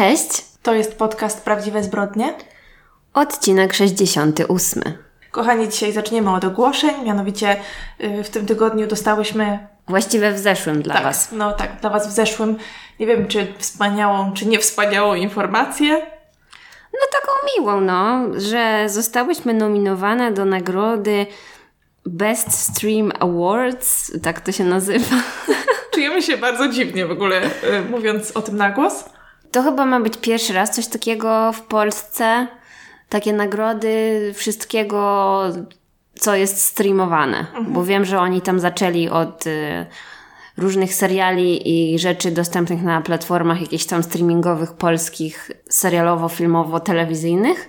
[0.00, 2.34] Cześć, To jest podcast Prawdziwe Zbrodnie.
[3.14, 4.82] odcinek 68.
[5.30, 7.04] Kochani, dzisiaj zaczniemy od ogłoszeń.
[7.04, 7.56] Mianowicie
[8.00, 9.66] y, w tym tygodniu dostałyśmy.
[9.88, 11.28] Właściwie w zeszłym dla tak, Was.
[11.32, 12.56] No tak, dla Was w zeszłym.
[13.00, 16.06] Nie wiem, czy wspaniałą, czy niewspaniałą informację.
[16.92, 21.26] No taką miłą, no, że zostałyśmy nominowane do nagrody
[22.06, 25.16] Best Stream Awards, tak to się nazywa.
[25.94, 27.50] Czujemy się bardzo dziwnie w ogóle, y,
[27.90, 29.04] mówiąc o tym na głos.
[29.52, 32.46] To chyba ma być pierwszy raz coś takiego w Polsce.
[33.08, 35.42] Takie nagrody wszystkiego,
[36.14, 37.46] co jest streamowane.
[37.68, 39.86] Bo wiem, że oni tam zaczęli od y,
[40.56, 47.68] różnych seriali i rzeczy dostępnych na platformach jakichś tam streamingowych, polskich, serialowo-filmowo-telewizyjnych.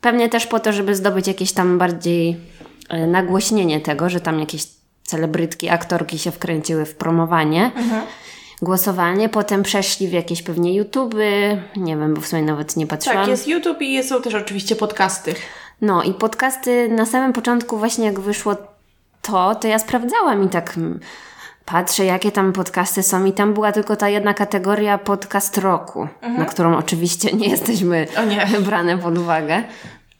[0.00, 2.36] Pewnie też po to, żeby zdobyć jakieś tam bardziej
[2.94, 4.66] y, nagłośnienie tego, że tam jakieś
[5.02, 7.70] celebrytki, aktorki się wkręciły w promowanie
[8.64, 13.18] głosowanie, potem przeszli w jakieś pewnie YouTuby, nie wiem, bo w sumie nawet nie patrzyłam.
[13.18, 15.34] Tak, jest YouTube i są też oczywiście podcasty.
[15.80, 18.56] No i podcasty na samym początku właśnie jak wyszło
[19.22, 20.74] to, to ja sprawdzałam i tak
[21.64, 26.44] patrzę jakie tam podcasty są i tam była tylko ta jedna kategoria podcast roku, na
[26.44, 28.46] którą oczywiście nie jesteśmy O nie.
[28.66, 29.62] brane pod uwagę.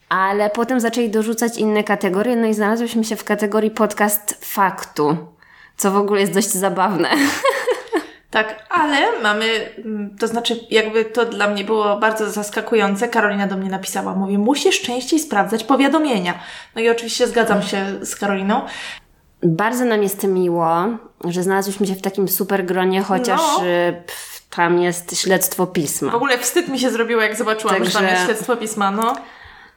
[0.09, 5.17] Ale potem zaczęli dorzucać inne kategorie, no i znalazłyśmy się w kategorii podcast faktu,
[5.77, 7.09] co w ogóle jest dość zabawne.
[8.35, 9.45] Tak, ale mamy,
[9.85, 13.09] mm, to znaczy jakby to dla mnie było bardzo zaskakujące.
[13.09, 16.35] Karolina do mnie napisała, mówi, musisz częściej sprawdzać powiadomienia.
[16.75, 18.62] No i oczywiście zgadzam się z Karoliną.
[19.43, 20.75] Bardzo nam jest miło,
[21.25, 23.65] że znalazłyśmy się w takim super gronie, chociaż No.
[23.67, 26.15] y, pff, tam jest śledztwo W pisma.
[26.15, 29.15] ogóle wstyd mi się zrobiło, jak zobaczyłam, że tam Także- jest śledztwo pisma, no.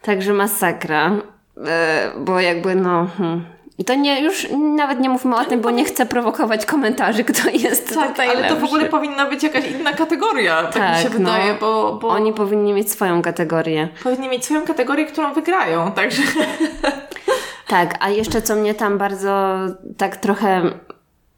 [0.01, 1.11] Także masakra,
[1.67, 3.07] e, bo jakby no...
[3.17, 3.56] Hmm.
[3.79, 7.49] I to nie, już nawet nie mówmy o tym, bo nie chcę prowokować komentarzy, kto
[7.69, 8.65] jest Tak, tutaj ale to w lepszy.
[8.65, 11.17] ogóle powinna być jakaś inna kategoria, tak, mi Tak, się no.
[11.17, 13.87] wydaje, bo, bo Oni powinni mieć swoją kategorię.
[14.03, 16.21] powinni mieć swoją kategorię, którą wygrają, także...
[17.67, 19.57] Tak, a jeszcze co mnie tam bardzo
[19.97, 20.61] tak trochę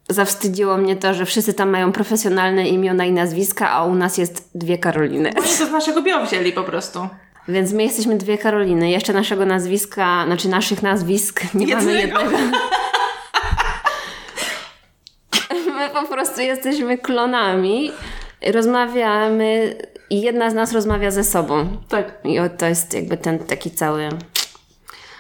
[0.09, 4.49] zawstydziło mnie to, że wszyscy tam mają profesjonalne imiona i nazwiska, a u nas jest
[4.55, 5.29] dwie Karoliny.
[5.38, 7.07] Oni to z naszego bio wzięli po prostu.
[7.47, 8.89] Więc my jesteśmy dwie Karoliny.
[8.89, 12.22] Jeszcze naszego nazwiska, znaczy naszych nazwisk nie mamy Jednego.
[12.22, 12.38] jednego.
[15.75, 17.91] My po prostu jesteśmy klonami.
[18.53, 19.75] Rozmawiamy
[20.09, 21.78] i jedna z nas rozmawia ze sobą.
[21.89, 22.13] Tak.
[22.23, 24.09] I to jest jakby ten taki cały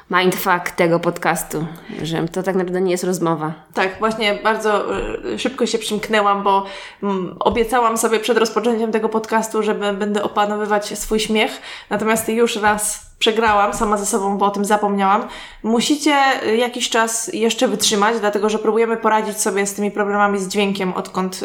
[0.09, 1.65] mindfuck tego podcastu,
[2.01, 3.53] że to tak naprawdę nie jest rozmowa.
[3.73, 6.65] Tak, właśnie bardzo y, szybko się przymknęłam, bo
[7.03, 13.09] mm, obiecałam sobie przed rozpoczęciem tego podcastu, że będę opanowywać swój śmiech, natomiast już raz
[13.19, 15.27] przegrałam sama ze sobą, bo o tym zapomniałam.
[15.63, 16.15] Musicie
[16.47, 20.93] y, jakiś czas jeszcze wytrzymać, dlatego że próbujemy poradzić sobie z tymi problemami z dźwiękiem,
[20.93, 21.39] odkąd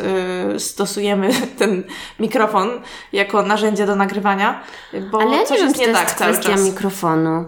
[0.56, 1.84] y, stosujemy ten
[2.20, 2.70] mikrofon
[3.12, 4.60] jako narzędzie do nagrywania,
[5.10, 6.64] bo Ale ja nie wiem, jest czy to nie jest tak cały kwestia czas.
[6.64, 7.44] mikrofonu.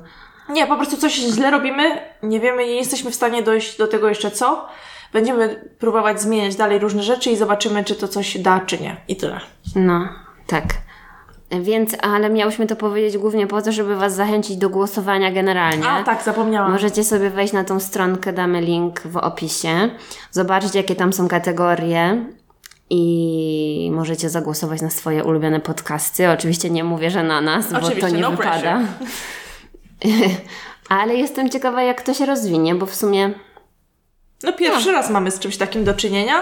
[0.49, 4.09] Nie, po prostu coś źle robimy, nie wiemy, nie jesteśmy w stanie dojść do tego
[4.09, 4.69] jeszcze co.
[5.12, 8.97] Będziemy próbować zmieniać dalej różne rzeczy i zobaczymy, czy to coś da, czy nie.
[9.09, 9.41] I tyle.
[9.77, 10.09] No,
[10.47, 10.65] tak.
[11.51, 15.89] Więc, ale miałyśmy to powiedzieć głównie po to, żeby Was zachęcić do głosowania generalnie.
[15.89, 16.73] A tak, zapomniałam.
[16.73, 19.91] Możecie sobie wejść na tą stronkę, damy link w opisie,
[20.31, 22.25] zobaczyć jakie tam są kategorie
[22.91, 26.31] i możecie zagłosować na swoje ulubione podcasty.
[26.31, 28.51] Oczywiście nie mówię, że na nas, bo Oczywiście, to nie no wypada.
[28.51, 28.81] pressure.
[30.89, 33.31] Ale jestem ciekawa, jak to się rozwinie, bo w sumie
[34.43, 36.34] No pierwszy raz mamy z czymś takim do czynienia,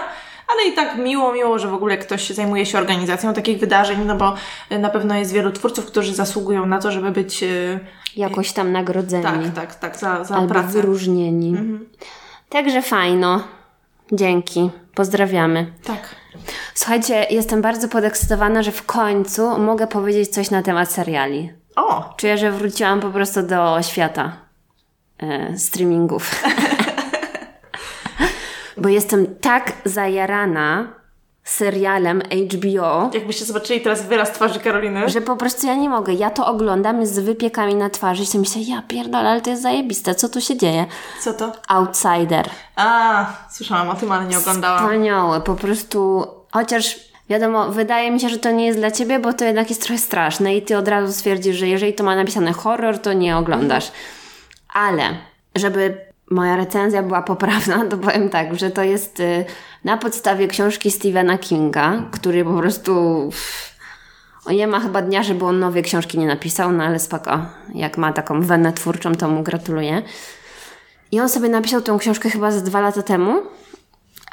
[0.47, 4.15] ale i tak miło, miło, że w ogóle ktoś zajmuje się organizacją takich wydarzeń, no
[4.15, 4.35] bo
[4.71, 7.79] y, na pewno jest wielu twórców, którzy zasługują na to, żeby być y,
[8.15, 10.67] jakoś tam nagrodzeni tak, tak, tak, za, za albo pracę.
[10.67, 11.57] wyróżnieni.
[12.49, 13.43] Także fajno.
[14.11, 14.69] Dzięki.
[14.95, 15.73] Pozdrawiamy.
[15.83, 16.15] Tak.
[16.73, 21.53] Słuchajcie, jestem bardzo podekscytowana, że w końcu mogę powiedzieć coś na temat seriali.
[21.75, 24.31] O, Czuję, że wróciłam po prostu do świata
[25.19, 26.31] e, streamingów.
[28.77, 30.87] Bo jestem tak zajarana
[31.43, 32.21] serialem
[32.53, 35.09] HBO, jakbyście zobaczyli teraz wyraz twarzy Karoliny.
[35.09, 36.13] że po prostu ja nie mogę.
[36.13, 39.61] Ja to oglądam z wypiekami na twarzy i sobie myślę, ja pierdolę, ale to jest
[39.61, 40.85] zajebiste, co tu się dzieje?
[41.21, 41.51] Co to?
[41.67, 42.49] Outsider.
[42.75, 44.83] A, słyszałam o tym, ale nie oglądałam.
[44.83, 46.99] Wspaniałe, po prostu, chociaż
[47.29, 49.97] wiadomo, wydaje mi się, że to nie jest dla ciebie, bo to jednak jest trochę
[49.97, 53.91] straszne i ty od razu stwierdzisz, że jeżeli to ma napisane horror, to nie oglądasz.
[54.73, 55.03] Ale,
[55.55, 55.97] żeby
[56.31, 59.45] moja recenzja była poprawna, to powiem tak, że to jest y,
[59.83, 63.29] na podstawie książki Stephena Kinga, który po prostu...
[64.45, 67.45] O nie ma chyba dnia, żeby on nowej książki nie napisał, no ale spoko.
[67.73, 70.01] Jak ma taką wenę twórczą, to mu gratuluję.
[71.11, 73.41] I on sobie napisał tą książkę chyba z dwa lata temu.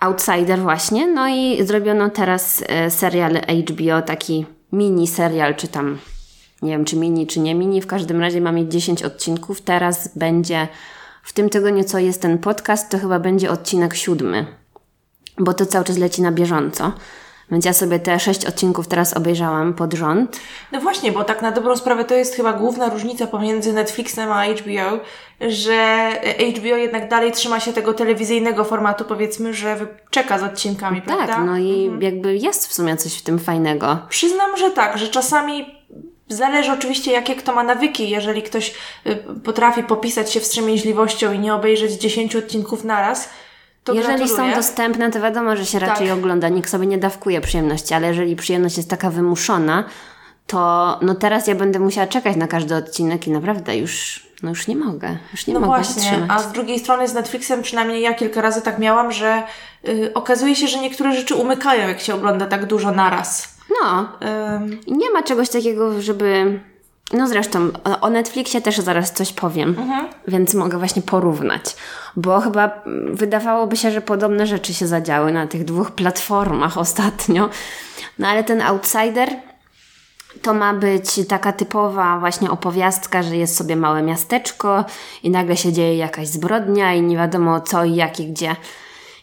[0.03, 1.07] Outsider właśnie.
[1.07, 5.99] No i zrobiono teraz e, serial HBO taki mini serial, czy tam
[6.63, 7.81] nie wiem, czy mini, czy nie mini.
[7.81, 9.61] W każdym razie ma mieć 10 odcinków.
[9.61, 10.69] Teraz będzie
[11.23, 14.47] w tym tygodniu, co jest ten podcast, to chyba będzie odcinek siódmy,
[15.39, 16.93] bo to cały czas leci na bieżąco.
[17.53, 20.41] Więc ja sobie te sześć odcinków teraz obejrzałam pod rząd.
[20.73, 24.45] No właśnie, bo tak na dobrą sprawę to jest chyba główna różnica pomiędzy Netflixem a
[24.47, 25.01] HBO,
[25.41, 26.11] że
[26.57, 31.45] HBO jednak dalej trzyma się tego telewizyjnego formatu, powiedzmy, że czeka z odcinkami, tak, prawda?
[31.45, 32.03] no i mhm.
[32.03, 33.99] jakby jest w sumie coś w tym fajnego.
[34.09, 35.83] Przyznam, że tak, że czasami
[36.29, 38.11] Zależy oczywiście, jakie kto ma nawyki.
[38.11, 38.75] Jeżeli ktoś
[39.07, 43.31] y, potrafi popisać się wstrzemięźliwością i nie obejrzeć 10 odcinków naraz,
[43.85, 44.53] to Jeżeli gratuluję.
[44.53, 46.19] są dostępne, to wiadomo, że się raczej tak.
[46.19, 46.49] ogląda.
[46.49, 49.85] Nikt sobie nie dawkuje przyjemności, ale jeżeli przyjemność jest taka wymuszona,
[50.47, 54.69] to no teraz ja będę musiała czekać na każdy odcinek i naprawdę już, no już
[54.69, 55.17] nie mogę.
[55.33, 56.31] Już nie no mogę właśnie, wytrzymać.
[56.31, 59.43] a z drugiej strony z Netflixem przynajmniej ja kilka razy tak miałam, że
[59.89, 63.55] y, okazuje się, że niektóre rzeczy umykają, jak się ogląda tak dużo naraz.
[63.83, 64.09] No.
[64.21, 64.81] Um.
[64.87, 66.61] Nie ma czegoś takiego, żeby
[67.13, 67.71] no zresztą
[68.01, 70.09] o Netflixie też zaraz coś powiem, mhm.
[70.29, 71.77] więc mogę właśnie porównać,
[72.17, 72.71] bo chyba
[73.13, 77.49] wydawałoby się, że podobne rzeczy się zadziały na tych dwóch platformach ostatnio.
[78.19, 79.29] No ale ten Outsider
[80.43, 84.85] to ma być taka typowa właśnie opowiastka, że jest sobie małe miasteczko
[85.23, 88.57] i nagle się dzieje jakaś zbrodnia i nie wiadomo co i jak i gdzie.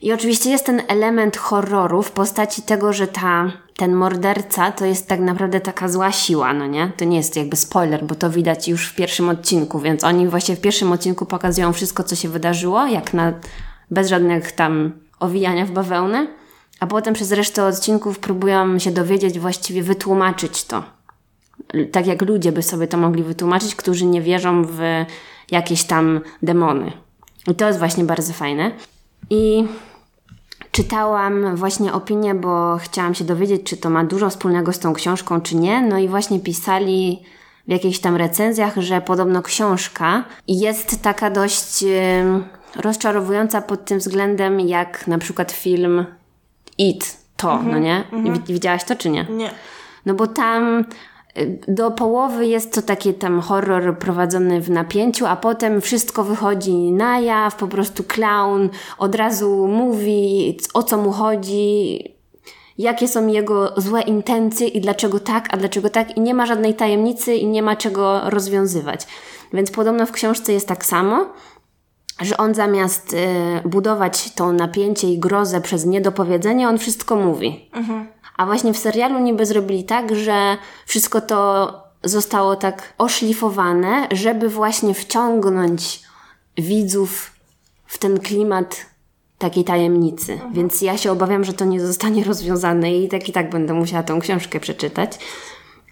[0.01, 5.08] I oczywiście jest ten element horroru w postaci tego, że ta, ten morderca to jest
[5.08, 6.92] tak naprawdę taka zła siła, no nie?
[6.98, 10.56] To nie jest jakby spoiler, bo to widać już w pierwszym odcinku, więc oni właśnie
[10.56, 13.34] w pierwszym odcinku pokazują wszystko, co się wydarzyło, jak na,
[13.92, 16.28] bez żadnych tam owijania w bawełnę,
[16.80, 20.84] a potem przez resztę odcinków próbują się dowiedzieć, właściwie wytłumaczyć to.
[21.92, 24.80] Tak jak ludzie by sobie to mogli wytłumaczyć, którzy nie wierzą w
[25.52, 26.92] jakieś tam demony.
[27.48, 28.72] I to jest właśnie bardzo fajne.
[29.30, 29.68] I
[30.71, 35.42] czytałam właśnie opinię, bo chciałam się dowiedzieć, czy to ma dużo wspólnego z tą książką,
[35.42, 35.81] czy nie.
[35.81, 37.24] No i właśnie pisali
[37.68, 41.86] w jakichś tam recenzjach, że podobno książka jest taka dość
[42.75, 46.06] rozczarowująca pod tym względem, jak na przykład film
[46.77, 48.04] It, to, no mhm, nie?
[48.12, 48.44] Mhm.
[48.48, 49.24] Widziałaś to, czy nie?
[49.24, 49.51] Nie.
[50.06, 50.86] No bo tam
[51.68, 57.19] do połowy jest to taki tam horror prowadzony w napięciu, a potem wszystko wychodzi na
[57.19, 62.00] jaw, po prostu clown od razu mówi o co mu chodzi,
[62.77, 66.74] jakie są jego złe intencje i dlaczego tak, a dlaczego tak i nie ma żadnej
[66.74, 69.07] tajemnicy i nie ma czego rozwiązywać.
[69.53, 71.25] Więc podobno w książce jest tak samo,
[72.21, 73.18] że on zamiast y,
[73.65, 77.69] budować to napięcie i grozę przez niedopowiedzenie, on wszystko mówi.
[77.74, 78.07] Mhm.
[78.39, 84.94] A właśnie w serialu niby zrobili tak, że wszystko to zostało tak oszlifowane, żeby właśnie
[84.94, 86.01] wciągnąć
[86.57, 87.31] widzów
[87.86, 88.86] w ten klimat
[89.38, 90.33] takiej tajemnicy.
[90.33, 90.53] Mhm.
[90.53, 94.03] Więc ja się obawiam, że to nie zostanie rozwiązane i tak i tak będę musiała
[94.03, 95.19] tą książkę przeczytać.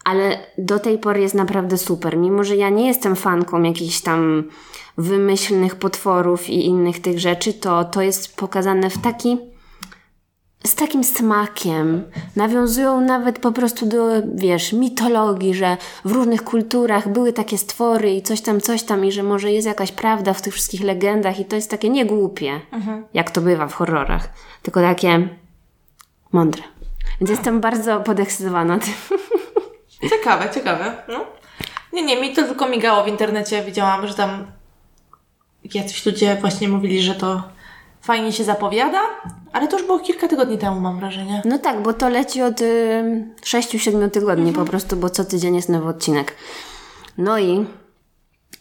[0.06, 2.18] Ale do tej pory jest naprawdę super.
[2.18, 4.44] Mimo, że ja nie jestem fanką jakichś tam
[4.98, 9.57] wymyślnych potworów i innych tych rzeczy, to to jest pokazane w taki
[10.66, 12.04] z takim smakiem.
[12.36, 18.22] Nawiązują nawet po prostu do, wiesz, mitologii, że w różnych kulturach były takie stwory i
[18.22, 21.46] coś tam, coś tam i że może jest jakaś prawda w tych wszystkich legendach i
[21.46, 23.06] to jest takie niegłupie, mhm.
[23.14, 24.30] jak to bywa w horrorach,
[24.64, 25.30] tylko takie
[26.32, 26.64] mądre.
[27.22, 28.94] Więc jestem bardzo podekscytowana tym.
[30.10, 31.04] Ciekawe, ciekawe.
[31.08, 31.26] No.
[31.94, 33.64] Nie, nie, mi to tylko migało w internecie.
[33.64, 34.52] Widziałam, że tam
[35.74, 37.44] jacyś ludzie właśnie mówili, że to
[38.08, 39.02] fajnie się zapowiada,
[39.54, 41.42] ale to już było kilka tygodni temu, mam wrażenie.
[41.46, 44.66] No tak, bo to leci od y, 6-7 tygodni mhm.
[44.66, 46.36] po prostu, bo co tydzień jest nowy odcinek.
[47.18, 47.66] No i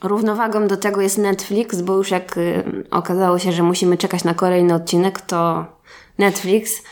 [0.02, 4.34] równowagą do tego jest Netflix, bo już jak y, okazało się, że musimy czekać na
[4.34, 5.66] kolejny odcinek, to
[6.18, 6.82] Netflix.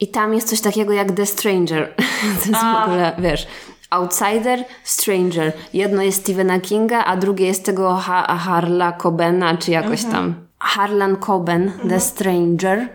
[0.00, 1.94] I tam jest coś takiego jak The Stranger.
[2.42, 2.80] to jest a.
[2.80, 3.46] w ogóle, wiesz,
[3.90, 5.52] Outsider, Stranger.
[5.74, 10.12] Jedno jest Stephena Kinga, a drugie jest tego ha Harla Cobena, czy jakoś mhm.
[10.12, 10.44] tam.
[10.64, 11.88] Harlan Coben, mhm.
[11.88, 12.88] The Stranger.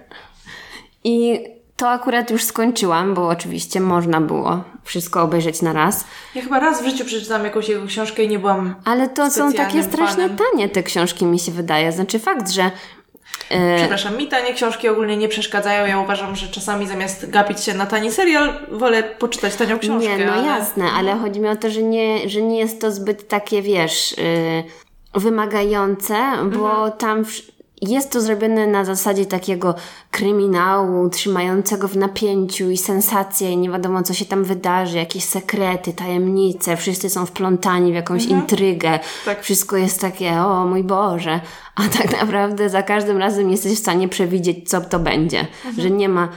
[1.03, 1.39] I
[1.79, 6.05] to akurat już skończyłam, bo oczywiście można było wszystko obejrzeć na raz.
[6.35, 8.75] Ja chyba raz w życiu przeczytałam jakąś jego książkę i nie byłam.
[8.85, 10.37] Ale to są takie strasznie fanem.
[10.37, 11.91] tanie te książki, mi się wydaje.
[11.91, 12.71] Znaczy fakt, że.
[13.49, 15.85] E, Przepraszam, mi tanie książki ogólnie nie przeszkadzają.
[15.85, 20.17] Ja uważam, że czasami zamiast gapić się na tani serial, wolę poczytać tanią książkę.
[20.17, 20.47] Nie, no ale...
[20.47, 24.15] jasne, ale chodzi mi o to, że nie, że nie jest to zbyt takie, wiesz,
[24.17, 24.63] yy,
[25.21, 26.91] wymagające, bo mhm.
[26.91, 27.25] tam
[27.81, 29.75] jest to zrobione na zasadzie takiego
[30.11, 35.93] kryminału, trzymającego w napięciu i sensacje, i nie wiadomo, co się tam wydarzy, jakieś sekrety,
[35.93, 38.41] tajemnice, wszyscy są wplątani w jakąś mhm.
[38.41, 38.99] intrygę.
[39.25, 39.43] Tak.
[39.43, 41.41] Wszystko jest takie, o mój Boże.
[41.75, 45.39] A tak naprawdę za każdym razem jesteś w stanie przewidzieć, co to będzie.
[45.39, 45.75] Mhm.
[45.81, 46.29] Że nie ma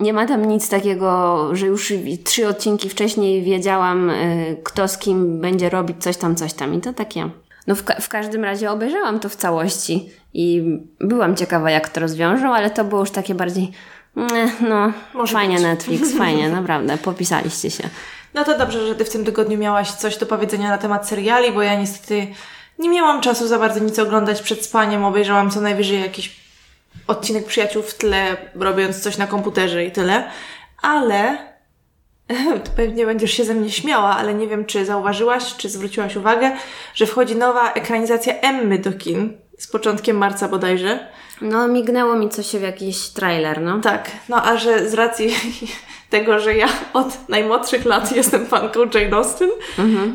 [0.00, 1.92] Nie ma tam nic takiego, że już
[2.24, 6.74] trzy odcinki wcześniej wiedziałam, y, kto z kim będzie robić coś tam, coś tam.
[6.74, 7.30] I to takie.
[7.66, 10.62] No w, ka- w każdym razie obejrzałam to w całości i
[11.00, 13.72] byłam ciekawa, jak to rozwiążą, ale to było już takie bardziej.
[14.16, 15.64] "Nie, No, Może fajnie być.
[15.64, 17.84] Netflix, fajnie, naprawdę, popisaliście się.
[18.34, 21.52] No to dobrze, że Ty w tym tygodniu miałaś coś do powiedzenia na temat seriali,
[21.52, 22.26] bo ja niestety
[22.78, 25.04] nie miałam czasu za bardzo nic oglądać przed spaniem.
[25.04, 26.36] Obejrzałam co najwyżej jakiś
[27.06, 30.24] odcinek przyjaciół w tle, robiąc coś na komputerze i tyle.
[30.82, 31.38] Ale
[32.64, 36.56] to pewnie będziesz się ze mnie śmiała, ale nie wiem, czy zauważyłaś, czy zwróciłaś uwagę,
[36.94, 41.08] że wchodzi nowa ekranizacja Emmy do kin z początkiem marca bodajże.
[41.40, 43.80] No, mignęło mi coś w jakiś trailer, no.
[43.80, 45.34] Tak, no a że z racji
[46.12, 49.50] tego, że ja od najmłodszych lat jestem fanką Jane Austen,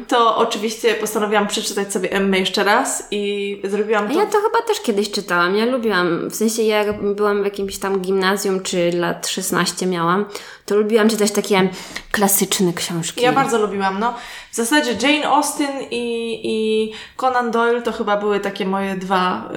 [0.08, 4.20] to oczywiście postanowiłam przeczytać sobie Emmę jeszcze raz i zrobiłam A to.
[4.20, 5.56] ja to chyba też kiedyś czytałam.
[5.56, 10.26] Ja lubiłam, w sensie jak byłam w jakimś tam gimnazjum, czy lat 16 miałam,
[10.66, 11.70] to lubiłam czytać takie
[12.12, 13.24] klasyczne książki.
[13.24, 14.14] Ja bardzo lubiłam, no.
[14.52, 19.50] W zasadzie Jane Austen i, i Conan Doyle to chyba były takie moje dwa,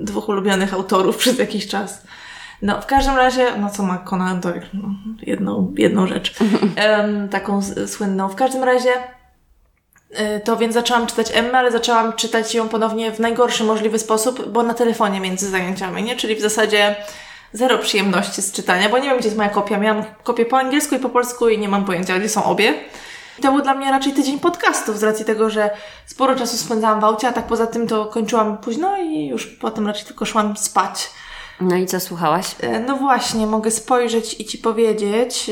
[0.00, 2.02] y, dwóch ulubionych autorów przez jakiś czas.
[2.62, 4.66] No, w każdym razie, no co ma Conan Doyle?
[4.74, 4.88] No,
[5.22, 6.34] jedną, jedną rzecz.
[6.76, 8.28] Em, taką s- słynną.
[8.28, 8.90] W każdym razie
[10.10, 14.48] y, to więc zaczęłam czytać Emmę, ale zaczęłam czytać ją ponownie w najgorszy możliwy sposób,
[14.48, 16.16] bo na telefonie między zajęciami, nie?
[16.16, 16.96] Czyli w zasadzie
[17.52, 19.78] zero przyjemności z czytania, bo nie wiem, gdzie jest moja kopia.
[19.78, 22.74] Miałam kopię po angielsku i po polsku i nie mam pojęcia, gdzie są obie.
[23.38, 25.70] I to był dla mnie raczej tydzień podcastów z racji tego, że
[26.06, 29.86] sporo czasu spędzałam w aucie, a tak poza tym to kończyłam późno i już potem
[29.86, 31.10] raczej tylko szłam spać.
[31.60, 32.54] No i co słuchałaś?
[32.60, 35.50] E, No właśnie, mogę spojrzeć i Ci powiedzieć.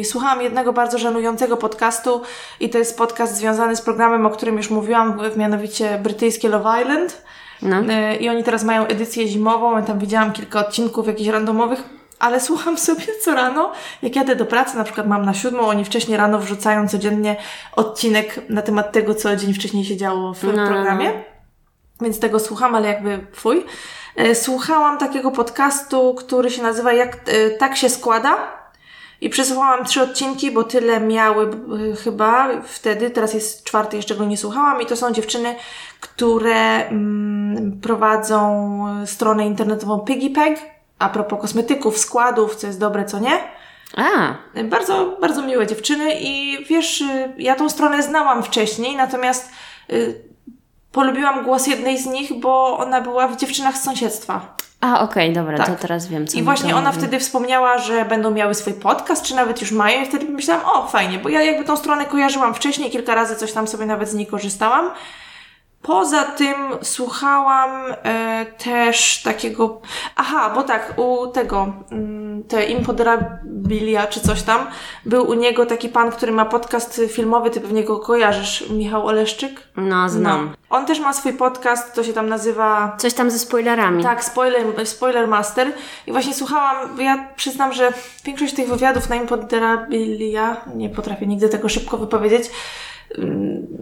[0.00, 2.22] E, Słuchałam jednego bardzo żenującego podcastu
[2.60, 7.22] i to jest podcast związany z programem, o którym już mówiłam, mianowicie brytyjskie Love Island.
[7.62, 7.76] No.
[7.88, 11.82] E, I oni teraz mają edycję zimową, ja tam widziałam kilka odcinków jakichś randomowych,
[12.18, 13.72] ale słucham sobie co rano,
[14.02, 17.36] jak jadę do pracy, na przykład mam na siódmą, oni wcześniej rano wrzucają codziennie
[17.76, 20.68] odcinek na temat tego, co dzień wcześniej się działo w No, no, no.
[20.68, 21.12] programie.
[22.00, 23.64] Więc tego słucham, ale jakby fuj.
[24.16, 28.66] E, Słuchałam takiego podcastu, który się nazywa Jak e, tak się składa.
[29.20, 31.44] I przesłuchałam trzy odcinki, bo tyle miały
[31.92, 33.10] e, chyba wtedy.
[33.10, 34.82] Teraz jest czwarty, jeszcze go nie słuchałam.
[34.82, 35.54] I to są dziewczyny,
[36.00, 40.58] które mm, prowadzą stronę internetową PiggyPeg.
[40.98, 43.38] A propos kosmetyków, składów, co jest dobre, co nie.
[43.96, 47.04] A, Bardzo, bardzo miłe dziewczyny i wiesz,
[47.38, 49.50] ja tą stronę znałam wcześniej, natomiast
[49.92, 50.20] y,
[51.00, 54.40] polubiłam głos jednej z nich, bo ona była w dziewczynach z sąsiedztwa.
[54.80, 55.66] a okej, dobra, Tak.
[55.66, 56.98] to teraz wiem, co I właśnie ona mówi.
[57.02, 60.86] wtedy wspomniała, że będą miały swój podcast, czy nawet już mają, i wtedy pomyślałam, o
[60.88, 64.14] fajnie, bo ja jakby tą stronę kojarzyłam wcześniej, kilka razy coś tam sobie nawet z
[64.14, 64.90] niej korzystałam.
[65.82, 67.70] Poza tym słuchałam
[68.02, 69.80] e, też takiego.
[70.16, 74.66] Aha, bo tak, u tego, mm, te Impoderabilia czy coś tam,
[75.04, 79.62] był u niego taki pan, który ma podcast filmowy, ty pewnie go kojarzysz, Michał Oleszczyk.
[79.76, 80.54] No, znam.
[80.70, 84.02] On też ma swój podcast, to się tam nazywa Coś tam ze spoilerami.
[84.02, 85.72] tak, spoiler, spoiler master.
[86.06, 87.92] I właśnie słuchałam, ja przyznam, że
[88.24, 92.50] większość tych wywiadów na Imponderabilia, nie potrafię nigdy tego szybko wypowiedzieć,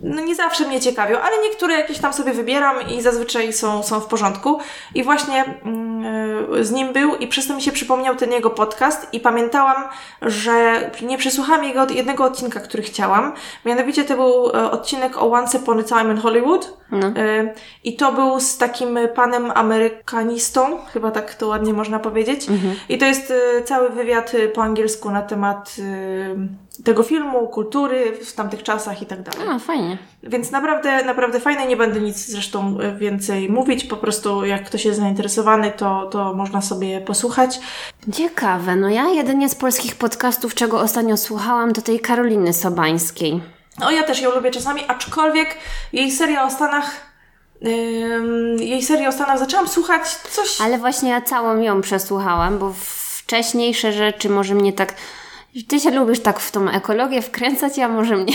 [0.02, 4.00] no nie zawsze mnie ciekawią, ale niektóre jakieś tam sobie wybieram i zazwyczaj są, są
[4.00, 4.59] w porządku.
[4.95, 9.14] I właśnie mm, z nim był i przez to mi się przypomniał ten jego podcast
[9.14, 9.85] i pamiętałam,
[10.23, 13.33] że nie przesłuchałam jego jednego odcinka, który chciałam.
[13.64, 16.76] Mianowicie to był e, odcinek o Once Upon a Time in Hollywood.
[16.90, 17.07] No.
[17.07, 17.54] E,
[17.85, 22.47] I to był z takim panem amerykanistą, chyba tak to ładnie można powiedzieć.
[22.88, 25.76] I to jest e, cały wywiad po angielsku na temat
[26.85, 29.49] tego filmu, kultury w tamtych czasach i tak dalej.
[29.49, 29.99] A, fajnie.
[30.23, 31.67] Więc naprawdę, naprawdę fajne.
[31.67, 33.85] Nie będę nic zresztą e, więcej mówić.
[33.85, 37.61] Po prostu jak ktoś jest zainteresowany, to, to można sobie posłuchać.
[38.12, 43.41] Ciekawe, no ja jedynie z polskich podcastów, czego ostatnio słuchałam, to tej Karoliny Sobańskiej.
[43.81, 45.57] No ja też ją lubię czasami, aczkolwiek
[45.93, 47.14] jej seria o Stanach,
[48.59, 50.61] jej seria o Stanach zaczęłam słuchać coś...
[50.61, 54.95] Ale właśnie ja całą ją przesłuchałam, bo wcześniejsze rzeczy może mnie tak...
[55.68, 58.32] Ty się lubisz tak w tą ekologię wkręcać, ja może mnie...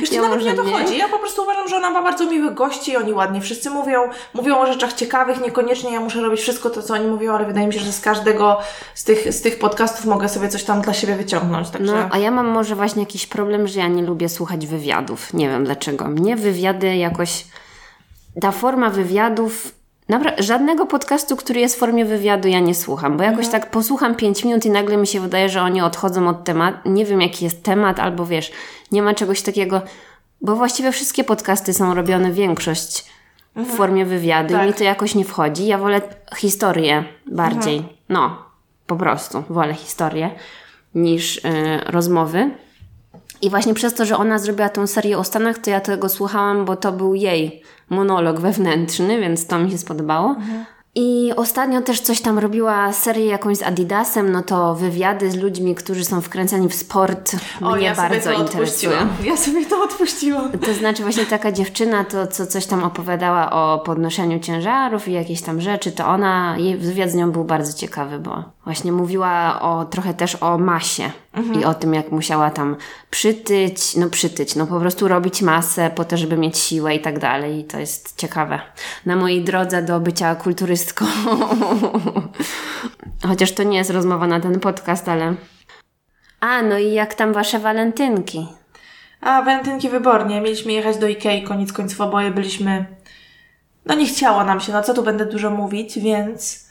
[0.00, 0.98] Wiesz, ja nawet nie o to chodzi.
[0.98, 4.00] Ja po prostu uważam, że ona ma bardzo miłych gości, oni ładnie wszyscy mówią,
[4.34, 7.66] mówią o rzeczach ciekawych, niekoniecznie ja muszę robić wszystko to, co oni mówią, ale wydaje
[7.66, 8.58] mi się, że z każdego
[8.94, 11.70] z tych, z tych podcastów mogę sobie coś tam dla siebie wyciągnąć.
[11.70, 11.92] Także...
[11.94, 15.34] No, a ja mam może właśnie jakiś problem, że ja nie lubię słuchać wywiadów.
[15.34, 16.04] Nie wiem dlaczego.
[16.04, 17.46] Mnie wywiady jakoś...
[18.40, 19.83] Ta forma wywiadów...
[20.08, 24.14] Dobra, żadnego podcastu, który jest w formie wywiadu, ja nie słucham, bo jakoś tak posłucham
[24.14, 26.90] 5 minut i nagle mi się wydaje, że oni odchodzą od tematu.
[26.90, 28.52] Nie wiem, jaki jest temat, albo wiesz,
[28.92, 29.82] nie ma czegoś takiego,
[30.40, 33.04] bo właściwie wszystkie podcasty są robione, większość
[33.56, 34.66] w formie wywiadu i Tak.
[34.66, 35.66] mi to jakoś nie wchodzi.
[35.66, 36.00] Ja wolę
[36.36, 37.82] historię bardziej.
[38.08, 38.38] No,
[38.86, 40.30] po prostu, wolę historię.
[40.94, 41.40] niż y,
[41.86, 42.50] rozmowy.
[43.42, 46.64] I właśnie przez to, że ona zrobiła tą serię o Stanach, to ja tego słuchałam,
[46.64, 50.28] bo to był jej monolog wewnętrzny, więc to mi się spodobało.
[50.28, 50.64] Mhm.
[50.96, 55.74] I ostatnio też coś tam robiła serię jakąś z Adidasem, no to wywiady z ludźmi,
[55.74, 58.96] którzy są wkręceni w sport o, mnie ja bardzo interesują.
[59.24, 60.52] Ja sobie to odpuściłam.
[60.52, 65.42] To znaczy właśnie taka dziewczyna, to co coś tam opowiadała o podnoszeniu ciężarów i jakieś
[65.42, 69.84] tam rzeczy, to ona, jej wywiad z nią był bardzo ciekawy, bo właśnie mówiła o
[69.84, 71.60] trochę też o masie mhm.
[71.60, 72.76] i o tym, jak musiała tam
[73.10, 77.18] przytyć, no przytyć, no po prostu robić masę po to, żeby mieć siłę i tak
[77.18, 77.58] dalej.
[77.58, 78.60] I to jest ciekawe.
[79.06, 81.04] Na mojej drodze do bycia kulturystką.
[83.28, 85.34] Chociaż to nie jest rozmowa na ten podcast, ale.
[86.40, 88.46] A, no i jak tam wasze walentynki?
[89.20, 90.40] A, walentynki wybornie.
[90.40, 92.86] Mieliśmy jechać do Ikei, koniec końców oboje byliśmy.
[93.86, 96.64] No nie chciało nam się, no co tu będę dużo mówić, więc.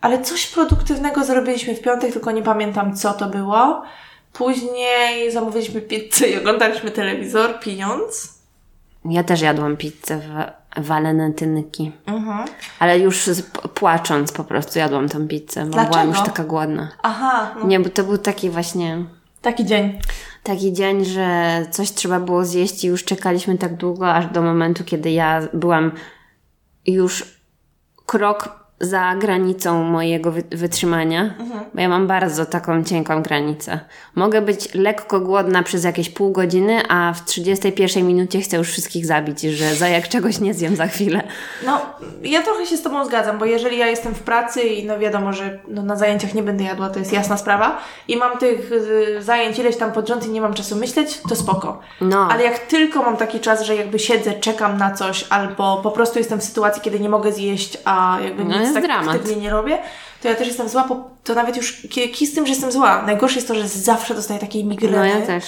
[0.00, 3.82] Ale coś produktywnego zrobiliśmy w piątek, tylko nie pamiętam co to było.
[4.32, 8.38] Później zamówiliśmy pizzę i oglądaliśmy telewizor, pijąc.
[9.04, 10.20] Ja też jadłam pizzę
[10.76, 11.92] w walentynki.
[12.06, 12.48] Mhm.
[12.78, 13.42] Ale już z,
[13.74, 15.92] płacząc po prostu jadłam tą pizzę, bo Dlaczego?
[15.92, 16.88] byłam już taka głodna.
[17.02, 17.54] Aha.
[17.58, 17.66] No.
[17.66, 19.04] Nie, bo to był taki właśnie...
[19.42, 19.98] Taki dzień.
[20.42, 24.84] Taki dzień, że coś trzeba było zjeść i już czekaliśmy tak długo, aż do momentu,
[24.84, 25.92] kiedy ja byłam
[26.86, 27.24] już
[28.06, 31.60] krok za granicą mojego wytrzymania, mhm.
[31.74, 33.80] bo ja mam bardzo taką cienką granicę.
[34.14, 39.06] Mogę być lekko głodna przez jakieś pół godziny, a w 31 minucie chcę już wszystkich
[39.06, 41.22] zabić, że za jak czegoś nie zjem za chwilę.
[41.66, 41.80] No,
[42.22, 45.32] ja trochę się z Tobą zgadzam, bo jeżeli ja jestem w pracy i no wiadomo,
[45.32, 49.22] że no, na zajęciach nie będę jadła, to jest jasna sprawa i mam tych y,
[49.22, 51.80] zajęć ileś tam pod rząd i nie mam czasu myśleć, to spoko.
[52.00, 52.28] No.
[52.30, 56.18] Ale jak tylko mam taki czas, że jakby siedzę, czekam na coś albo po prostu
[56.18, 59.14] jestem w sytuacji, kiedy nie mogę zjeść, a jakby no nic tak dramat.
[59.14, 59.78] aktywnie nie robię,
[60.22, 63.02] to ja też jestem zła, bo to nawet już kij z tym, że jestem zła.
[63.02, 64.96] Najgorsze jest to, że zawsze dostaję takiej migreny.
[64.96, 65.44] No ja też.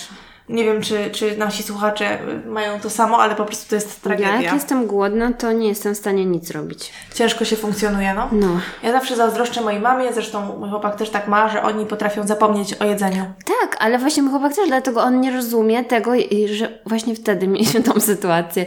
[0.51, 4.35] Nie wiem, czy, czy nasi słuchacze mają to samo, ale po prostu to jest tragedia.
[4.35, 6.93] Ja jak jestem głodna, to nie jestem w stanie nic robić.
[7.15, 8.29] Ciężko się funkcjonuje, no.
[8.33, 8.61] no.
[8.83, 12.75] Ja zawsze zazdroszczę mojej mamie, zresztą mój chłopak też tak ma, że oni potrafią zapomnieć
[12.75, 13.25] o jedzeniu.
[13.61, 16.13] Tak, ale właśnie mój chłopak też, dlatego on nie rozumie tego,
[16.55, 18.67] że właśnie wtedy mieliśmy tą sytuację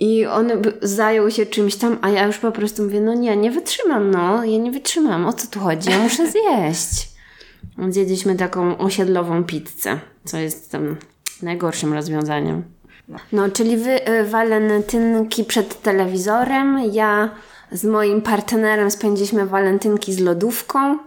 [0.00, 0.50] i on
[0.82, 4.44] zajął się czymś tam, a ja już po prostu mówię, no nie, nie wytrzymam, no,
[4.44, 7.08] ja nie wytrzymam, o co tu chodzi, ja muszę zjeść.
[7.88, 10.96] Zjedliśmy taką osiedlową pizzę, co jest tam
[11.42, 12.62] najgorszym rozwiązaniem.
[13.32, 17.30] No, czyli wy y, walentynki przed telewizorem, ja
[17.72, 20.98] z moim partnerem spędziliśmy walentynki z lodówką,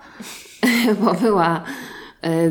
[1.02, 1.64] bo była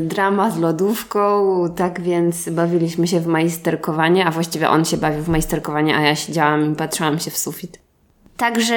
[0.01, 5.27] drama z lodówką, tak więc bawiliśmy się w majsterkowanie, a właściwie on się bawił w
[5.27, 7.79] majsterkowanie, a ja siedziałam i patrzyłam się w sufit.
[8.37, 8.75] Także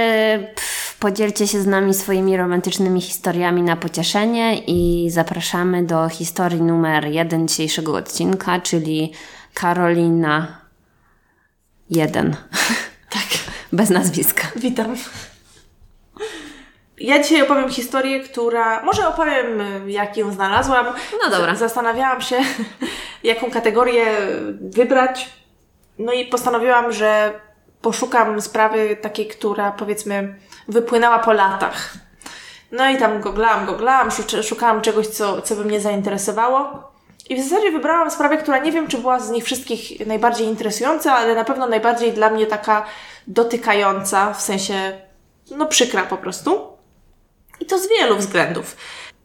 [0.54, 7.04] pff, podzielcie się z nami swoimi romantycznymi historiami na pocieszenie i zapraszamy do historii numer
[7.04, 9.12] jeden dzisiejszego odcinka, czyli
[9.54, 10.60] Karolina
[11.90, 12.36] 1.
[13.10, 13.26] Tak.
[13.72, 14.48] Bez nazwiska.
[14.56, 14.96] Witam.
[16.98, 18.82] Ja dzisiaj opowiem historię, która.
[18.82, 20.86] Może opowiem, jak ją znalazłam.
[21.24, 21.54] No dobra.
[21.54, 22.36] Zastanawiałam się,
[23.24, 24.06] jaką kategorię
[24.60, 25.30] wybrać.
[25.98, 27.40] No i postanowiłam, że
[27.82, 30.34] poszukam sprawy takiej, która powiedzmy
[30.68, 31.92] wypłynęła po latach.
[32.72, 34.08] No i tam googlałam, googlałam,
[34.42, 36.90] szukałam czegoś, co, co by mnie zainteresowało.
[37.28, 41.14] I w zasadzie wybrałam sprawę, która nie wiem, czy była z nich wszystkich najbardziej interesująca,
[41.14, 42.86] ale na pewno najbardziej dla mnie taka
[43.26, 45.00] dotykająca, w sensie,
[45.50, 46.75] no przykra po prostu.
[47.60, 48.76] I to z wielu względów.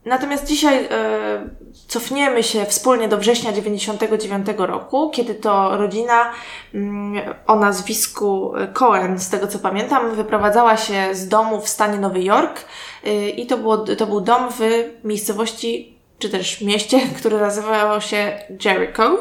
[0.05, 1.49] Natomiast dzisiaj e,
[1.87, 6.31] cofniemy się wspólnie do września 99 roku, kiedy to rodzina
[6.73, 12.23] mm, o nazwisku Cohen, z tego co pamiętam, wyprowadzała się z domu w stanie Nowy
[12.23, 12.65] Jork
[13.03, 14.59] e, i to, było, to był dom w
[15.03, 19.17] miejscowości, czy też mieście, które nazywało się Jericho.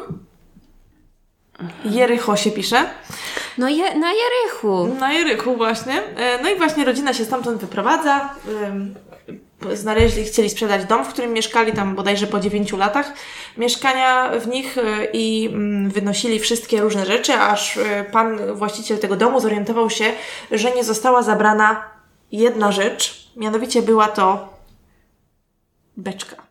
[1.85, 2.91] Jericho się pisze.
[3.59, 4.95] No je, na Jerychu.
[5.01, 6.03] Na Jerychu właśnie.
[6.17, 8.35] E, no i właśnie rodzina się stamtąd wyprowadza.
[9.75, 13.13] Znaleźli, chcieli sprzedać dom, w którym mieszkali tam bodajże po 9 latach
[13.57, 19.17] mieszkania w nich e, i mm, wynosili wszystkie różne rzeczy, aż e, pan właściciel tego
[19.17, 20.13] domu zorientował się,
[20.51, 21.85] że nie została zabrana
[22.33, 24.55] jedna rzecz, mianowicie była to
[25.97, 26.50] beczka.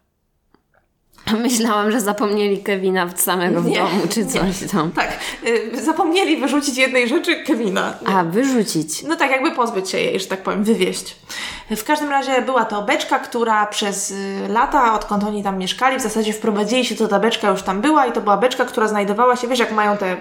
[1.38, 4.68] Myślałam, że zapomnieli Kevina samego w nie, domu, czy coś nie.
[4.68, 4.92] tam.
[4.92, 7.94] Tak, y, zapomnieli wyrzucić jednej rzeczy Kevina.
[8.06, 9.04] A, wyrzucić.
[9.04, 11.16] No tak, jakby pozbyć się jej, że tak powiem, wywieźć.
[11.76, 16.02] W każdym razie była to beczka, która przez y, lata, odkąd oni tam mieszkali, w
[16.02, 19.36] zasadzie wprowadzili się, to ta beczka już tam była i to była beczka, która znajdowała
[19.36, 20.18] się, wiesz, jak mają te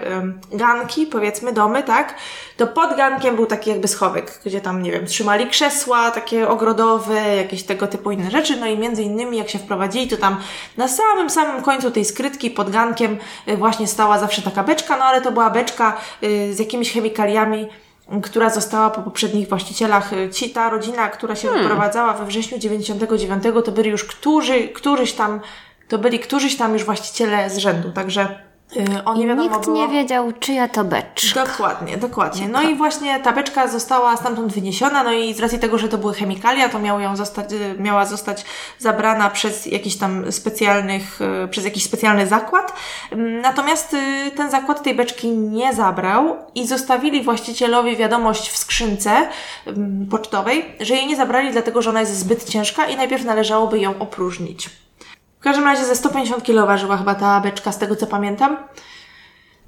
[0.51, 2.15] ganki, powiedzmy, domy, tak?
[2.57, 7.35] To pod gankiem był taki jakby schowek, gdzie tam, nie wiem, trzymali krzesła takie ogrodowe,
[7.35, 10.37] jakieś tego typu inne rzeczy, no i między innymi jak się wprowadzili, to tam
[10.77, 15.05] na samym, samym końcu tej skrytki pod gankiem y, właśnie stała zawsze taka beczka, no
[15.05, 17.69] ale to była beczka y, z jakimiś chemikaliami,
[18.23, 20.13] która została po poprzednich właścicielach.
[20.13, 21.63] Y, ci, ta rodzina, która się hmm.
[21.63, 25.39] wyprowadzała we wrześniu 99, to byli już którzy, któryś tam,
[25.87, 29.75] to byli którzyś tam już właściciele z rzędu, także Y, I nie nikt było...
[29.75, 31.45] nie wiedział, czyja to beczka.
[31.45, 32.47] Dokładnie, dokładnie.
[32.47, 35.97] No i właśnie ta beczka została stamtąd wyniesiona, no i z racji tego, że to
[35.97, 38.45] były chemikalia, to miał ją zostać, y, miała zostać
[38.77, 42.73] zabrana przez jakiś tam specjalnych, y, przez jakiś specjalny zakład.
[43.11, 43.95] Mm, natomiast
[44.35, 49.27] ten zakład tej beczki nie zabrał i zostawili właścicielowi wiadomość w skrzynce
[49.65, 53.79] mm, pocztowej, że jej nie zabrali, dlatego że ona jest zbyt ciężka i najpierw należałoby
[53.79, 54.69] ją opróżnić.
[55.39, 58.57] W każdym razie ze 150 kg ważyła chyba ta beczka, z tego co pamiętam.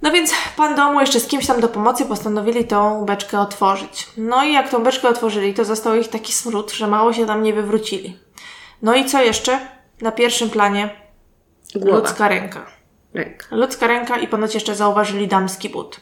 [0.02, 4.08] No więc pan domu jeszcze z kimś tam do pomocy postanowili tą beczkę otworzyć.
[4.18, 7.44] No i jak tą beczkę otworzyli, to został ich taki smród, że mało się tam
[7.44, 8.20] nie wywrócili.
[8.82, 9.60] No i co jeszcze?
[10.02, 10.90] Na pierwszym planie
[11.76, 11.98] Głowa.
[11.98, 12.66] ludzka ręka.
[13.14, 13.46] ręka.
[13.52, 16.02] Ludzka ręka i ponoć jeszcze zauważyli damski but.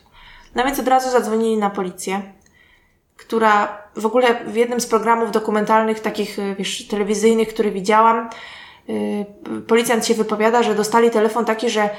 [0.55, 2.21] No więc od razu zadzwonili na policję,
[3.17, 8.29] która w ogóle w jednym z programów dokumentalnych, takich wiesz, telewizyjnych, który widziałam,
[9.67, 11.89] policjant się wypowiada, że dostali telefon taki, że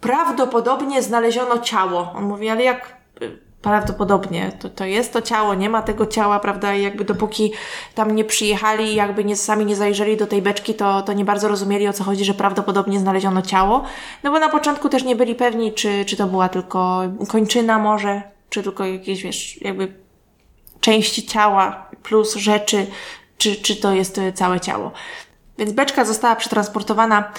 [0.00, 2.12] prawdopodobnie znaleziono ciało.
[2.16, 6.40] On mówi, ale jak y, prawdopodobnie to, to jest to ciało, nie ma tego ciała,
[6.40, 6.74] prawda?
[6.74, 7.52] I jakby dopóki
[7.94, 11.48] tam nie przyjechali, jakby nie, sami nie zajrzeli do tej beczki, to, to nie bardzo
[11.48, 13.84] rozumieli o co chodzi, że prawdopodobnie znaleziono ciało.
[14.22, 18.22] No bo na początku też nie byli pewni, czy, czy to była tylko kończyna może,
[18.50, 19.94] czy tylko jakieś, wiesz, jakby
[20.80, 22.86] części ciała plus rzeczy,
[23.38, 24.92] czy, czy to jest całe ciało.
[25.58, 27.32] Więc beczka została przetransportowana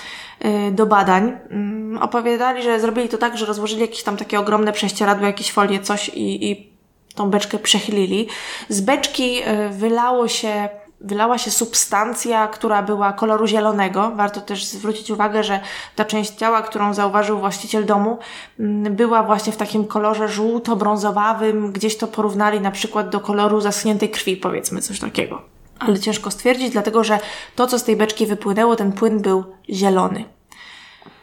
[0.46, 1.38] y, do badań.
[1.50, 5.80] Mm, opowiadali, że zrobili to tak, że rozłożyli jakieś tam takie ogromne prześcieradło, jakieś folie,
[5.80, 6.70] coś i, i
[7.16, 8.28] tą beczkę przechylili.
[8.70, 10.70] Z beczki y, wylało się
[11.02, 14.12] wylała się substancja, która była koloru zielonego.
[14.16, 15.60] Warto też zwrócić uwagę, że
[15.96, 18.18] ta część ciała, którą zauważył właściciel domu,
[18.60, 21.72] mm, była właśnie w takim kolorze żółto-brązowawym.
[21.72, 26.70] Gdzieś to porównali na przykład do koloru zaschniętej krwi, powiedzmy, coś takiego ale ciężko stwierdzić,
[26.70, 27.20] dlatego że
[27.56, 30.26] to, co z tej beczki wypłynęło, ten płyn był zielony.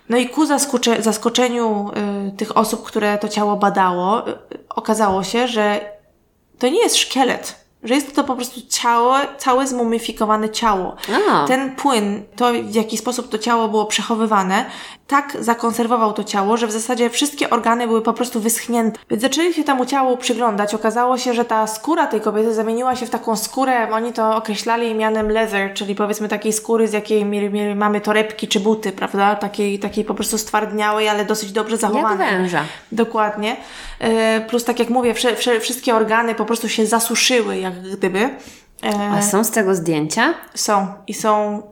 [0.09, 0.47] No i ku
[0.99, 1.91] zaskoczeniu
[2.29, 4.35] y, tych osób, które to ciało badało, y,
[4.69, 5.81] okazało się, że
[6.59, 10.97] to nie jest szkielet, że jest to po prostu ciało, całe zmumifikowane ciało.
[11.31, 11.47] A.
[11.47, 14.65] Ten płyn, to w jaki sposób to ciało było przechowywane,
[15.07, 18.99] tak zakonserwował to ciało, że w zasadzie wszystkie organy były po prostu wyschnięte.
[19.11, 20.75] Więc zaczęli się temu ciału przyglądać.
[20.75, 24.95] Okazało się, że ta skóra tej kobiety zamieniła się w taką skórę, oni to określali
[24.95, 27.25] mianem leather, czyli powiedzmy takiej skóry, z jakiej
[27.75, 29.35] mamy torebki czy buty, prawda?
[29.37, 32.29] Takiej, takiej po prostu stwardniałej, ale dosyć dobrze zachowanej.
[32.29, 32.65] Jak węża.
[32.93, 33.57] Dokładnie.
[34.03, 35.15] E, plus tak jak mówię,
[35.61, 38.19] wszystkie organy po prostu się zasuszyły, jak gdyby.
[38.19, 40.35] E, A są z tego zdjęcia?
[40.55, 40.87] Są.
[41.07, 41.63] I są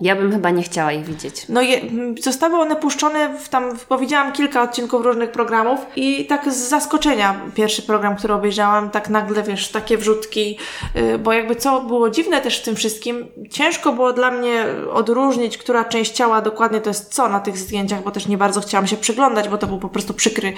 [0.00, 1.46] ja bym chyba nie chciała ich widzieć.
[1.48, 1.80] No je,
[2.20, 7.82] zostały one puszczone w tam, powiedziałam kilka odcinków różnych programów i tak z zaskoczenia pierwszy
[7.82, 10.58] program, który obejrzałam, tak nagle, wiesz, takie wrzutki,
[10.94, 15.58] yy, bo jakby co było dziwne też w tym wszystkim, ciężko było dla mnie odróżnić,
[15.58, 18.86] która część ciała dokładnie to jest co na tych zdjęciach, bo też nie bardzo chciałam
[18.86, 20.52] się przyglądać, bo to był po prostu przykry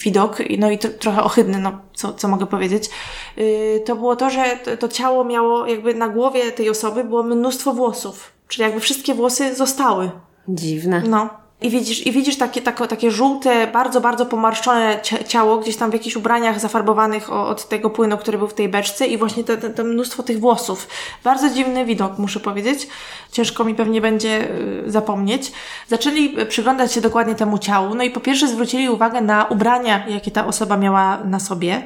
[0.00, 2.90] widok, no i trochę ohydny, no co, co mogę powiedzieć.
[3.36, 7.72] Yy, to było to, że to ciało miało jakby na głowie tej osoby było mnóstwo
[7.72, 10.10] włosów Czyli jakby wszystkie włosy zostały.
[10.48, 11.02] Dziwne.
[11.08, 11.46] No.
[11.60, 15.92] I widzisz, i widzisz takie, takie, takie żółte, bardzo, bardzo pomarszczone ciało, gdzieś tam w
[15.92, 19.70] jakichś ubraniach zafarbowanych od tego płynu, który był w tej beczce i właśnie to, to,
[19.70, 20.88] to mnóstwo tych włosów.
[21.24, 22.88] Bardzo dziwny widok, muszę powiedzieć.
[23.32, 24.50] Ciężko mi pewnie będzie
[24.86, 25.52] y, zapomnieć.
[25.88, 30.08] Zaczęli y, przyglądać się dokładnie temu ciału, no i po pierwsze zwrócili uwagę na ubrania,
[30.08, 31.82] jakie ta osoba miała na sobie.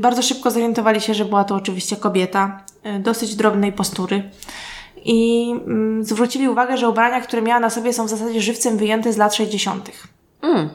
[0.00, 4.30] Bardzo szybko zorientowali się, że była to oczywiście kobieta, y, dosyć drobnej postury
[5.04, 9.12] i mm, zwrócili uwagę, że ubrania, które miała na sobie są w zasadzie żywcem wyjęte
[9.12, 9.90] z lat 60.
[10.42, 10.68] Mm.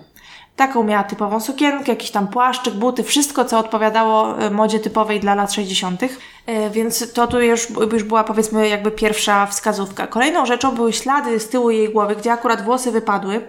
[0.56, 5.36] Taką miała typową sukienkę, jakiś tam płaszczyk, buty, wszystko, co odpowiadało e, modzie typowej dla
[5.36, 6.02] lat 60.
[6.46, 10.08] E, więc to tu już, już była powiedzmy jakby pierwsza wskazówka.
[10.08, 13.42] Kolejną rzeczą były ślady z tyłu jej głowy, gdzie akurat włosy wypadły.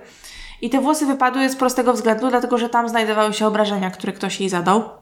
[0.62, 4.40] I te włosy wypadły z prostego względu, dlatego że tam znajdowały się obrażenia, które ktoś
[4.40, 4.99] jej zadał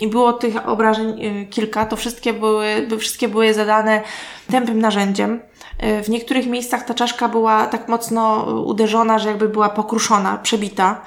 [0.00, 4.02] i było tych obrażeń y, kilka, to wszystkie były, wszystkie były zadane
[4.50, 5.40] tępym narzędziem.
[5.84, 11.00] Y, w niektórych miejscach ta czaszka była tak mocno uderzona, że jakby była pokruszona, przebita.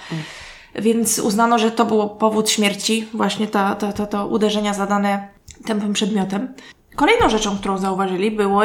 [0.76, 5.28] Więc uznano, że to było powód śmierci, właśnie ta, ta, ta, to uderzenia zadane
[5.66, 6.54] tępym przedmiotem.
[6.96, 8.64] Kolejną rzeczą, którą zauważyli, było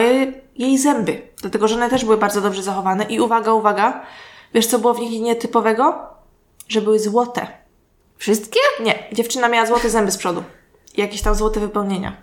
[0.58, 1.22] jej zęby.
[1.40, 3.04] Dlatego, że one też były bardzo dobrze zachowane.
[3.04, 4.02] I uwaga, uwaga,
[4.54, 5.94] wiesz co było w nich nietypowego?
[6.68, 7.46] Że były złote.
[8.18, 8.61] Wszystkie?
[8.81, 10.42] Nie, dziewczyna miała złote zęby z przodu.
[10.96, 12.16] Jakieś tam złote wypełnienia.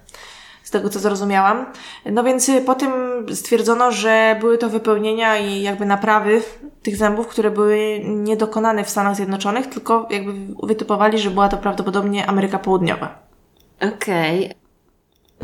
[0.64, 1.66] Z tego co zrozumiałam.
[2.06, 2.92] No więc y, po tym
[3.36, 6.42] stwierdzono, że były to wypełnienia i jakby naprawy
[6.84, 12.28] tych zębów, które były niedokonane w Stanach Zjednoczonych, tylko jakby wytypowali, że była to prawdopodobnie
[12.28, 13.20] Ameryka Południowa.
[13.78, 14.46] Okej.
[14.46, 14.56] Okay.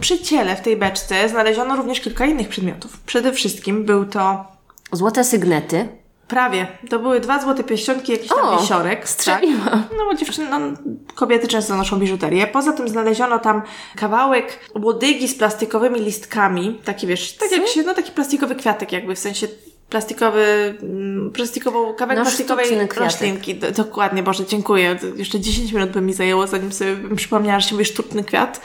[0.02, 3.00] Przy ciele w tej beczce znaleziono również kilka innych przedmiotów.
[3.00, 4.46] Przede wszystkim był to...
[4.92, 6.01] Złote sygnety.
[6.32, 6.68] Prawie.
[6.90, 9.08] To były dwa złote pierścionki, jakiś tam o, wisiorek.
[9.26, 9.42] Tak?
[9.98, 10.60] No bo dziewczyny, no,
[11.16, 12.48] kobiety często noszą biżuterię.
[12.48, 13.62] Poza tym znaleziono tam
[13.96, 16.80] kawałek łodygi z plastikowymi listkami.
[16.84, 19.48] Taki wiesz, tak jak się, no taki plastikowy kwiatek jakby, w sensie
[19.90, 22.66] plastikowy, mm, plastikową, kawałek no, plastikowej
[22.98, 23.56] roślinki.
[23.56, 25.00] Dokładnie, Boże, dziękuję.
[25.16, 28.62] Jeszcze 10 minut by mi zajęło, zanim sobie przypomniała, że się mówi sztuczny kwiat.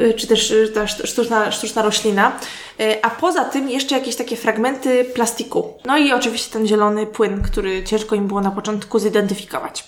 [0.00, 2.32] Y, czy też y, ta sztuczna, sztuczna roślina.
[2.80, 5.74] Y, a poza tym jeszcze jakieś takie fragmenty plastiku.
[5.84, 9.84] No i oczywiście ten zielony płyn, który ciężko im było na początku zidentyfikować.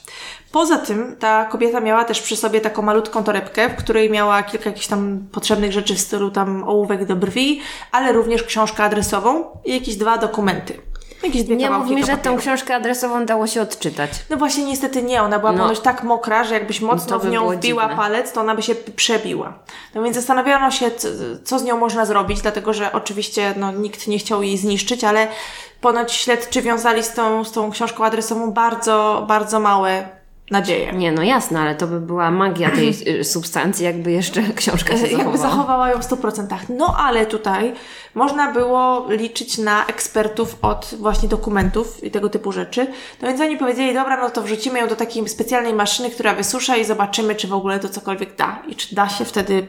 [0.53, 4.71] Poza tym ta kobieta miała też przy sobie taką malutką torebkę, w której miała kilka
[4.71, 7.61] jakichś tam potrzebnych rzeczy w stylu tam ołówek do brwi,
[7.93, 10.94] ale również książkę adresową i jakieś dwa dokumenty.
[11.25, 14.11] Jakieś dwie nie mów mi, że tą książkę adresową dało się odczytać.
[14.31, 15.59] No właśnie niestety nie, ona była no.
[15.59, 17.97] ponoć tak mokra, że jakbyś mocno by w nią wbiła dziwne.
[17.97, 19.53] palec, to ona by się przebiła.
[19.95, 20.91] No więc zastanawiano się,
[21.45, 25.29] co z nią można zrobić, dlatego że oczywiście no, nikt nie chciał jej zniszczyć, ale
[25.81, 30.09] ponoć śledczy wiązali z tą, z tą książką adresową bardzo, bardzo małe
[30.51, 30.93] nadzieję.
[30.93, 34.99] Nie, no jasne, ale to by była magia tej y, substancji, jakby jeszcze książka się
[34.99, 35.23] zachowała.
[35.23, 36.57] Jakby zachowała ją w 100%.
[36.69, 37.75] No ale tutaj
[38.15, 42.87] można było liczyć na ekspertów od właśnie dokumentów i tego typu rzeczy.
[43.23, 46.77] No więc oni powiedzieli, dobra, no to wrzucimy ją do takiej specjalnej maszyny, która wysusza
[46.77, 48.63] i zobaczymy, czy w ogóle to cokolwiek da.
[48.69, 49.69] I czy da się wtedy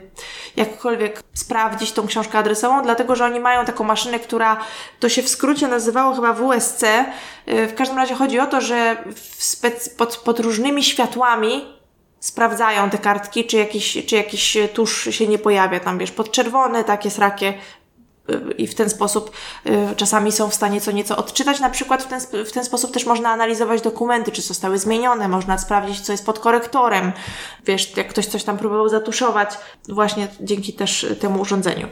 [0.56, 4.58] jakkolwiek sprawdzić tą książkę adresową, dlatego, że oni mają taką maszynę, która
[5.00, 6.84] to się w skrócie nazywało chyba WSC.
[6.84, 9.04] Y, w każdym razie chodzi o to, że
[9.98, 11.76] pod, pod różnymi światłami
[12.20, 17.12] sprawdzają te kartki, czy jakiś, czy jakiś tusz się nie pojawia tam, wiesz, podczerwone, takie
[17.12, 17.54] srakie,
[18.58, 19.32] i w ten sposób
[19.66, 21.60] y, czasami są w stanie co nieco odczytać.
[21.60, 25.58] Na przykład w ten, w ten sposób też można analizować dokumenty, czy zostały zmienione, można
[25.58, 27.12] sprawdzić, co jest pod korektorem.
[27.66, 29.50] Wiesz, jak ktoś coś tam próbował zatuszować,
[29.90, 31.88] właśnie dzięki też temu urządzeniu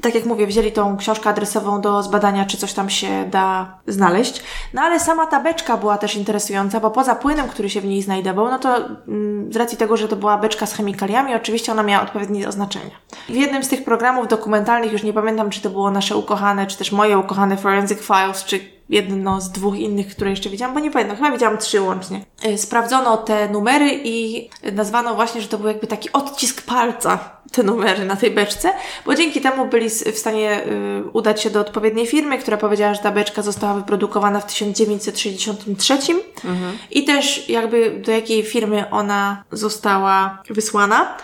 [0.00, 4.42] tak jak mówię, wzięli tą książkę adresową do zbadania, czy coś tam się da znaleźć.
[4.74, 8.02] No ale sama ta beczka była też interesująca, bo poza płynem, który się w niej
[8.02, 11.82] znajdował, no to mm, z racji tego, że to była beczka z chemikaliami, oczywiście ona
[11.82, 12.90] miała odpowiednie oznaczenia.
[13.28, 16.78] W jednym z tych programów dokumentalnych, już nie pamiętam, czy to było nasze ukochane, czy
[16.78, 20.90] też moje ukochane Forensic Files, czy jedno z dwóch innych, które jeszcze widziałam, bo nie
[20.90, 22.24] pamiętam, chyba widziałam trzy łącznie.
[22.46, 27.62] Y, sprawdzono te numery i nazwano właśnie, że to był jakby taki odcisk palca, te
[27.62, 28.72] numery na tej beczce,
[29.06, 33.00] bo dzięki temu byli w stanie y, udać się do odpowiedniej firmy, która powiedziała, że
[33.00, 36.78] ta beczka została wyprodukowana w 1963 mhm.
[36.90, 41.16] i też jakby do jakiej firmy ona została wysłana.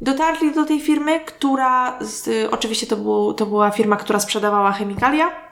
[0.00, 5.51] Dotarli do tej firmy, która, z, oczywiście to, był, to była firma, która sprzedawała chemikalia,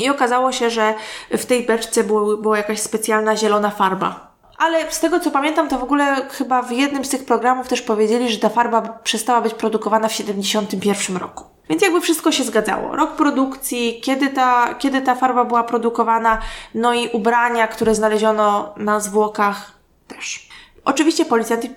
[0.00, 0.94] i okazało się, że
[1.30, 4.30] w tej beczce było, była jakaś specjalna zielona farba.
[4.58, 7.82] Ale z tego co pamiętam, to w ogóle chyba w jednym z tych programów też
[7.82, 11.44] powiedzieli, że ta farba przestała być produkowana w 71 roku.
[11.68, 12.96] Więc jakby wszystko się zgadzało.
[12.96, 16.38] Rok produkcji, kiedy ta, kiedy ta farba była produkowana,
[16.74, 19.72] no i ubrania, które znaleziono na zwłokach
[20.08, 20.48] też.
[20.84, 21.70] Oczywiście policjanci,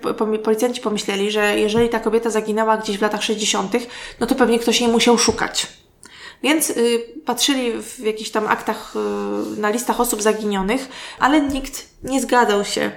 [0.44, 3.72] policjanci pomyśleli, że jeżeli ta kobieta zaginęła gdzieś w latach 60.,
[4.20, 5.66] no to pewnie ktoś jej musiał szukać.
[6.44, 8.94] Więc y, patrzyli w jakichś tam aktach,
[9.56, 12.92] y, na listach osób zaginionych, ale nikt nie zgadzał się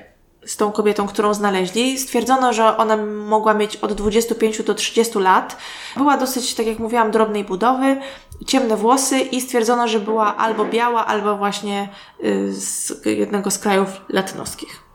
[0.45, 1.99] z tą kobietą, którą znaleźli.
[1.99, 5.57] Stwierdzono, że ona mogła mieć od 25 do 30 lat.
[5.97, 7.97] Była dosyć, tak jak mówiłam, drobnej budowy,
[8.45, 11.89] ciemne włosy i stwierdzono, że była albo biała, albo właśnie
[12.23, 14.86] y, z jednego z krajów latynoskich.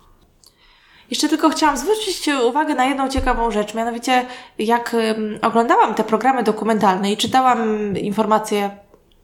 [1.12, 4.26] Jeszcze tylko chciałam zwrócić uwagę na jedną ciekawą rzecz, mianowicie
[4.58, 4.96] jak
[5.42, 8.70] oglądałam te programy dokumentalne i czytałam informacje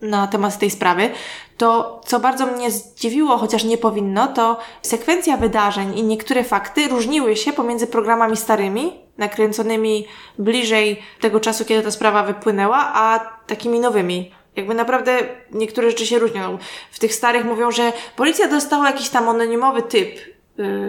[0.00, 1.10] na temat tej sprawy,
[1.56, 7.36] to co bardzo mnie zdziwiło, chociaż nie powinno, to sekwencja wydarzeń i niektóre fakty różniły
[7.36, 10.06] się pomiędzy programami starymi, nakręconymi
[10.38, 14.32] bliżej tego czasu, kiedy ta sprawa wypłynęła, a takimi nowymi.
[14.56, 15.18] Jakby naprawdę
[15.52, 16.58] niektóre rzeczy się różnią.
[16.90, 20.37] W tych starych mówią, że policja dostała jakiś tam anonimowy typ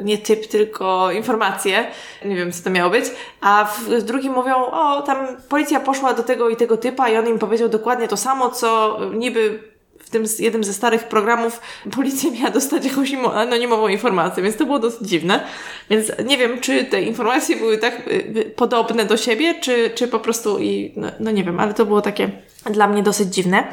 [0.03, 1.88] nie typ, tylko informacje.
[2.25, 3.05] Nie wiem, co to miało być.
[3.41, 7.27] A w, drugim mówią, o, tam policja poszła do tego i tego typa i on
[7.27, 11.62] im powiedział dokładnie to samo, co niby w tym jednym ze starych programów
[11.95, 15.43] policja miała dostać jakąś imo- anonimową informację, więc to było dosyć dziwne.
[15.89, 20.08] Więc nie wiem, czy te informacje były tak y, y, podobne do siebie, czy, czy
[20.08, 22.29] po prostu i no, no nie wiem, ale to było takie
[22.65, 23.63] dla mnie dosyć dziwne.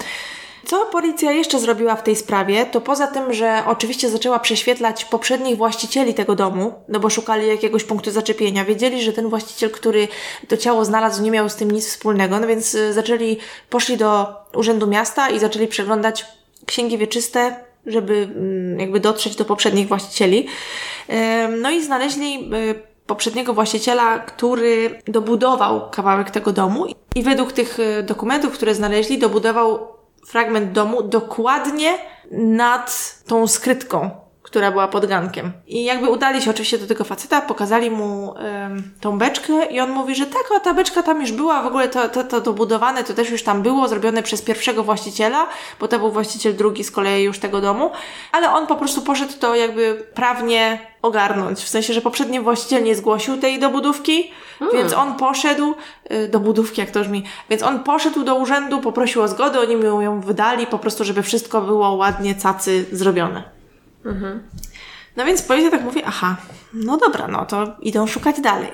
[0.67, 5.57] Co policja jeszcze zrobiła w tej sprawie, to poza tym, że oczywiście zaczęła prześwietlać poprzednich
[5.57, 8.65] właścicieli tego domu, no bo szukali jakiegoś punktu zaczepienia.
[8.65, 10.09] Wiedzieli, że ten właściciel, który
[10.49, 13.39] to ciało znalazł, nie miał z tym nic wspólnego, no więc y, zaczęli,
[13.71, 16.25] poszli do Urzędu Miasta i zaczęli przeglądać
[16.67, 20.47] księgi wieczyste, żeby mm, jakby dotrzeć do poprzednich właścicieli.
[21.61, 28.03] No i znaleźli y, poprzedniego właściciela, który dobudował kawałek tego domu i według tych y,
[28.03, 31.99] dokumentów, które znaleźli, dobudował fragment domu dokładnie
[32.31, 34.11] nad tą skrytką,
[34.47, 35.53] która była pod gankiem.
[35.67, 39.91] I jakby udali się oczywiście do tego faceta, pokazali mu em, tą beczkę i on
[39.91, 43.05] mówi, że tak, o, ta beczka tam już była, w ogóle to, to, to dobudowane,
[43.05, 45.49] to też już tam było, zrobione przez pierwszego właściciela,
[45.81, 47.91] bo to był właściciel drugi z kolei już tego domu,
[48.33, 52.95] ale on po prostu poszedł to jakby prawnie ogarnąć, w sensie, że poprzedni właściciel nie
[52.95, 54.31] zgłosił tej dobudówki,
[54.73, 55.75] więc on poszedł
[56.13, 59.77] y, do budówki, jak to brzmi, więc on poszedł do urzędu, poprosił o zgodę, oni
[59.77, 63.56] mu ją wydali, po prostu, żeby wszystko było ładnie, cacy zrobione.
[65.17, 66.37] No więc policja tak mówi, aha,
[66.73, 68.71] no dobra, no to idą szukać dalej.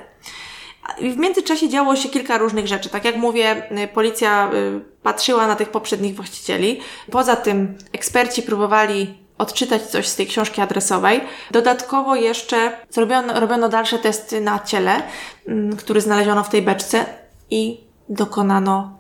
[0.98, 2.88] I w międzyczasie działo się kilka różnych rzeczy.
[2.88, 6.80] Tak jak mówię, y, policja y, patrzyła na tych poprzednich właścicieli.
[7.10, 11.20] Poza tym eksperci próbowali odczytać coś z tej książki adresowej.
[11.50, 15.02] Dodatkowo jeszcze zrobiono, robiono dalsze testy na ciele,
[15.46, 17.04] mm, który znaleziono w tej beczce
[17.50, 18.98] i dokonano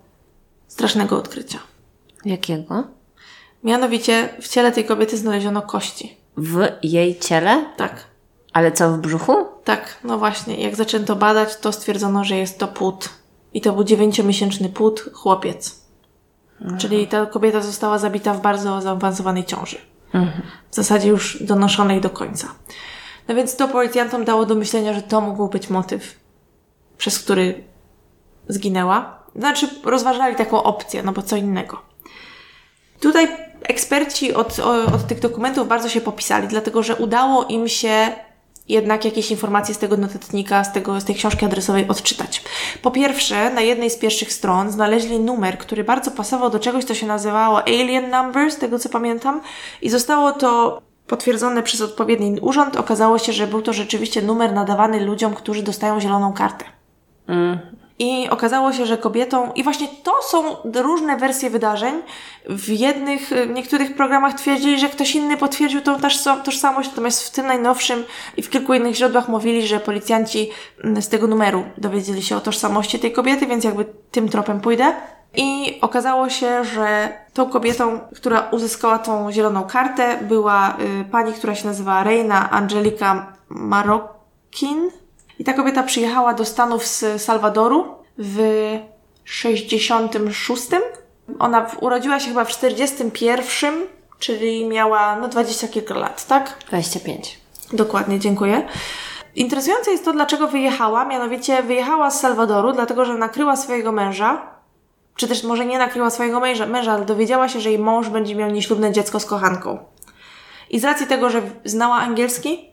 [0.68, 1.58] strasznego odkrycia.
[2.24, 2.84] Jakiego?
[3.64, 6.21] Mianowicie w ciele tej kobiety znaleziono kości.
[6.36, 7.64] W jej ciele?
[7.76, 8.04] Tak.
[8.52, 9.46] Ale co, w brzuchu?
[9.64, 10.56] Tak, no właśnie.
[10.56, 13.08] Jak zaczęto badać, to stwierdzono, że jest to płód.
[13.54, 15.82] I to był dziewięciomiesięczny płód, chłopiec.
[16.78, 19.78] Czyli ta kobieta została zabita w bardzo zaawansowanej ciąży.
[20.70, 22.48] W zasadzie już donoszonej do końca.
[23.28, 26.20] No więc to policjantom dało do myślenia, że to mógł być motyw,
[26.98, 27.64] przez który
[28.48, 29.18] zginęła.
[29.36, 31.82] Znaczy, rozważali taką opcję, no bo co innego.
[33.00, 33.28] Tutaj
[33.64, 34.58] eksperci od,
[34.94, 38.08] od tych dokumentów bardzo się popisali, dlatego że udało im się
[38.68, 42.42] jednak jakieś informacje z tego notatnika, z, tego, z tej książki adresowej odczytać.
[42.82, 46.94] Po pierwsze, na jednej z pierwszych stron znaleźli numer, który bardzo pasował do czegoś, co
[46.94, 49.40] się nazywało Alien Number, z tego co pamiętam,
[49.82, 52.76] i zostało to potwierdzone przez odpowiedni urząd.
[52.76, 56.64] Okazało się, że był to rzeczywiście numer nadawany ludziom, którzy dostają zieloną kartę.
[57.98, 61.94] I okazało się, że kobietą, i właśnie to są różne wersje wydarzeń.
[62.48, 67.30] W jednych, w niektórych programach twierdzili, że ktoś inny potwierdził tą tożsa- tożsamość, natomiast w
[67.30, 68.04] tym najnowszym
[68.36, 70.50] i w kilku innych źródłach mówili, że policjanci
[70.84, 74.94] mm, z tego numeru dowiedzieli się o tożsamości tej kobiety, więc jakby tym tropem pójdę.
[75.36, 81.54] I okazało się, że tą kobietą, która uzyskała tą zieloną kartę, była y, pani, która
[81.54, 84.90] się nazywa Reina Angelika Marokin.
[85.42, 88.38] I ta kobieta przyjechała do Stanów z Salwadoru w
[89.24, 90.62] 66.
[91.38, 93.74] Ona urodziła się chyba w 41,
[94.18, 96.58] czyli miała no 20 kilka lat, tak?
[96.68, 97.38] 25.
[97.72, 98.68] Dokładnie, dziękuję.
[99.34, 101.04] Interesujące jest to, dlaczego wyjechała.
[101.04, 104.42] Mianowicie wyjechała z Salwadoru, dlatego że nakryła swojego męża,
[105.16, 108.34] czy też może nie nakryła swojego męża, męża ale dowiedziała się, że jej mąż będzie
[108.34, 109.78] miał nieślubne dziecko z kochanką.
[110.70, 112.71] I z racji tego, że znała angielski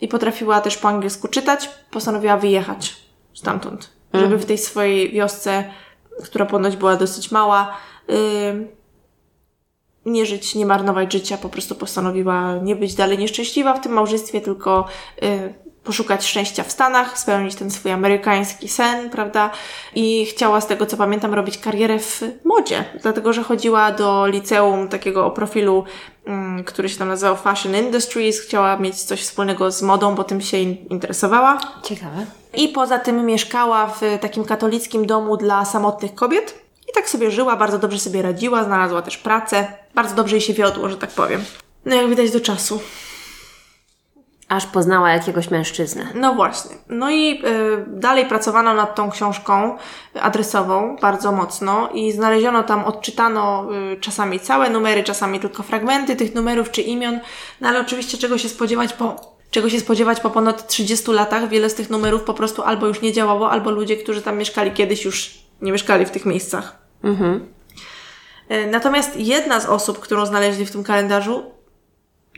[0.00, 2.96] i potrafiła też po angielsku czytać, postanowiła wyjechać
[3.34, 5.64] stamtąd, żeby w tej swojej wiosce,
[6.24, 7.76] która ponoć była dosyć mała,
[8.08, 8.14] yy,
[10.06, 14.40] nie żyć, nie marnować życia, po prostu postanowiła nie być dalej nieszczęśliwa w tym małżeństwie,
[14.40, 14.84] tylko
[15.22, 19.50] y, poszukać szczęścia w Stanach, spełnić ten swój amerykański sen, prawda?
[19.94, 24.88] I chciała, z tego co pamiętam, robić karierę w modzie, dlatego że chodziła do liceum
[24.88, 25.84] takiego o profilu,
[26.24, 30.40] mm, który się tam nazywał Fashion Industries, chciała mieć coś wspólnego z modą, bo tym
[30.40, 31.58] się in- interesowała.
[31.82, 32.26] Ciekawe.
[32.54, 36.63] I poza tym mieszkała w takim katolickim domu dla samotnych kobiet.
[36.94, 39.66] Tak sobie żyła, bardzo dobrze sobie radziła, znalazła też pracę.
[39.94, 41.44] Bardzo dobrze jej się wiodło, że tak powiem.
[41.84, 42.80] No jak widać do czasu.
[44.48, 46.06] Aż poznała jakiegoś mężczyznę.
[46.14, 46.76] No właśnie.
[46.88, 49.76] No i y, dalej pracowano nad tą książką
[50.20, 56.34] adresową bardzo mocno i znaleziono tam, odczytano y, czasami całe numery, czasami tylko fragmenty tych
[56.34, 57.20] numerów czy imion,
[57.60, 61.70] no ale oczywiście czego się spodziewać po czego się spodziewać po ponad 30 latach, wiele
[61.70, 65.04] z tych numerów po prostu albo już nie działało, albo ludzie, którzy tam mieszkali kiedyś
[65.04, 66.83] już nie mieszkali w tych miejscach.
[67.04, 67.46] Mhm.
[68.48, 71.54] E, Natomiast jedna z osób, którą znaleźli w tym kalendarzu,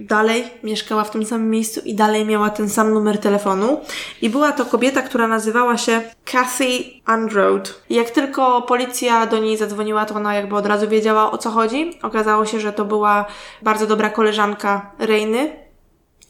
[0.00, 3.80] dalej mieszkała w tym samym miejscu i dalej miała ten sam numer telefonu.
[4.22, 6.68] I była to kobieta, która nazywała się Kathy
[7.04, 7.70] Androde.
[7.88, 11.50] I jak tylko policja do niej zadzwoniła, to ona jakby od razu wiedziała o co
[11.50, 11.98] chodzi.
[12.02, 13.24] Okazało się, że to była
[13.62, 15.56] bardzo dobra koleżanka Reiny,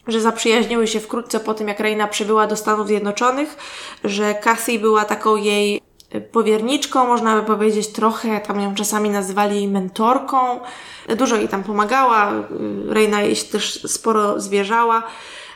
[0.07, 3.57] że zaprzyjaźniły się wkrótce po tym, jak Reina przybyła do Stanów Zjednoczonych,
[4.05, 5.80] że Kathy była taką jej
[6.33, 10.61] powierniczką, można by powiedzieć trochę, tam ją czasami nazywali mentorką.
[11.17, 12.33] Dużo jej tam pomagała,
[12.89, 15.03] Reina jej też sporo zwierzała.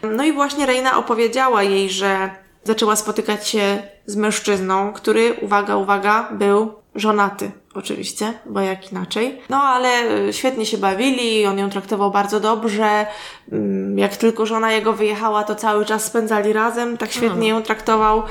[0.02, 2.30] No i właśnie Reina opowiedziała jej, że
[2.64, 7.50] zaczęła spotykać się z mężczyzną, który, uwaga, uwaga, był żonaty.
[7.74, 9.40] Oczywiście, bo jak inaczej.
[9.48, 9.88] No ale
[10.32, 13.06] świetnie się bawili, on ją traktował bardzo dobrze.
[13.52, 18.22] Mm, jak tylko żona jego wyjechała, to cały czas spędzali razem, tak świetnie ją traktował.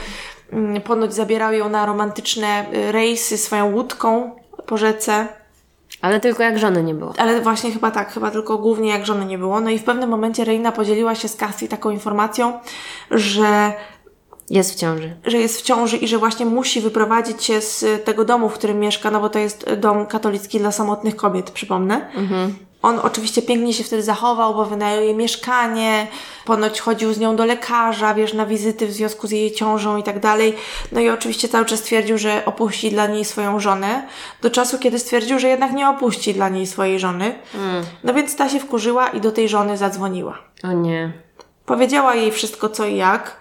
[0.53, 4.31] Mm, ponoć zabierał ją na romantyczne y, rejsy swoją łódką
[4.65, 5.27] po rzece.
[6.01, 7.13] Ale tylko jak żony nie było.
[7.17, 9.61] Ale właśnie chyba tak, chyba tylko głównie jak żony nie było.
[9.61, 12.59] No i w pewnym momencie Reina podzieliła się z Cassie taką informacją,
[13.11, 13.73] że
[14.49, 15.15] jest w ciąży.
[15.25, 18.79] Że jest w ciąży i że właśnie musi wyprowadzić się z tego domu, w którym
[18.79, 22.09] mieszka, no bo to jest dom katolicki dla samotnych kobiet, przypomnę.
[22.15, 22.68] Mhm.
[22.81, 26.07] On oczywiście pięknie się wtedy zachował, bo wynajął jej mieszkanie,
[26.45, 30.03] ponoć chodził z nią do lekarza, wiesz, na wizyty w związku z jej ciążą i
[30.03, 30.55] tak dalej.
[30.91, 34.07] No i oczywiście cały czas twierdził, że opuści dla niej swoją żonę,
[34.41, 37.35] do czasu, kiedy stwierdził, że jednak nie opuści dla niej swojej żony.
[37.55, 37.83] Mm.
[38.03, 40.37] No więc ta się wkurzyła i do tej żony zadzwoniła.
[40.63, 41.13] O nie.
[41.65, 43.37] Powiedziała jej wszystko co i jak.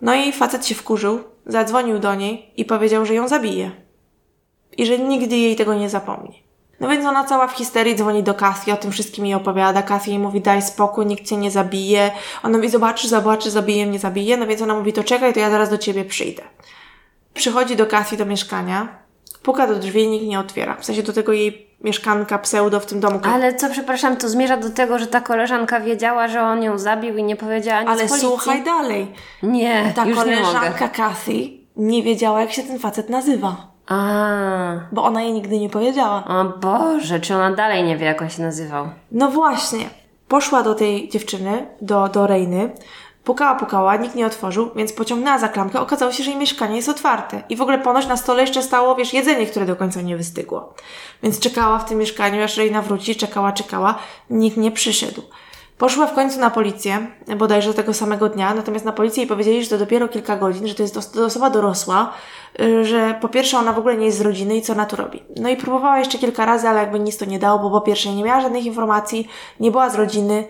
[0.00, 3.70] No i facet się wkurzył, zadzwonił do niej i powiedział, że ją zabije.
[4.76, 6.41] I że nigdy jej tego nie zapomni.
[6.82, 9.82] No więc ona cała w histerii dzwoni do Cassie, o tym wszystkim jej opowiada.
[9.82, 12.10] Cassie jej mówi, daj spokój, nikt cię nie zabije.
[12.42, 14.36] Ona mówi, zobaczysz, zobaczysz, zabije mnie, zabije.
[14.36, 16.42] No więc ona mówi, to czekaj, to ja zaraz do ciebie przyjdę.
[17.34, 18.88] Przychodzi do Cassie do mieszkania,
[19.42, 20.76] puka do drzwi i nikt nie otwiera.
[20.76, 23.20] W sensie do tego jej mieszkanka pseudo w tym domu.
[23.34, 27.16] Ale co, przepraszam, to zmierza do tego, że ta koleżanka wiedziała, że on ją zabił
[27.16, 28.20] i nie powiedziała nic Ale policji.
[28.20, 29.12] słuchaj dalej.
[29.42, 33.71] Nie, Ta już koleżanka Kathy nie wiedziała, jak się ten facet nazywa.
[33.92, 34.80] A.
[34.92, 36.24] Bo ona jej nigdy nie powiedziała.
[36.24, 38.88] O Boże, czy ona dalej nie wie, jak on się nazywał?
[39.10, 39.90] No właśnie.
[40.28, 42.70] Poszła do tej dziewczyny, do, do Rejny,
[43.24, 45.80] Pukała, pukała, nikt nie otworzył, więc pociągnęła za klamkę.
[45.80, 47.42] Okazało się, że jej mieszkanie jest otwarte.
[47.48, 50.74] I w ogóle ponoć na stole jeszcze stało, wiesz, jedzenie, które do końca nie wystygło.
[51.22, 53.98] Więc czekała w tym mieszkaniu, aż Reina wróci, czekała, czekała.
[54.30, 55.22] Nikt nie przyszedł.
[55.78, 57.06] Poszła w końcu na policję,
[57.36, 60.74] bodajże tego samego dnia, natomiast na policję i powiedzieli, że to dopiero kilka godzin, że
[60.74, 62.12] to jest osoba dorosła,
[62.60, 64.96] y, że po pierwsze ona w ogóle nie jest z rodziny i co ona tu
[64.96, 65.22] robi.
[65.36, 68.14] No i próbowała jeszcze kilka razy, ale jakby nic to nie dało, bo po pierwsze
[68.14, 69.28] nie miała żadnych informacji,
[69.60, 70.44] nie była z rodziny,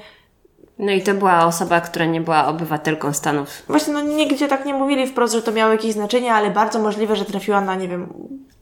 [0.78, 3.48] no i to była osoba, która nie była obywatelką Stanów.
[3.68, 7.16] Właśnie, no nigdzie tak nie mówili wprost, że to miało jakieś znaczenie, ale bardzo możliwe,
[7.16, 8.12] że trafiła na, nie wiem,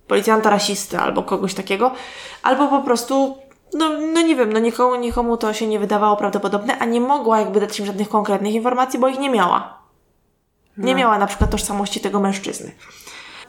[0.07, 1.93] policjanta rasisty albo kogoś takiego,
[2.43, 3.39] albo po prostu,
[3.75, 7.41] no, no nie wiem, no nikomu, nikomu to się nie wydawało prawdopodobne, a nie mogła
[7.41, 9.81] jakby dać im żadnych konkretnych informacji, bo ich nie miała.
[10.77, 10.99] Nie no.
[10.99, 12.73] miała na przykład tożsamości tego mężczyzny.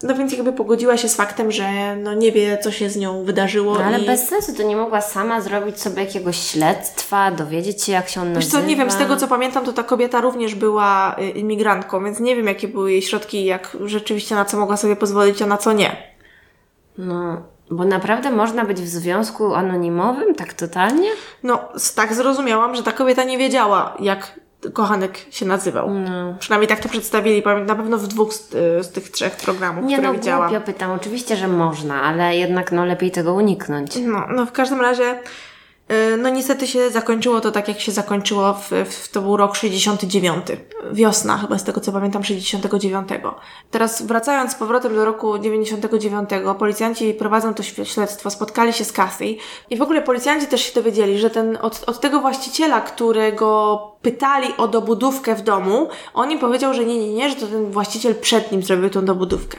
[0.04, 3.24] No więc jakby pogodziła się z faktem, że no nie wie, co się z nią
[3.24, 3.74] wydarzyło.
[3.74, 4.06] No, ale i...
[4.06, 8.34] bez sensu, to nie mogła sama zrobić sobie jakiegoś śledztwa, dowiedzieć się, jak się on
[8.34, 8.42] nazywa.
[8.42, 12.04] Wiesz co, nie wiem, z tego co pamiętam, to ta kobieta również była y, imigrantką,
[12.04, 15.46] więc nie wiem, jakie były jej środki, jak rzeczywiście na co mogła sobie pozwolić, a
[15.46, 15.98] na co nie.
[16.98, 17.42] No,
[17.72, 21.10] bo naprawdę można być w związku anonimowym, tak totalnie?
[21.44, 21.60] No,
[21.96, 24.40] tak zrozumiałam, że ta kobieta nie wiedziała, jak
[24.74, 25.94] kochanek się nazywał.
[25.94, 26.36] No.
[26.40, 28.50] Przynajmniej tak to przedstawili, na pewno w dwóch z,
[28.86, 30.52] z tych trzech programów, nie, które no, widziałam.
[30.52, 33.96] Nie, no pytam, oczywiście, że można, ale jednak no lepiej tego uniknąć.
[33.96, 35.20] No, no w każdym razie
[36.18, 40.46] no niestety się zakończyło to tak, jak się zakończyło, w, w, to był rok 69.
[40.92, 43.10] Wiosna chyba, z tego co pamiętam, 69.
[43.72, 46.30] Teraz wracając z powrotem do roku 99,
[46.60, 49.36] policjanci prowadzą to śledztwo, spotkali się z Kathy
[49.70, 54.48] i w ogóle policjanci też się dowiedzieli, że ten, od, od tego właściciela, którego pytali
[54.58, 58.16] o dobudówkę w domu, on im powiedział, że nie, nie, nie, że to ten właściciel
[58.16, 59.58] przed nim zrobił tą dobudówkę.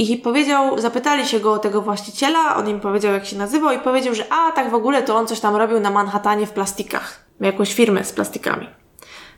[0.00, 3.78] I powiedział, zapytali się go o tego właściciela, on im powiedział, jak się nazywał, i
[3.78, 7.24] powiedział, że a tak w ogóle to on coś tam robił na Manhattanie w plastikach.
[7.40, 8.68] Miał jakąś firmę z plastikami.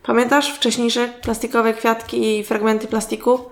[0.03, 3.51] Pamiętasz wcześniejsze plastikowe kwiatki i fragmenty plastiku?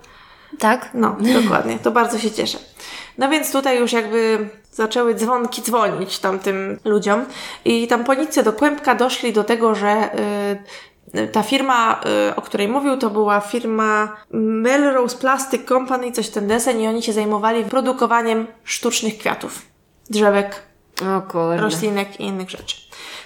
[0.59, 0.89] Tak.
[0.93, 1.79] No, dokładnie.
[1.79, 2.57] To bardzo się cieszę.
[3.17, 7.25] No więc tutaj już jakby zaczęły dzwonki dzwonić tamtym ludziom
[7.65, 10.63] i tam policja do Kłębka doszli do tego, że y,
[11.31, 16.79] ta firma, y, o której mówił, to była firma Melrose Plastic Company, coś ten desen
[16.79, 19.61] i oni się zajmowali produkowaniem sztucznych kwiatów,
[20.09, 20.61] drzewek,
[21.57, 22.77] roślinek i innych rzeczy.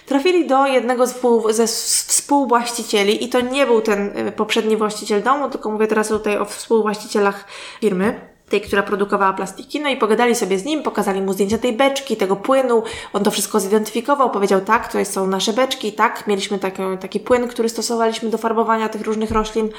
[0.06, 5.50] Trafili do jednego współ, ze współwłaścicieli i to nie był ten y, poprzedni właściciel domu,
[5.50, 7.46] tylko mówię teraz tutaj o współwłaścicielach
[7.82, 8.35] firmy.
[8.50, 12.18] Tej, która produkowała plastiki, no i pogadali sobie z nim, pokazali mu zdjęcia tej beczki,
[12.18, 12.84] tego płynu,
[13.14, 17.48] on to wszystko zidentyfikował, powiedział tak, to są nasze beczki, tak, mieliśmy taki, taki płyn,
[17.48, 19.70] który stosowaliśmy do farbowania tych różnych roślin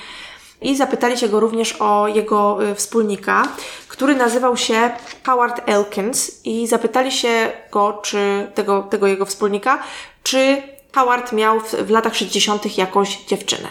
[0.60, 3.48] i zapytali się go również o jego y, wspólnika,
[3.88, 4.90] który nazywał się
[5.26, 9.82] Howard Elkins i zapytali się go, czy tego, tego jego wspólnika,
[10.22, 10.62] czy
[10.94, 12.78] Howard miał w, w latach 60.
[12.78, 13.68] jakąś dziewczynę.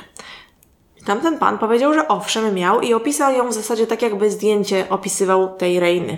[1.05, 5.55] Tamten pan powiedział, że owszem miał i opisał ją w zasadzie tak, jakby zdjęcie opisywał
[5.57, 6.17] tej Reiny.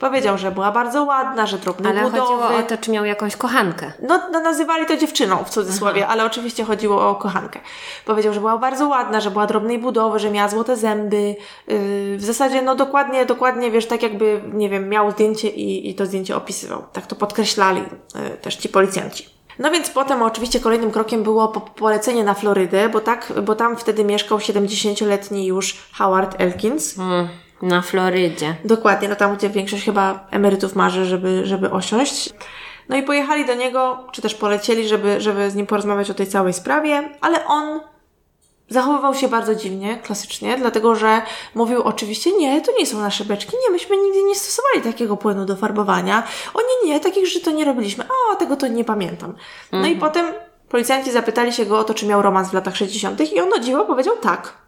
[0.00, 2.20] Powiedział, że była bardzo ładna, że drobne Ale budowy.
[2.20, 3.92] chodziło o to, czy miał jakąś kochankę.
[4.02, 7.60] No, no nazywali to dziewczyną w cudzysłowie, ale oczywiście chodziło o kochankę.
[8.04, 11.36] Powiedział, że była bardzo ładna, że była drobnej budowy, że miała złote zęby.
[11.66, 15.94] Yy, w zasadzie, no dokładnie, dokładnie, wiesz, tak jakby, nie wiem, miał zdjęcie i, i
[15.94, 16.82] to zdjęcie opisywał.
[16.92, 17.82] Tak to podkreślali
[18.14, 19.33] yy, też ci policjanci.
[19.58, 23.76] No więc potem oczywiście kolejnym krokiem było po polecenie na Florydę, bo tak, bo tam
[23.76, 26.98] wtedy mieszkał 70-letni już Howard Elkins.
[26.98, 27.28] Mm,
[27.62, 28.56] na Florydzie.
[28.64, 32.30] Dokładnie, no tam gdzie większość chyba emerytów marzy, żeby, żeby osiąść.
[32.88, 36.26] No i pojechali do niego, czy też polecieli, żeby, żeby z nim porozmawiać o tej
[36.26, 37.80] całej sprawie, ale on
[38.68, 41.22] zachowywał się bardzo dziwnie, klasycznie, dlatego że
[41.54, 45.44] mówił oczywiście, nie, to nie są nasze beczki, nie, myśmy nigdy nie stosowali takiego płynu
[45.44, 46.22] do farbowania.
[46.54, 48.04] O nie, nie, takich rzeczy to nie robiliśmy.
[48.32, 49.34] A, tego to nie pamiętam.
[49.72, 50.26] No i potem
[50.68, 53.32] policjanci zapytali się go o to, czy miał romans w latach 60.
[53.32, 54.64] i on o dziwo powiedział tak.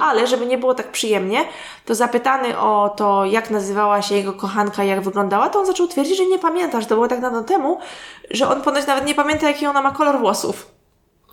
[0.00, 1.44] Ale żeby nie było tak przyjemnie,
[1.84, 6.16] to zapytany o to, jak nazywała się jego kochanka, jak wyglądała, to on zaczął twierdzić,
[6.16, 7.78] że nie pamięta, że to było tak dawno temu,
[8.30, 10.79] że on ponoć nawet nie pamięta, jaki ona ma kolor włosów.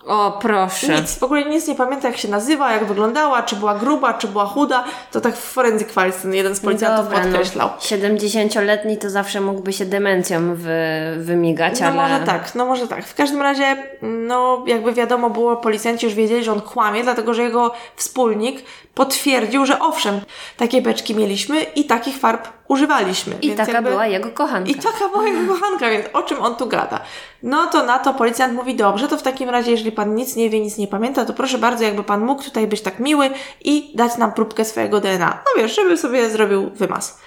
[0.08, 1.00] O, proszę.
[1.00, 4.28] Nic, w ogóle nic nie pamięta, jak się nazywa, jak wyglądała, czy była gruba, czy
[4.28, 4.84] była chuda.
[5.12, 7.68] To tak w Forensic Files jeden z policjantów Dobra, podkreślał.
[7.68, 10.70] No, 70-letni to zawsze mógłby się demencją wy,
[11.18, 11.96] wymigać, No ale...
[11.96, 13.06] może tak, no może tak.
[13.06, 17.42] W każdym razie, no jakby wiadomo było, policjanci już wiedzieli, że on kłamie, dlatego że
[17.42, 20.20] jego wspólnik potwierdził, że owszem,
[20.56, 23.34] takie beczki mieliśmy i takich farb używaliśmy.
[23.42, 23.90] I taka jakby...
[23.90, 24.70] była jego kochanka.
[24.70, 27.00] I taka była jego kochanka, więc o czym on tu gada?
[27.42, 30.50] No to na to policjant mówi, dobrze, to w takim razie, jeżeli pan nic nie
[30.50, 33.30] wie, nic nie pamięta, to proszę bardzo, jakby pan mógł tutaj być tak miły
[33.64, 35.42] i dać nam próbkę swojego DNA.
[35.46, 37.20] No wiesz, żeby sobie zrobił wymaz.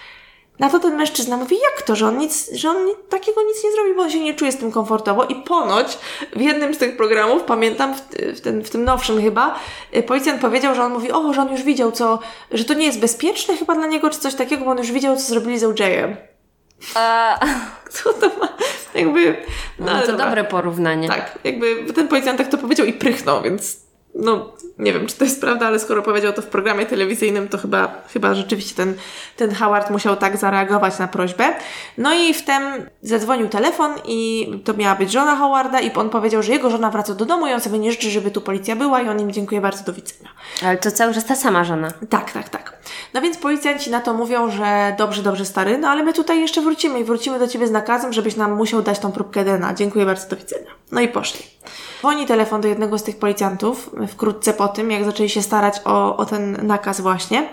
[0.62, 2.78] Na to ten mężczyzna mówi, jak to, że on nic, że on
[3.09, 5.24] takiego nic nie zrobi, bo on się nie czuje z tym komfortowo.
[5.24, 5.97] I ponoć
[6.36, 8.01] w jednym z tych programów, pamiętam, w,
[8.38, 9.59] w, ten, w tym nowszym chyba,
[9.95, 12.20] y, policjant powiedział, że on mówi, o, że on już widział, co,
[12.51, 15.16] że to nie jest bezpieczne chyba dla niego, czy coś takiego, bo on już widział,
[15.16, 16.16] co zrobili z OJ-em.
[16.95, 17.39] A,
[17.91, 18.49] Co to ma?
[18.95, 19.36] Jakby.
[19.80, 20.26] no, ale to dobra.
[20.26, 21.07] dobre porównanie.
[21.07, 23.78] Tak, jakby ten policjant tak to powiedział i prychnął, więc
[24.16, 27.57] no nie wiem, czy to jest prawda, ale skoro powiedział to w programie telewizyjnym, to
[27.57, 28.93] chyba, chyba rzeczywiście ten,
[29.38, 31.53] ten Howard musiał tak zareagować na prośbę.
[31.97, 32.64] No i wtem
[33.01, 37.14] zadzwonił telefon i to miała być żona Howarda i on powiedział, że jego żona wraca
[37.14, 39.62] do domu i on sobie nie życzy, żeby tu policja była i on im dziękuję
[39.62, 40.30] bardzo, do widzenia.
[40.63, 41.91] Ale to cały czas ta sama żona.
[42.09, 42.77] Tak, tak, tak.
[43.13, 46.61] No więc policjanci na to mówią, że dobrze, dobrze stary, no ale my tutaj jeszcze
[46.61, 49.73] wrócimy i wrócimy do Ciebie z nakazem, żebyś nam musiał dać tą próbkę DNA.
[49.73, 50.71] Dziękuję bardzo, do widzenia.
[50.91, 51.45] No i poszli.
[51.99, 56.17] Dzwoni telefon do jednego z tych policjantów wkrótce po tym, jak zaczęli się starać o,
[56.17, 57.49] o ten nakaz właśnie,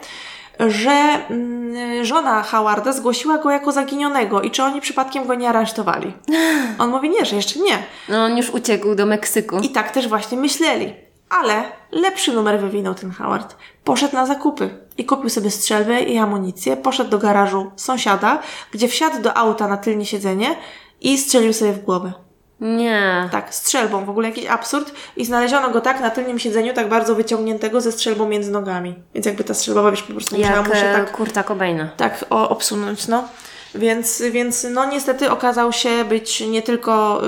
[0.60, 0.90] że
[1.30, 6.12] mm, żona Howarda zgłosiła go jako zaginionego i czy oni przypadkiem go nie aresztowali.
[6.78, 7.78] On mówi nie, że jeszcze nie.
[8.08, 9.58] No on już uciekł do Meksyku.
[9.58, 11.07] I tak też właśnie myśleli.
[11.30, 11.62] Ale
[11.92, 13.56] lepszy numer wywinął ten Howard.
[13.84, 16.76] Poszedł na zakupy i kupił sobie strzelbę i amunicję.
[16.76, 20.56] Poszedł do garażu sąsiada, gdzie wsiadł do auta na tylnie siedzenie
[21.00, 22.12] i strzelił sobie w głowę.
[22.60, 23.28] Nie.
[23.32, 24.92] Tak, strzelbą, w ogóle jakiś absurd.
[25.16, 28.94] I znaleziono go tak na tylnym siedzeniu, tak bardzo wyciągniętego ze strzelbą między nogami.
[29.14, 31.88] Więc jakby ta strzelba, wiesz, po prostu musiała mu się e, tak, Kurta Cobaina.
[31.96, 33.28] tak o, obsunąć, no.
[33.74, 37.22] Więc, więc no niestety okazał się być nie tylko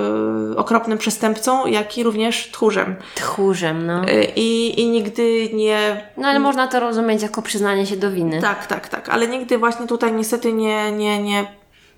[0.53, 2.97] y, okropnym przestępcą, jak i również tchórzem.
[3.15, 4.05] Tchórzem, no.
[4.05, 6.11] Y, I, I nigdy nie.
[6.17, 8.41] No ale można to rozumieć jako przyznanie się do winy.
[8.41, 9.09] Tak, tak, tak.
[9.09, 11.47] Ale nigdy właśnie tutaj niestety nie, nie, nie,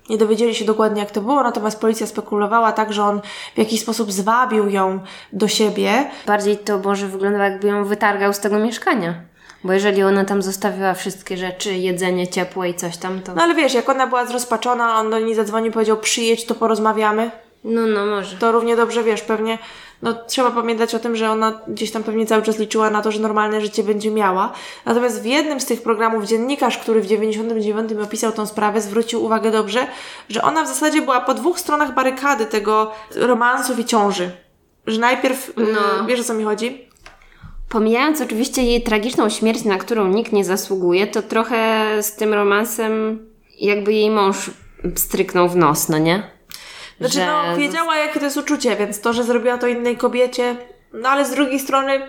[0.09, 1.43] nie dowiedzieli się dokładnie, jak to było.
[1.43, 3.21] Natomiast policja spekulowała tak, że on
[3.55, 4.99] w jakiś sposób zwabił ją
[5.33, 6.09] do siebie.
[6.27, 9.32] Bardziej to może wyglądało jakby ją wytargał z tego mieszkania.
[9.63, 13.35] Bo jeżeli ona tam zostawiła wszystkie rzeczy, jedzenie ciepłe i coś tam, to...
[13.35, 17.31] No ale wiesz, jak ona była zrozpaczona, on do niej zadzwonił, powiedział przyjedź, to porozmawiamy.
[17.63, 18.37] No, no może.
[18.37, 19.57] To równie dobrze, wiesz, pewnie,
[20.01, 23.11] no trzeba pamiętać o tym, że ona gdzieś tam pewnie cały czas liczyła na to,
[23.11, 24.53] że normalne życie będzie miała.
[24.85, 29.51] Natomiast w jednym z tych programów dziennikarz, który w 99 opisał tą sprawę, zwrócił uwagę
[29.51, 29.87] dobrze,
[30.29, 34.31] że ona w zasadzie była po dwóch stronach barykady tego romansów i ciąży.
[34.87, 35.65] Że najpierw, No.
[35.97, 36.05] no.
[36.05, 36.89] wiesz o co mi chodzi?
[37.73, 43.19] Pomijając oczywiście jej tragiczną śmierć, na którą nikt nie zasługuje, to trochę z tym romansem
[43.59, 44.51] jakby jej mąż
[44.95, 46.23] stryknął w nos, no nie?
[46.99, 50.55] Znaczy, Że- no, wiedziała, jakie to jest uczucie, więc to, że zrobiła to innej kobiecie,
[50.93, 52.01] no ale z drugiej strony,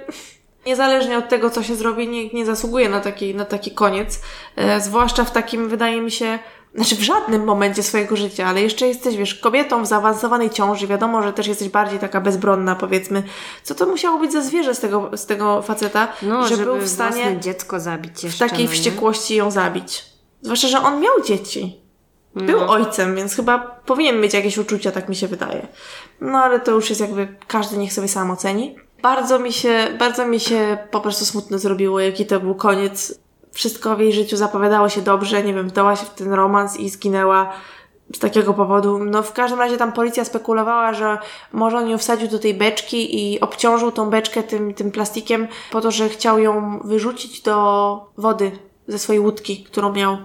[0.67, 4.21] Niezależnie od tego, co się zrobi, nikt nie zasługuje na taki, na taki koniec.
[4.57, 6.39] E, zwłaszcza w takim, wydaje mi się,
[6.75, 11.23] znaczy w żadnym momencie swojego życia, ale jeszcze jesteś, wiesz, kobietą w zaawansowanej ciąży, wiadomo,
[11.23, 13.23] że też jesteś bardziej taka bezbronna, powiedzmy.
[13.63, 16.77] Co to musiało być za zwierzę z tego, z tego faceta, No, że żeby był
[16.77, 18.49] w stanie dziecko zabić w jeszcze.
[18.49, 20.05] takiej no wściekłości ją zabić.
[20.43, 21.81] Zwłaszcza, że on miał dzieci.
[22.35, 22.69] Był No.
[22.69, 25.67] ojcem, więc chyba powinien mieć jakieś uczucia, tak mi się wydaje.
[26.21, 28.77] No ale to już jest jakby, każdy niech sobie sam oceni.
[29.03, 33.19] Bardzo mi się, bardzo mi się po prostu smutno zrobiło, jaki to był koniec.
[33.55, 36.91] Wszystko w jej życiu zapowiadało się dobrze, nie wiem, wdała się w ten romans i
[36.91, 37.53] zginęła
[38.15, 39.05] z takiego powodu.
[39.05, 41.19] No w każdym razie tam policja spekulowała, że
[41.53, 45.81] może on ją wsadził do tej beczki i obciążył tą beczkę tym, tym plastikiem po
[45.81, 48.53] to, że chciał ją wyrzucić do wody
[48.89, 50.17] ze swojej łódki, którą miał.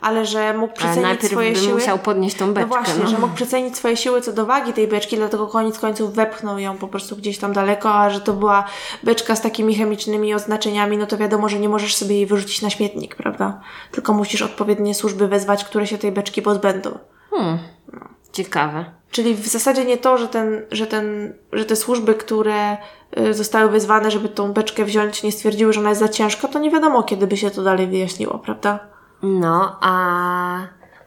[0.00, 1.74] Ale że mógł przecenić swoje siły.
[1.74, 2.60] musiał podnieść tą beczkę.
[2.60, 3.10] No właśnie, no.
[3.10, 6.78] że mógł przecenić swoje siły co do wagi tej beczki, dlatego koniec końców wepchnął ją
[6.78, 8.64] po prostu gdzieś tam daleko, a że to była
[9.02, 12.70] beczka z takimi chemicznymi oznaczeniami, no to wiadomo, że nie możesz sobie jej wyrzucić na
[12.70, 13.60] śmietnik, prawda?
[13.92, 16.98] Tylko musisz odpowiednie służby wezwać, które się tej beczki pozbędą.
[17.30, 17.58] Hmm.
[18.32, 18.84] Ciekawe.
[19.10, 22.76] Czyli w zasadzie nie to, że, ten, że, ten, że te służby, które
[23.18, 26.58] y, zostały wezwane, żeby tą beczkę wziąć, nie stwierdziły, że ona jest za ciężka, to
[26.58, 28.78] nie wiadomo, kiedy by się to dalej wyjaśniło, prawda?
[29.22, 29.92] No, a,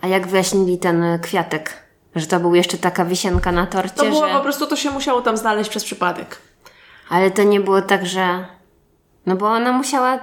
[0.01, 1.83] a jak wyjaśnili ten kwiatek?
[2.15, 4.33] Że to był jeszcze taka wisienka na torcie, To było że...
[4.33, 6.37] po prostu, to się musiało tam znaleźć przez przypadek.
[7.09, 8.45] Ale to nie było tak, że...
[9.25, 10.19] No bo ona musiała...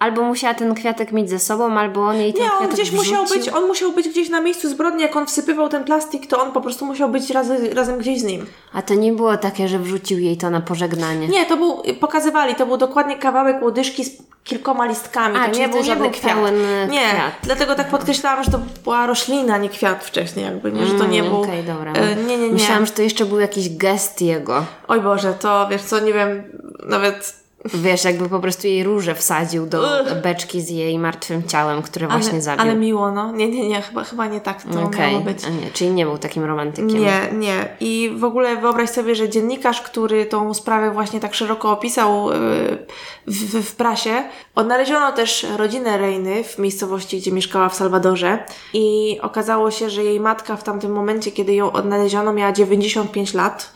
[0.00, 3.24] Albo musiała ten kwiatek mieć ze sobą, albo on jej ten Nie, on gdzieś musiał
[3.26, 6.52] być, on musiał być gdzieś na miejscu zbrodni, jak on wsypywał ten plastik, to on
[6.52, 8.46] po prostu musiał być razy, razem gdzieś z nim.
[8.72, 11.28] A to nie było takie, że wrzucił jej to na pożegnanie.
[11.28, 14.10] Nie, to był, pokazywali, to był dokładnie kawałek łodyżki z
[14.44, 16.32] kilkoma listkami, A, to nie był żaden kwiat.
[16.34, 16.54] pełen
[16.90, 17.32] Nie, kwiat.
[17.42, 21.18] dlatego tak podkreślałam, że to była roślina, nie kwiat wcześniej jakby, nie, że to nie
[21.20, 21.42] Mm, był...
[21.42, 21.92] Okej, dobra.
[21.92, 22.52] e, nie, nie, nie.
[22.52, 24.64] Myślałam, że to jeszcze był jakiś gest jego.
[24.88, 26.42] Oj Boże, to wiesz co, nie wiem,
[26.86, 27.39] nawet...
[27.64, 29.82] Wiesz, jakby po prostu jej róże wsadził do
[30.22, 32.62] beczki z jej martwym ciałem, które właśnie ale, zabił.
[32.62, 33.32] ale miło, no.
[33.32, 35.42] Nie, nie, nie, chyba, chyba nie tak to Okej, miało być.
[35.44, 36.88] nie, czyli nie był takim romantykiem.
[36.88, 37.68] Nie, nie.
[37.80, 42.86] I w ogóle wyobraź sobie, że dziennikarz, który tą sprawę właśnie tak szeroko opisał yy,
[43.26, 44.22] w, w prasie,
[44.54, 50.20] odnaleziono też rodzinę Reiny w miejscowości, gdzie mieszkała w Salwadorze i okazało się, że jej
[50.20, 53.72] matka w tamtym momencie, kiedy ją odnaleziono, miała 95 lat.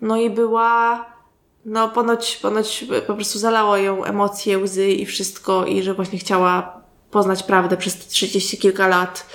[0.00, 1.11] No i była
[1.64, 6.82] no ponoć, ponoć po prostu zalało ją emocje, łzy i wszystko i że właśnie chciała
[7.10, 9.26] poznać prawdę przez 30 kilka lat.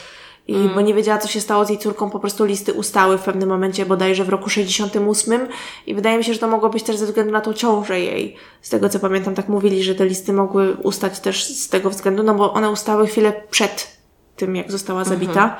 [0.47, 3.23] I bo nie wiedziała, co się stało z jej córką, po prostu listy ustały w
[3.23, 5.47] pewnym momencie, bodajże w roku 68
[5.88, 8.36] i wydaje mi się, że to mogło być też ze względu na tą ciążę jej.
[8.61, 12.23] Z tego co pamiętam, tak mówili, że te listy mogły ustać też z tego względu,
[12.23, 13.97] no bo one ustały chwilę przed
[14.36, 15.57] tym, jak została zabita.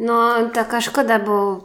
[0.00, 1.60] No, taka szkoda, bo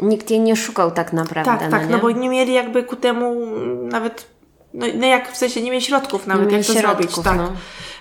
[0.00, 1.50] nikt jej nie szukał tak naprawdę.
[1.50, 2.02] Tak, tak, no, no nie?
[2.02, 3.34] bo nie mieli jakby ku temu
[3.82, 4.26] nawet,
[4.74, 7.36] no, no jak w sensie nie mieli środków nawet, mieli jak to środków, zrobić, tak.
[7.36, 7.52] no.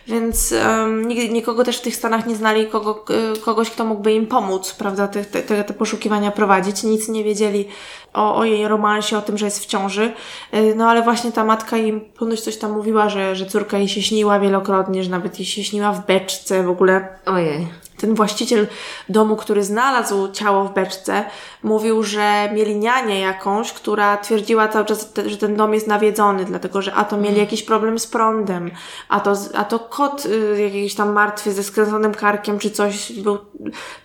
[0.08, 3.06] Więc um, nikogo też w tych Stanach nie znali, kogo,
[3.36, 6.84] y, kogoś, kto mógłby im pomóc, prawda, te, te, te poszukiwania prowadzić.
[6.84, 7.68] Nic nie wiedzieli
[8.14, 10.14] o, o jej romansie, o tym, że jest w ciąży.
[10.54, 13.88] Y, No ale właśnie ta matka im ponoć coś tam mówiła, że, że córka jej
[13.88, 17.68] się śniła wielokrotnie, że nawet jej się śniła w beczce w ogóle Ojej.
[17.98, 18.68] ten właściciel
[19.10, 21.24] domu, który znalazł ciało w beczce,
[21.64, 26.82] mówił, że mieli nianię jakąś, która twierdziła cały czas, że ten dom jest nawiedzony, dlatego
[26.82, 28.72] że a to mieli jakiś problem z prądem,
[29.10, 33.38] a to, a to kot y, jakiś tam martwy ze skręconym karkiem, czy coś był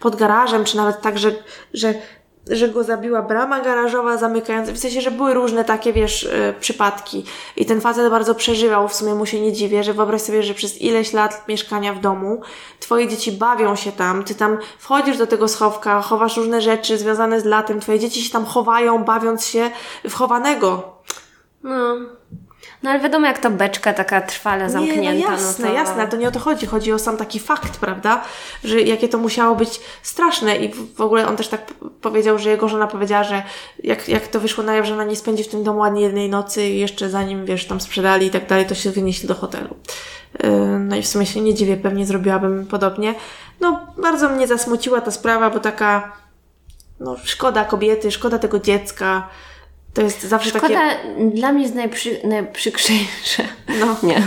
[0.01, 1.33] pod garażem, czy nawet tak, że,
[1.75, 1.95] że
[2.51, 7.25] że go zabiła brama garażowa zamykająca, w sensie, że były różne takie, wiesz, y, przypadki.
[7.57, 10.55] I ten facet bardzo przeżywał, w sumie mu się nie dziwię, że wyobraź sobie, że
[10.55, 12.41] przez ileś lat mieszkania w domu,
[12.81, 17.41] twoje dzieci bawią się tam, ty tam wchodzisz do tego schowka, chowasz różne rzeczy związane
[17.41, 19.71] z latem, twoje dzieci się tam chowają, bawiąc się
[20.09, 20.97] w chowanego.
[21.63, 21.97] No.
[22.83, 25.01] No ale wiadomo, jak to beczka taka trwale zamknięta.
[25.01, 25.75] Nie, no jasne, no to...
[25.75, 26.67] jasne, to nie o to chodzi.
[26.67, 28.23] Chodzi o sam taki fakt, prawda?
[28.65, 31.61] Że jakie to musiało być straszne i w ogóle on też tak
[32.01, 33.43] powiedział, że jego żona powiedziała, że
[33.85, 36.29] jak, jak to wyszło na jaw, że ona nie spędzi w tym domu ani jednej
[36.29, 39.77] nocy i jeszcze zanim, wiesz, tam sprzedali i tak dalej, to się wynieśli do hotelu.
[40.43, 43.15] Yy, No i w sumie się nie dziwię, pewnie zrobiłabym podobnie.
[43.61, 46.13] No, bardzo mnie zasmuciła ta sprawa, bo taka,
[47.01, 49.29] no, szkoda kobiety, szkoda tego dziecka.
[49.97, 51.31] To jest zawsze Szkoda, takie...
[51.31, 53.43] dla mnie jest najprzy, najprzykrzejsze.
[53.81, 53.97] No.
[54.03, 54.23] Nie.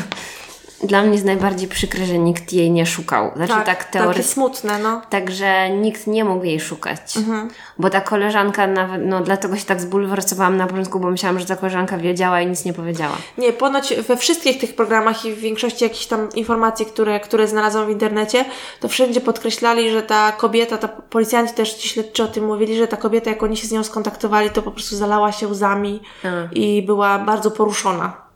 [0.84, 3.32] Dla mnie jest najbardziej przykre, że nikt jej nie szukał.
[3.36, 4.32] Znaczy tak, takie teoretycznie.
[4.32, 5.02] smutne, no.
[5.10, 7.18] Także nikt nie mógł jej szukać.
[7.18, 7.50] Mhm.
[7.80, 11.56] Bo ta koleżanka nawet, no dlatego się tak zbulwersowałam na początku, bo myślałam, że ta
[11.56, 13.16] koleżanka wiedziała i nic nie powiedziała.
[13.38, 17.88] Nie, ponoć we wszystkich tych programach i w większości jakichś tam informacji, które, które znalazłam
[17.88, 18.46] w internecie,
[18.80, 22.88] to wszędzie podkreślali, że ta kobieta, ta policjanci też ci śledczy o tym mówili, że
[22.88, 26.28] ta kobieta, jak oni się z nią skontaktowali, to po prostu zalała się łzami A.
[26.54, 28.29] i była bardzo poruszona.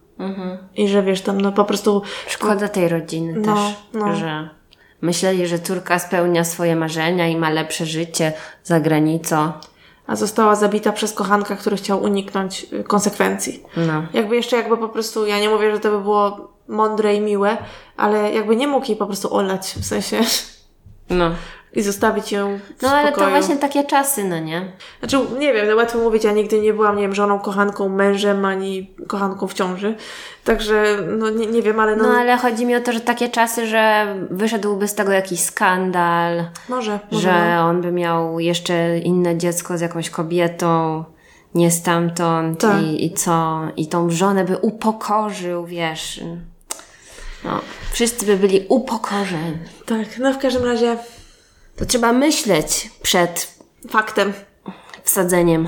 [0.75, 4.15] I że wiesz, tam no po prostu Szkoda tej rodziny No, też, no.
[4.15, 4.49] że
[5.01, 8.33] myśleli, że córka spełnia swoje marzenia i ma lepsze życie
[8.63, 9.51] za granicą.
[10.07, 13.63] a została zabita przez kochanka, który chciał uniknąć y, konsekwencji.
[13.77, 14.03] No.
[14.13, 17.57] Jakby jeszcze jakby po prostu, ja nie mówię, że to by było mądre i miłe,
[17.97, 20.19] ale jakby nie mógł jej po prostu olać, w sensie
[21.09, 21.31] No.
[21.75, 23.29] I zostawić ją w No ale to spokoju.
[23.35, 24.71] właśnie takie czasy, no nie?
[24.99, 28.45] Znaczy, nie wiem, no łatwo mówić, ja nigdy nie byłam, nie wiem, żoną, kochanką, mężem,
[28.45, 29.95] ani kochanką w ciąży.
[30.43, 33.29] Także, no nie, nie wiem, ale no, No ale chodzi mi o to, że takie
[33.29, 37.21] czasy, że wyszedłby z tego jakiś skandal, może, może.
[37.21, 41.03] że on by miał jeszcze inne dziecko z jakąś kobietą,
[41.55, 42.81] nie stamtąd Tak.
[42.81, 43.61] i, i co?
[43.77, 46.21] I tą żonę by upokorzył, wiesz.
[47.43, 47.59] No,
[47.91, 49.57] wszyscy by byli upokorzeni.
[49.85, 50.97] Tak, no w każdym razie
[51.75, 53.57] To trzeba myśleć przed
[53.89, 54.33] faktem.
[55.03, 55.67] wsadzeniem.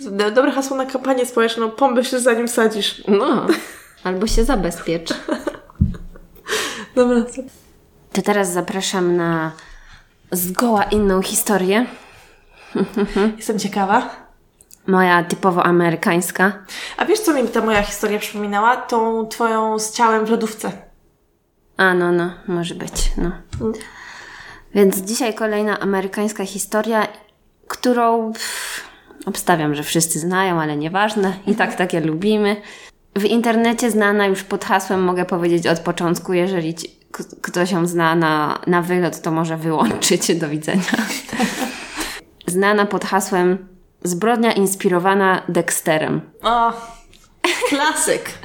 [0.00, 3.02] Do- Dobre hasło na kampanię społeczną, pomyśl zanim sadzisz.
[3.08, 3.46] No,
[4.04, 5.10] albo się zabezpiecz.
[6.96, 7.16] Dobra.
[8.12, 9.52] To teraz zapraszam na
[10.32, 11.86] zgoła inną historię.
[13.36, 14.10] Jestem ciekawa.
[14.86, 16.52] Moja typowo amerykańska.
[16.96, 18.76] A wiesz, co mi ta moja historia przypominała?
[18.76, 20.72] Tą twoją z ciałem w lodówce.
[21.80, 23.30] A no, no, może być, no.
[24.74, 27.08] Więc dzisiaj kolejna amerykańska historia,
[27.68, 28.84] którą pff,
[29.26, 31.32] obstawiam, że wszyscy znają, ale nieważne.
[31.46, 32.56] I tak takie lubimy.
[33.16, 36.88] W internecie znana już pod hasłem, mogę powiedzieć od początku, jeżeli ci,
[37.42, 40.34] ktoś ją zna na, na wylot, to może wyłączyć.
[40.34, 40.82] Do widzenia.
[42.46, 43.68] Znana pod hasłem
[44.02, 46.20] Zbrodnia inspirowana Dexterem.
[46.42, 46.72] O,
[47.68, 48.39] klasyk.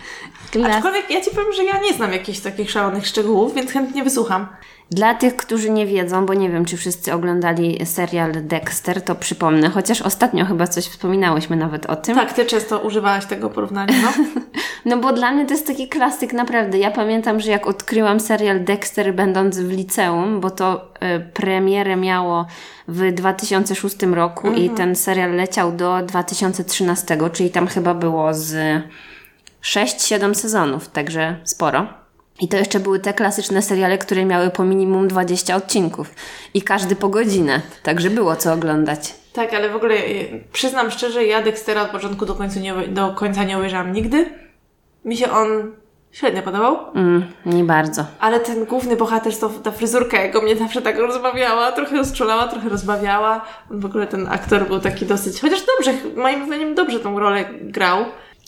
[0.52, 4.04] Klas- Aczkolwiek ja ci powiem, że ja nie znam jakichś takich szalonych szczegółów, więc chętnie
[4.04, 4.48] wysłucham.
[4.92, 9.70] Dla tych, którzy nie wiedzą, bo nie wiem, czy wszyscy oglądali serial Dexter, to przypomnę,
[9.70, 12.16] chociaż ostatnio chyba coś wspominałyśmy nawet o tym.
[12.16, 14.12] Tak, ty często używałaś tego porównania, no.
[14.86, 16.78] No bo dla mnie to jest taki klasyk naprawdę.
[16.78, 22.46] Ja pamiętam, że jak odkryłam serial Dexter będąc w liceum, bo to y, premierę miało
[22.88, 28.82] w 2006 roku i ten serial leciał do 2013, czyli tam chyba było z
[29.66, 31.88] 6-7 sezonów, także sporo.
[32.40, 36.10] I to jeszcze były te klasyczne seriale, które miały po minimum 20 odcinków
[36.54, 39.14] i każdy po godzinę, także było co oglądać.
[39.34, 43.14] Tak, ale w ogóle y, przyznam szczerze, ja Dextera od początku do końca nie, do
[43.14, 44.30] końca nie obejrzałam nigdy.
[45.06, 45.48] Mi się on
[46.12, 48.06] średnio podobał, Mm, nie bardzo.
[48.20, 52.70] ale ten główny bohater, to, ta fryzurka jego mnie zawsze tak rozbawiała, trochę rozczulała, trochę
[52.70, 53.46] rozbawiała.
[53.70, 58.06] W ogóle ten aktor był taki dosyć, chociaż dobrze, moim zdaniem dobrze tą rolę grał,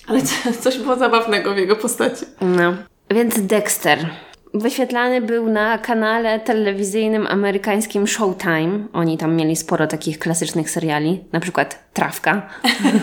[0.08, 2.26] ale co- coś było zabawnego w jego postaci.
[2.42, 2.74] No.
[3.12, 4.10] Więc Dexter.
[4.54, 8.80] Wyświetlany był na kanale telewizyjnym amerykańskim Showtime.
[8.94, 12.42] Oni tam mieli sporo takich klasycznych seriali, na przykład Trawka.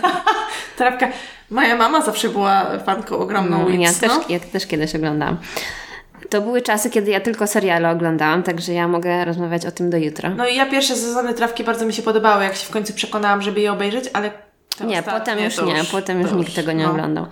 [0.78, 1.08] Trawka,
[1.50, 4.24] moja mama zawsze była fanką ogromną No, Weeds, ja, też, no.
[4.28, 5.36] ja też kiedyś oglądałam.
[6.30, 9.96] To były czasy, kiedy ja tylko seriale oglądałam, także ja mogę rozmawiać o tym do
[9.96, 10.30] jutra.
[10.30, 13.42] No i ja pierwsze sezony Trawki bardzo mi się podobały, jak się w końcu przekonałam,
[13.42, 14.30] żeby je obejrzeć, ale
[14.78, 16.90] te Nie, potem już to nie, potem już to nikt tego nie no.
[16.90, 17.26] oglądał.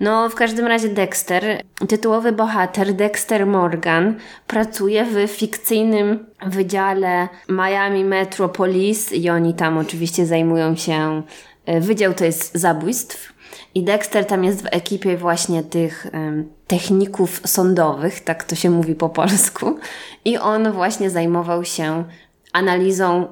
[0.00, 4.14] No, w każdym razie Dexter, tytułowy bohater Dexter Morgan,
[4.46, 11.22] pracuje w fikcyjnym wydziale Miami Metropolis i oni tam oczywiście zajmują się,
[11.66, 13.34] e, wydział to jest zabójstw.
[13.74, 18.94] I Dexter tam jest w ekipie właśnie tych em, techników sądowych, tak to się mówi
[18.94, 19.78] po polsku.
[20.24, 22.04] I on właśnie zajmował się
[22.52, 23.26] analizą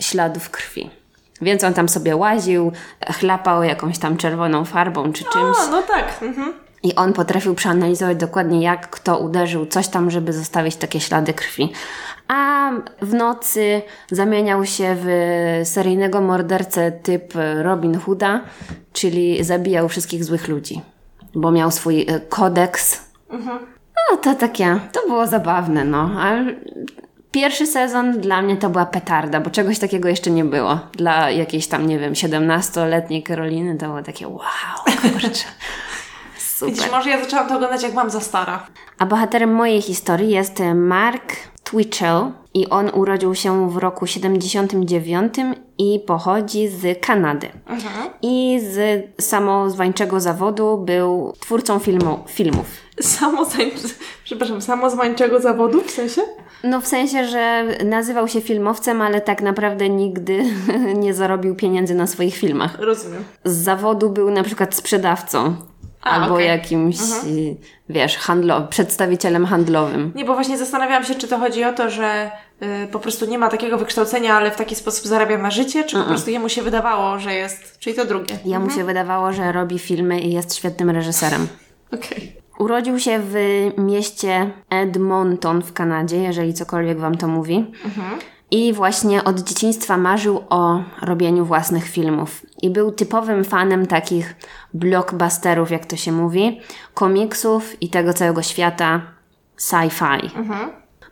[0.00, 0.90] śladów krwi.
[1.40, 2.72] Więc on tam sobie łaził,
[3.06, 5.56] chlapał jakąś tam czerwoną farbą czy czymś.
[5.68, 6.22] A, no tak.
[6.22, 6.52] Mhm.
[6.82, 11.72] I on potrafił przeanalizować dokładnie, jak kto uderzył, coś tam, żeby zostawić takie ślady krwi.
[12.28, 12.70] A
[13.02, 15.06] w nocy zamieniał się w
[15.64, 18.40] seryjnego mordercę typ Robin Hooda,
[18.92, 20.80] czyli zabijał wszystkich złych ludzi,
[21.34, 23.06] bo miał swój e, kodeks.
[24.10, 26.10] No to takie, to było zabawne, no.
[26.20, 26.54] Ale
[27.36, 30.78] pierwszy sezon dla mnie to była petarda, bo czegoś takiego jeszcze nie było.
[30.92, 34.40] Dla jakiejś tam, nie wiem, 17-letniej Karoliny to było takie wow,
[35.02, 35.44] kurczę.
[36.56, 36.74] Super.
[36.74, 38.66] Widzisz, może ja zaczęłam to oglądać, jak mam za stara.
[38.98, 45.34] A bohaterem mojej historii jest Mark Twitchell i on urodził się w roku 79
[45.78, 47.48] i pochodzi z Kanady.
[48.22, 52.66] I z samozwańczego zawodu był twórcą filmu, filmów.
[53.00, 53.70] Samozwań...
[54.24, 56.22] Przepraszam, samozwańczego zawodu w sensie?
[56.64, 60.44] No w sensie, że nazywał się filmowcem, ale tak naprawdę nigdy
[61.04, 62.78] nie zarobił pieniędzy na swoich filmach.
[62.78, 63.24] Rozumiem.
[63.44, 65.56] Z zawodu był na przykład sprzedawcą.
[66.02, 66.46] A, albo okej.
[66.46, 67.56] jakimś, y,
[67.88, 70.12] wiesz, handlo- przedstawicielem handlowym.
[70.14, 72.30] Nie, bo właśnie zastanawiałam się, czy to chodzi o to, że
[72.92, 76.04] po prostu nie ma takiego wykształcenia, ale w taki sposób zarabia na życie, czy po
[76.04, 78.38] prostu jemu się wydawało, że jest, czyli to drugie.
[78.44, 81.48] Jemu się wydawało, że robi filmy i jest świetnym reżyserem.
[81.94, 82.36] Okej.
[82.58, 83.34] Urodził się w
[83.78, 87.72] mieście Edmonton w Kanadzie, jeżeli cokolwiek Wam to mówi.
[88.50, 92.42] I właśnie od dzieciństwa marzył o robieniu własnych filmów.
[92.62, 94.36] I był typowym fanem takich
[94.74, 96.60] blockbusterów, jak to się mówi,
[96.94, 99.00] komiksów i tego całego świata
[99.58, 100.30] sci-fi.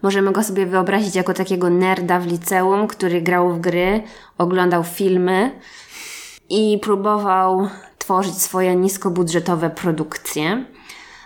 [0.05, 4.02] Możemy go sobie wyobrazić jako takiego nerda w liceum, który grał w gry,
[4.38, 5.50] oglądał filmy
[6.50, 10.64] i próbował tworzyć swoje niskobudżetowe produkcje.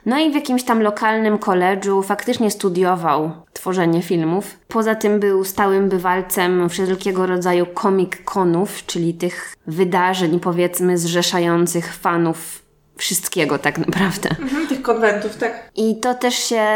[0.07, 4.59] No i w jakimś tam lokalnym koledżu faktycznie studiował tworzenie filmów.
[4.69, 12.68] Poza tym był stałym bywalcem wszelkiego rodzaju comic-conów, czyli tych wydarzeń, powiedzmy, zrzeszających fanów
[12.99, 14.29] wszystkiego tak naprawdę.
[14.31, 15.71] Mhm, tych konwentów, tak.
[15.77, 16.67] I to też się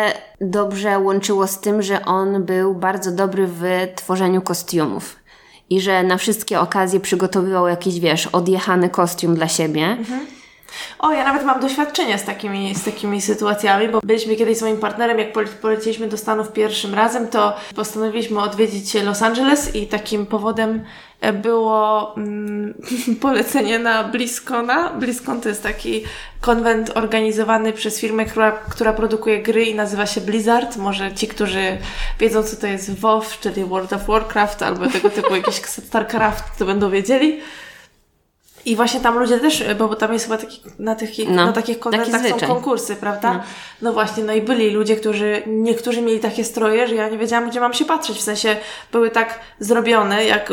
[0.40, 3.62] dobrze łączyło z tym, że on był bardzo dobry w
[3.96, 5.16] tworzeniu kostiumów.
[5.70, 9.96] I że na wszystkie okazje przygotowywał jakiś, wiesz, odjechany kostium dla siebie.
[10.98, 14.76] O, ja nawet mam doświadczenie z takimi, z takimi sytuacjami, bo byliśmy kiedyś z moim
[14.76, 20.26] partnerem, jak pole- poleciliśmy do Stanów pierwszym razem, to postanowiliśmy odwiedzić Los Angeles i takim
[20.26, 20.84] powodem
[21.42, 22.74] było mm,
[23.20, 24.90] polecenie na BlizzCona.
[24.90, 26.04] BlizzCon to jest taki
[26.40, 30.76] konwent organizowany przez firmę, która, która produkuje gry i nazywa się Blizzard.
[30.76, 31.78] Może ci, którzy
[32.20, 35.54] wiedzą, co to jest WoW, czyli World of Warcraft, albo tego typu jakiś
[35.86, 37.40] StarCraft, to będą wiedzieli.
[38.64, 41.78] I właśnie tam ludzie też, bo, tam jest chyba taki, na, takich, No, na takich
[41.78, 43.42] taki konwentach są konkursy, prawda?
[43.82, 43.92] No.
[43.92, 47.60] właśnie, no i byli ludzie, którzy, niektórzy mieli takie stroje, że ja nie wiedziałam, gdzie
[47.60, 48.18] mam się patrzeć.
[48.18, 48.56] W sensie
[48.92, 50.52] były tak zrobione, jak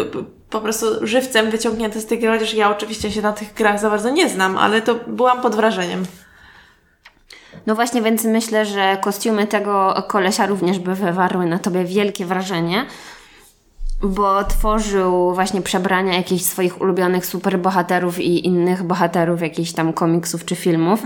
[0.50, 3.89] po prostu żywcem wyciągnięte z tych gier, chociaż ja oczywiście się na tych grach za
[3.89, 6.04] bardzo nie znam, ale to byłam pod wrażeniem.
[7.66, 12.86] No właśnie, więc myślę, że kostiumy tego kolesia również by wywarły na tobie wielkie wrażenie,
[14.02, 20.56] bo tworzył właśnie przebrania jakichś swoich ulubionych superbohaterów i innych bohaterów jakichś tam komiksów czy
[20.56, 21.04] filmów.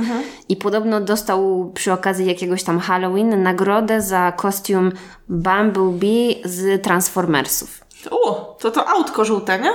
[0.50, 4.92] I podobno dostał przy okazji jakiegoś tam Halloween nagrodę za kostium
[5.30, 7.83] Bumblebee z Transformersów.
[8.12, 9.72] O, to to autko żółte, nie?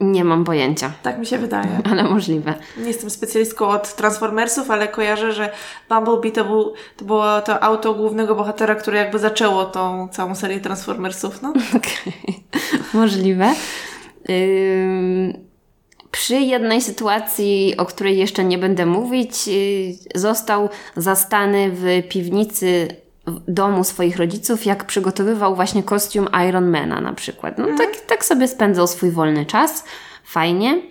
[0.00, 1.80] Nie mam pojęcia, Tak mi się wydaje.
[1.90, 2.54] ale możliwe.
[2.76, 5.50] Nie jestem specjalistką od Transformersów, ale kojarzę, że
[5.88, 10.60] Bumblebee to, był, to było to auto głównego bohatera, które jakby zaczęło tą całą serię
[10.60, 11.52] Transformersów, no.
[11.76, 12.44] Okej,
[12.94, 13.54] możliwe.
[14.30, 15.52] Ym,
[16.10, 22.88] Przy jednej sytuacji, o której jeszcze nie będę mówić, yy, został zastany w piwnicy
[23.26, 27.58] w domu swoich rodziców, jak przygotowywał właśnie kostium Ironmana na przykład.
[27.58, 29.84] No tak, tak sobie spędzał swój wolny czas,
[30.24, 30.82] fajnie,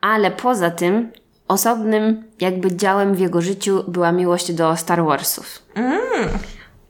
[0.00, 1.12] ale poza tym
[1.48, 5.62] osobnym jakby działem w jego życiu była miłość do Star Warsów.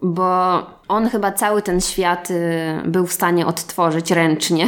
[0.03, 2.35] Bo on chyba cały ten świat y,
[2.85, 4.67] był w stanie odtworzyć ręcznie.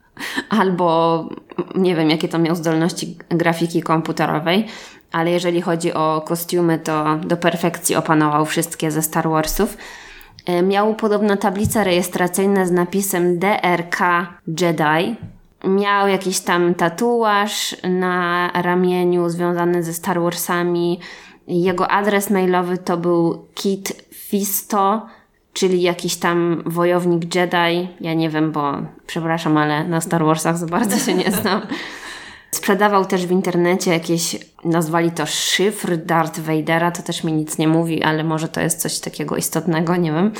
[0.58, 1.28] Albo
[1.74, 4.66] nie wiem, jakie to miał zdolności grafiki komputerowej,
[5.16, 9.76] ale jeżeli chodzi o kostiumy, to do perfekcji opanował wszystkie ze Star Warsów.
[10.48, 13.98] Y, Miał podobno tablice rejestracyjne z napisem DRK
[14.60, 15.16] Jedi.
[15.64, 21.00] Miał jakiś tam tatuaż na ramieniu związany ze Star Warsami.
[21.48, 25.06] Jego adres mailowy to był Kit Fisto,
[25.52, 27.88] czyli jakiś tam wojownik Jedi.
[28.00, 28.72] Ja nie wiem, bo
[29.06, 31.62] przepraszam, ale na Star Warsach za bardzo się nie znam.
[32.56, 37.68] Sprzedawał też w internecie jakieś, nazwali to szyfr Darth Vadera, to też mi nic nie
[37.68, 40.32] mówi, ale może to jest coś takiego istotnego, nie wiem.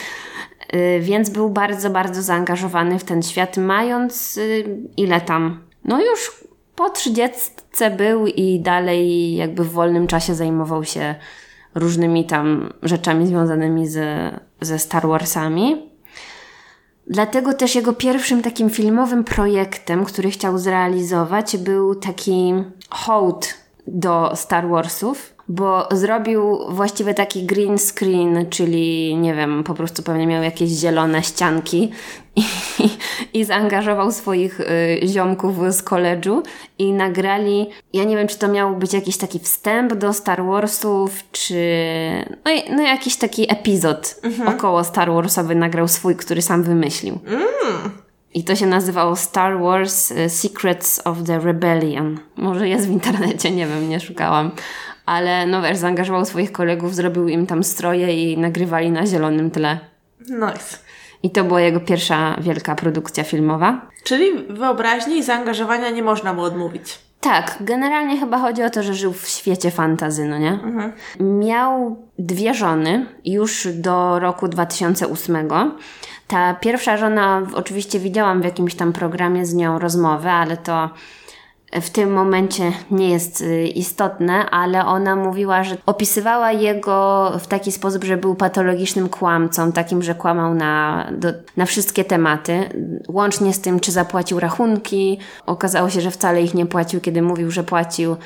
[0.74, 4.64] Y, Więc był bardzo, bardzo zaangażowany w ten świat, mając y,
[4.96, 6.44] ile tam, no już
[6.76, 11.14] po trzydziestce był i dalej jakby w wolnym czasie zajmował się
[11.74, 15.90] różnymi tam rzeczami związanymi ze, ze Star Warsami.
[17.06, 22.54] Dlatego też jego pierwszym takim filmowym projektem, który chciał zrealizować, był taki
[22.90, 30.02] hołd do Star Warsów, bo zrobił właściwie taki green screen, czyli nie wiem, po prostu
[30.02, 31.90] pewnie miał jakieś zielone ścianki
[32.36, 32.44] i,
[33.38, 36.42] i zaangażował swoich y, ziomków z koledżu
[36.78, 41.10] i nagrali, ja nie wiem, czy to miał być jakiś taki wstęp do Star Warsów,
[41.32, 41.54] czy
[42.44, 47.18] no, no jakiś taki epizod około Star Warsowy nagrał swój, który sam wymyślił.
[48.36, 52.18] I to się nazywało Star Wars y, Secrets of the Rebellion.
[52.36, 54.50] Może jest w internecie, nie wiem, nie szukałam.
[55.06, 59.78] Ale no wiesz, zaangażował swoich kolegów, zrobił im tam stroje i nagrywali na zielonym tle.
[60.20, 60.78] Nice.
[61.22, 63.80] I to była jego pierwsza wielka produkcja filmowa.
[64.04, 66.98] Czyli wyobraźni i zaangażowania nie można mu odmówić.
[67.20, 70.58] Tak, generalnie chyba chodzi o to, że żył w świecie fantazy, no nie?
[71.20, 75.48] Miał dwie żony już do roku 2008.
[76.26, 80.90] Ta pierwsza żona, oczywiście widziałam w jakimś tam programie z nią rozmowę, ale to
[81.72, 87.72] w tym momencie nie jest y, istotne, ale ona mówiła, że opisywała jego w taki
[87.72, 92.68] sposób, że był patologicznym kłamcą, takim, że kłamał na, do, na wszystkie tematy,
[93.08, 95.18] łącznie z tym, czy zapłacił rachunki.
[95.46, 98.16] Okazało się, że wcale ich nie płacił, kiedy mówił, że płacił.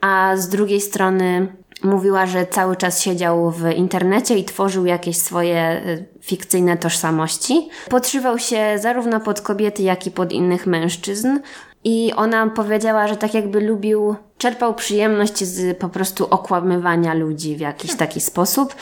[0.00, 5.82] A z drugiej strony mówiła, że cały czas siedział w internecie i tworzył jakieś swoje
[5.86, 7.68] y, fikcyjne tożsamości.
[7.88, 11.38] Podszywał się zarówno pod kobiety, jak i pod innych mężczyzn.
[11.84, 17.60] I ona powiedziała, że tak jakby lubił, czerpał przyjemność z po prostu okłamywania ludzi w
[17.60, 18.74] jakiś taki sposób,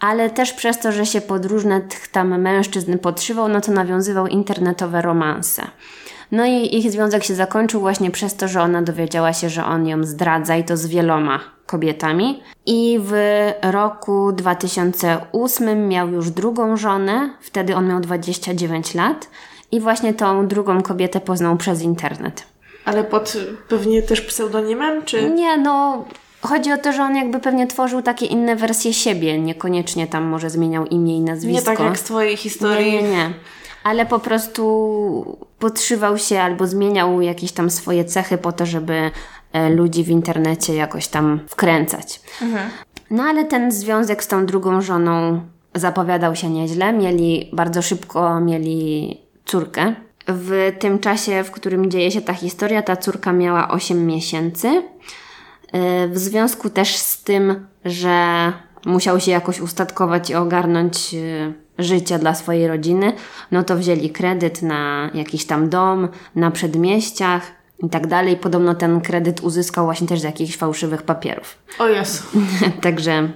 [0.00, 4.26] ale też przez to, że się pod różne tych tam mężczyzn podszywał, no to nawiązywał
[4.26, 5.62] internetowe romanse.
[6.32, 9.86] No i ich związek się zakończył właśnie przez to, że ona dowiedziała się, że on
[9.86, 12.42] ją zdradza i to z wieloma kobietami.
[12.66, 13.12] I w
[13.62, 19.28] roku 2008 miał już drugą żonę, wtedy on miał 29 lat.
[19.72, 22.42] I właśnie tą drugą kobietę poznał przez internet.
[22.84, 23.36] Ale pod
[23.68, 25.30] pewnie też pseudonimem, czy?
[25.30, 26.04] Nie, no.
[26.40, 30.50] Chodzi o to, że on jakby pewnie tworzył takie inne wersje siebie, niekoniecznie tam może
[30.50, 31.70] zmieniał imię i nazwisko.
[31.70, 32.92] Nie tak jak z twojej historii.
[32.92, 33.30] Nie, nie, nie.
[33.86, 39.10] Ale po prostu podszywał się albo zmieniał jakieś tam swoje cechy po to, żeby
[39.52, 42.20] e, ludzi w internecie jakoś tam wkręcać.
[42.42, 42.70] Mhm.
[43.10, 45.40] No ale ten związek z tą drugą żoną
[45.74, 46.92] zapowiadał się nieźle.
[46.92, 49.94] Mieli bardzo szybko mieli córkę.
[50.28, 54.82] W tym czasie, w którym dzieje się ta historia, ta córka miała 8 miesięcy.
[55.72, 58.52] E, w związku też z tym, że
[58.86, 61.14] musiał się jakoś ustatkować i ogarnąć
[61.78, 63.12] życie dla swojej rodziny,
[63.50, 67.42] no to wzięli kredyt na jakiś tam dom, na przedmieściach
[67.82, 68.36] i tak dalej.
[68.36, 71.58] Podobno ten kredyt uzyskał właśnie też z jakichś fałszywych papierów.
[71.78, 72.22] O Jezu.
[72.82, 73.28] Także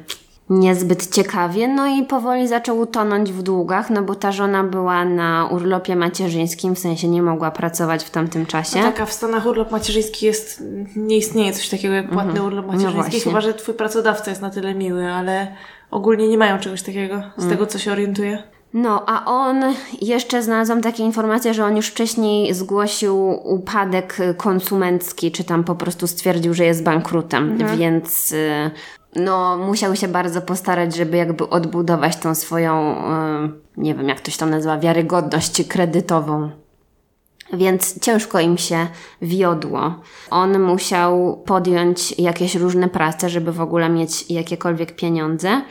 [0.51, 1.69] niezbyt ciekawie.
[1.69, 6.75] No i powoli zaczął utonąć w długach, no bo ta żona była na urlopie macierzyńskim,
[6.75, 8.79] w sensie nie mogła pracować w tamtym czasie.
[8.79, 10.63] No tak, a w Stanach urlop macierzyński jest,
[10.97, 13.21] nie istnieje coś takiego jak płatny urlop macierzyński, właśnie.
[13.21, 15.55] chyba że twój pracodawca jest na tyle miły, ale
[15.91, 18.43] ogólnie nie mają czegoś takiego, z tego co się orientuję.
[18.75, 19.65] No, a on,
[20.03, 26.07] jeszcze znalazłam takie informacje, że on już wcześniej zgłosił upadek konsumencki, czy tam po prostu
[26.07, 28.71] stwierdził, że jest bankrutem, więc y,
[29.17, 32.95] no, musiał się bardzo postarać, żeby jakby odbudować tą swoją,
[33.77, 36.51] nie wiem jak to się tam nazywa, wiarygodność kredytową.
[37.53, 38.87] Więc ciężko im się
[39.23, 39.95] wiodło.
[40.31, 45.63] On musiał podjąć jakieś różne prace, żeby w ogóle mieć jakiekolwiek pieniądze.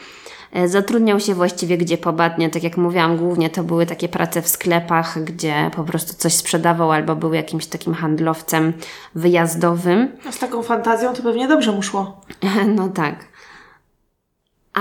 [0.54, 4.50] E, Zatrudniał się właściwie gdzie pobadnie, tak jak mówiłam, głównie to były takie prace w
[4.50, 8.74] sklepach, gdzie po prostu coś sprzedawał albo był jakimś takim handlowcem
[9.16, 10.12] wyjazdowym.
[10.32, 12.22] Z taką fantazją to pewnie dobrze mu szło.
[12.76, 13.29] No tak.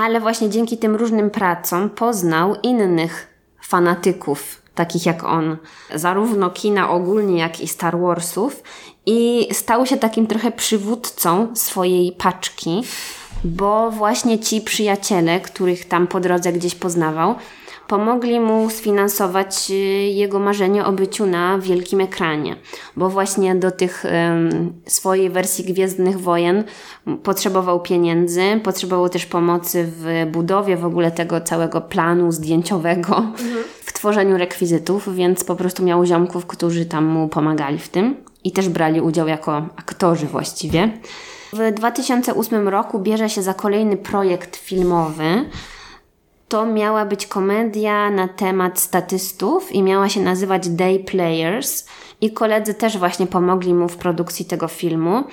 [0.03, 3.29] Ale właśnie dzięki tym różnym pracom poznał innych
[3.63, 5.57] fanatyków, takich jak on,
[5.95, 8.63] zarówno kina ogólnie, jak i Star Warsów,
[9.07, 12.83] i stał się takim trochę przywódcą swojej paczki,
[13.45, 17.35] bo właśnie ci przyjaciele, których tam po drodze gdzieś poznawał,
[17.89, 19.75] pomogli mu sfinansować y,
[20.15, 22.57] jego marzenie o byciu na wielkim ekranie,
[22.97, 24.05] bo właśnie do tych
[24.87, 26.65] swojej wersji Gwiezdnych Wojen
[27.23, 33.23] potrzebował pieniędzy, potrzebował też pomocy w budowie w ogóle tego całego planu zdjęciowego,
[33.89, 38.53] w tworzeniu rekwizytów, więc po prostu miał ziomków, którzy tam mu pomagali w tym i
[38.53, 40.91] też brali udział jako aktorzy właściwie.
[41.53, 45.45] W 2008 roku bierze się za kolejny projekt filmowy,
[46.49, 51.87] to miała być komedia na temat statystów i miała się nazywać Day Players.
[52.21, 55.25] I koledzy też właśnie pomogli mu w produkcji tego filmu.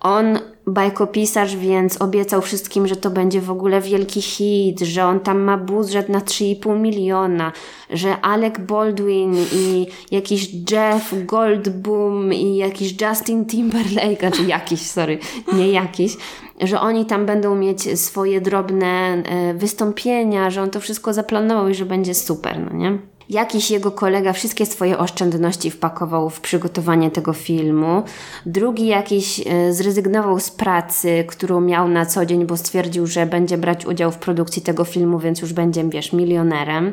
[0.00, 5.40] On bajkopisarz, więc obiecał wszystkim, że to będzie w ogóle wielki hit, że on tam
[5.40, 7.52] ma budżet na 3,5 miliona,
[7.90, 15.18] że Alec Baldwin i jakiś Jeff Goldblum i jakiś Justin Timberlake, znaczy jakiś, sorry,
[15.52, 16.16] nie jakiś,
[16.60, 21.74] że oni tam będą mieć swoje drobne e, wystąpienia, że on to wszystko zaplanował i
[21.74, 22.98] że będzie super, no nie?
[23.32, 28.02] Jakiś jego kolega wszystkie swoje oszczędności wpakował w przygotowanie tego filmu.
[28.46, 33.58] Drugi jakiś e, zrezygnował z pracy, którą miał na co dzień, bo stwierdził, że będzie
[33.58, 36.92] brać udział w produkcji tego filmu, więc już będzie, wiesz, milionerem.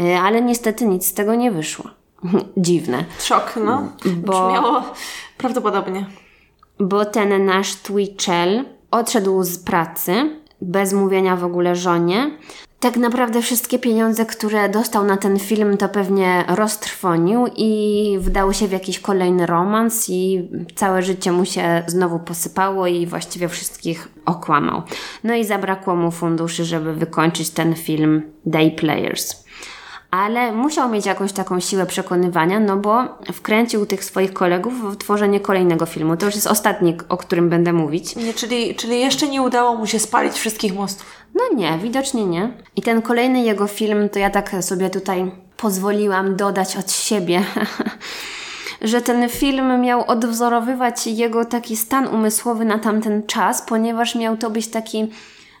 [0.00, 1.84] E, Ale niestety nic z tego nie wyszło.
[2.56, 3.04] Dziwne.
[3.20, 3.88] Szok, no.
[4.04, 4.82] Bo- Brzmiało
[5.38, 6.06] prawdopodobnie.
[6.80, 10.12] bo ten nasz Twitchell odszedł z pracy.
[10.60, 12.30] bez mówienia w ogóle żonie.
[12.82, 18.68] Tak naprawdę wszystkie pieniądze, które dostał na ten film, to pewnie roztrwonił i wdał się
[18.68, 24.82] w jakiś kolejny romans i całe życie mu się znowu posypało i właściwie wszystkich okłamał.
[25.24, 29.41] No i zabrakło mu funduszy, żeby wykończyć ten film Day Players
[30.12, 35.40] ale musiał mieć jakąś taką siłę przekonywania, no bo wkręcił tych swoich kolegów w tworzenie
[35.40, 36.16] kolejnego filmu.
[36.16, 38.16] To już jest ostatni, o którym będę mówić.
[38.16, 41.06] Nie, czyli, czyli jeszcze nie udało mu się spalić wszystkich mostów.
[41.34, 42.52] No nie, widocznie nie.
[42.76, 47.44] I ten kolejny jego film, to ja tak sobie tutaj pozwoliłam dodać od siebie.
[48.80, 54.50] że ten film miał odwzorowywać jego taki stan umysłowy na tamten czas, ponieważ miał to
[54.50, 55.10] być taki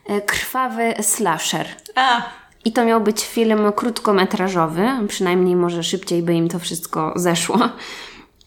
[0.06, 1.66] e, krwawy slasher.
[1.94, 2.22] A,
[2.64, 7.58] i to miał być film krótkometrażowy, przynajmniej może szybciej by im to wszystko zeszło.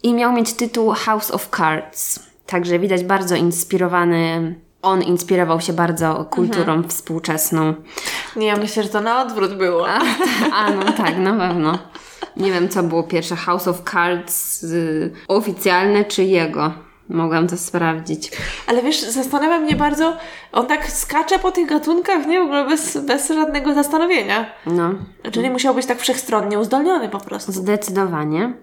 [0.03, 2.20] I miał mieć tytuł House of Cards.
[2.45, 4.55] Także widać bardzo inspirowany.
[4.82, 6.89] On inspirował się bardzo kulturą mhm.
[6.89, 7.74] współczesną.
[8.36, 9.88] Nie, ja myślę, że to na odwrót było.
[9.89, 9.99] A,
[10.53, 11.80] a no tak, na pewno.
[12.38, 16.74] Nie wiem, co było pierwsze, House of Cards y, oficjalne czy jego.
[17.10, 18.32] Mogłam to sprawdzić.
[18.68, 20.18] Ale wiesz, zastanawia mnie bardzo,
[20.51, 22.39] on tak skacze po tych gatunkach, nie?
[22.39, 24.45] W ogóle bez, bez żadnego zastanowienia.
[24.66, 24.91] No.
[25.32, 27.51] Czyli musiał być tak wszechstronnie uzdolniony po prostu.
[27.51, 28.53] Zdecydowanie.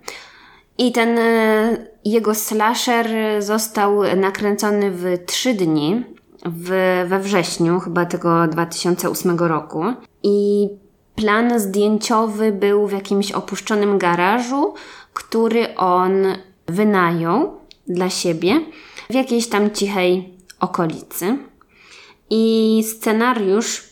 [0.79, 3.07] I ten e, jego slasher
[3.39, 6.05] został nakręcony w trzy dni
[6.47, 9.85] w, we wrześniu chyba tego 2008 roku.
[10.23, 10.69] I
[11.15, 14.75] plan zdjęciowy był w jakimś opuszczonym garażu,
[15.13, 16.13] który on
[16.67, 18.61] wynajął dla siebie
[19.11, 21.39] w jakiejś tam cichej okolicy.
[22.31, 23.85] I scenariusz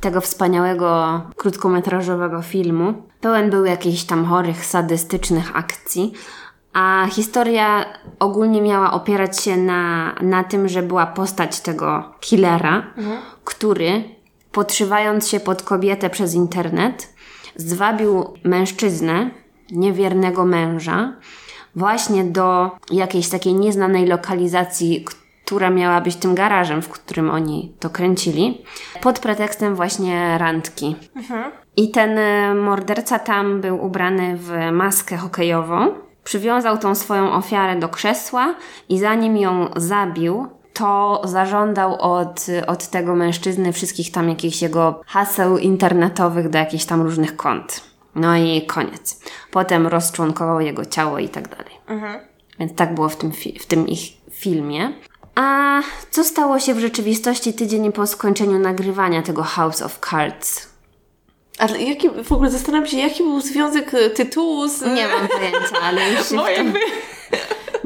[0.00, 6.12] tego wspaniałego krótkometrażowego filmu pełen był jakichś tam chorych, sadystycznych akcji,
[6.72, 7.84] a historia
[8.18, 13.18] ogólnie miała opierać się na, na tym, że była postać tego killera, mhm.
[13.44, 14.04] który
[14.52, 17.14] podszywając się pod kobietę przez internet,
[17.56, 19.30] zwabił mężczyznę,
[19.70, 21.12] niewiernego męża,
[21.76, 25.04] właśnie do jakiejś takiej nieznanej lokalizacji,
[25.44, 28.64] która miała być tym garażem, w którym oni to kręcili,
[29.02, 30.96] pod pretekstem właśnie randki.
[31.16, 31.52] Mhm.
[31.76, 35.94] I ten e, morderca tam był ubrany w maskę hokejową.
[36.24, 38.54] Przywiązał tą swoją ofiarę do krzesła
[38.88, 45.58] i zanim ją zabił, to zażądał od, od tego mężczyzny wszystkich tam jakichś jego haseł
[45.58, 47.95] internetowych do jakichś tam różnych kont.
[48.16, 49.20] No i koniec.
[49.50, 51.72] Potem rozczłonkował jego ciało i tak dalej.
[51.86, 52.20] Mhm.
[52.58, 54.00] Więc tak było w tym, w tym ich
[54.30, 54.92] filmie.
[55.34, 60.68] A co stało się w rzeczywistości tydzień po skończeniu nagrywania tego House of Cards?
[61.58, 64.82] Ale jaki, w ogóle zastanawiam się, jaki był związek e, tytułu z...
[64.82, 66.74] Nie mam pojęcia, ale już się tym...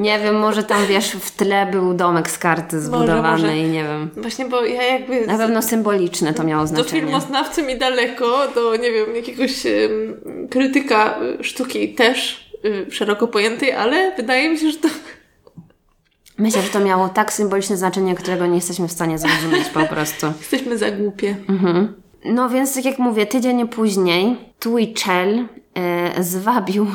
[0.01, 3.57] Nie wiem, może tam wiesz, w tle był domek z karty zbudowany może, może.
[3.57, 4.09] i nie wiem.
[4.17, 5.27] Właśnie, bo ja jakby.
[5.27, 7.01] Na pewno symboliczne to miało znaczenie.
[7.01, 13.27] Do filmoznawcy mi daleko, do nie wiem, jakiegoś um, krytyka y, sztuki też um, szeroko
[13.27, 14.87] pojętej, ale wydaje mi się, że to.
[16.37, 20.27] Myślę, że to miało tak symboliczne znaczenie, którego nie jesteśmy w stanie zrozumieć po prostu.
[20.39, 21.35] Jesteśmy za głupie.
[21.49, 21.93] Mhm.
[22.25, 25.45] No więc, tak jak mówię, tydzień później Twitchell
[25.75, 26.87] e, zwabił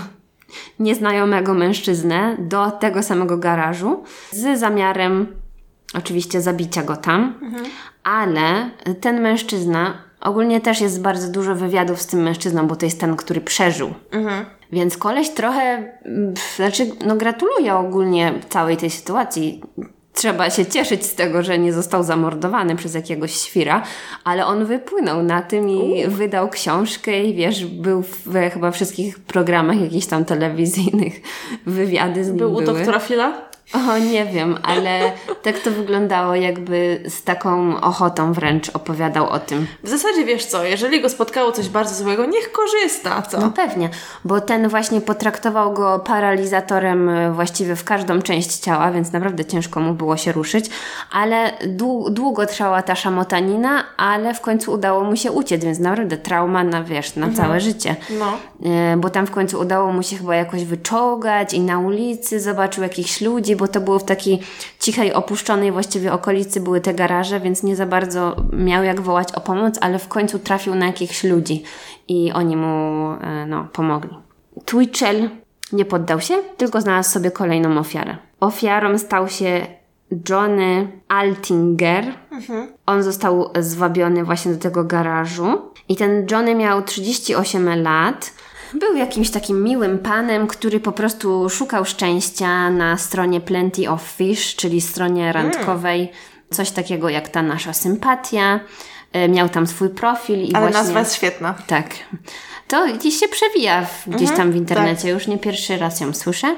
[0.79, 5.27] nieznajomego mężczyznę do tego samego garażu z zamiarem
[5.95, 7.65] oczywiście zabicia go tam, mhm.
[8.05, 13.01] ale ten mężczyzna ogólnie też jest bardzo dużo wywiadów z tym mężczyzną, bo to jest
[13.01, 13.95] ten, który przeżył.
[14.11, 14.45] Mhm.
[14.73, 15.93] Więc koleś trochę,
[16.57, 19.63] znaczy, no gratuluję ogólnie całej tej sytuacji
[20.17, 23.83] trzeba się cieszyć z tego, że nie został zamordowany przez jakiegoś świra,
[24.25, 29.81] ale on wypłynął na tym i wydał książkę i wiesz, był we chyba wszystkich programach
[29.81, 31.21] jakichś tam telewizyjnych
[31.67, 32.63] wywiady z nim Był były.
[32.63, 33.46] u doktora Fila?
[33.73, 35.13] O, nie wiem, ale
[35.43, 39.67] tak to wyglądało, jakby z taką ochotą wręcz opowiadał o tym.
[39.83, 43.41] W zasadzie wiesz co, jeżeli go spotkało coś bardzo złego, niech korzysta, co?
[43.41, 43.89] No pewnie,
[44.25, 49.81] bo ten właśnie potraktował go paralizatorem e, właściwie w każdą część ciała, więc naprawdę ciężko
[49.81, 50.71] mu było się ruszyć,
[51.13, 51.53] ale
[52.11, 56.83] długo trwała ta szamotanina, ale w końcu udało mu się uciec, więc naprawdę trauma na,
[56.83, 57.47] wiesz, na mhm.
[57.47, 57.97] całe życie.
[58.19, 58.33] No.
[58.71, 62.83] E, bo tam w końcu udało mu się chyba jakoś wyczołgać i na ulicy zobaczył
[62.83, 64.41] jakichś ludzi, bo to było w takiej
[64.81, 69.41] cichej, opuszczonej właściwie okolicy były te garaże, więc nie za bardzo miał jak wołać o
[69.41, 71.63] pomoc, ale w końcu trafił na jakichś ludzi
[72.09, 74.17] i oni mu e, no, pomogli.
[74.65, 75.31] Twitchell
[75.73, 78.17] nie poddał się, tylko znalazł sobie kolejną ofiarę.
[78.41, 79.67] Ofiarą stał się
[80.29, 82.05] Johnny Altinger.
[82.31, 82.69] Mhm.
[82.87, 85.63] On został zwabiony właśnie do tego garażu.
[85.89, 88.33] I ten Johnny miał 38 lat.
[88.75, 94.57] Był jakimś takim miłym panem, który po prostu szukał szczęścia na stronie Plenty of Fish,
[94.57, 96.13] czyli stronie randkowej
[96.51, 98.61] coś takiego jak ta nasza sympatia.
[99.13, 100.79] E, miał tam swój profil i Ale właśnie...
[100.79, 101.55] nazwa jest świetna.
[101.67, 101.91] Tak.
[102.69, 105.11] To gdzieś się przewija w, gdzieś Mhm, tam w internecie, tak.
[105.11, 106.57] już nie pierwszy raz ją słyszę.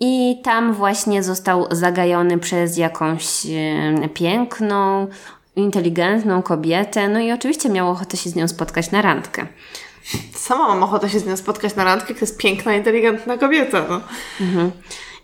[0.00, 5.06] I tam właśnie został zagajony przez jakąś e, piękną,
[5.56, 7.08] inteligentną kobietę.
[7.08, 9.46] No i oczywiście miał ochotę się z nią spotkać na randkę.
[10.34, 13.84] Sama mam ochotę się z nią spotkać na randkę, to jest piękna, inteligentna kobieta.
[13.88, 14.00] No.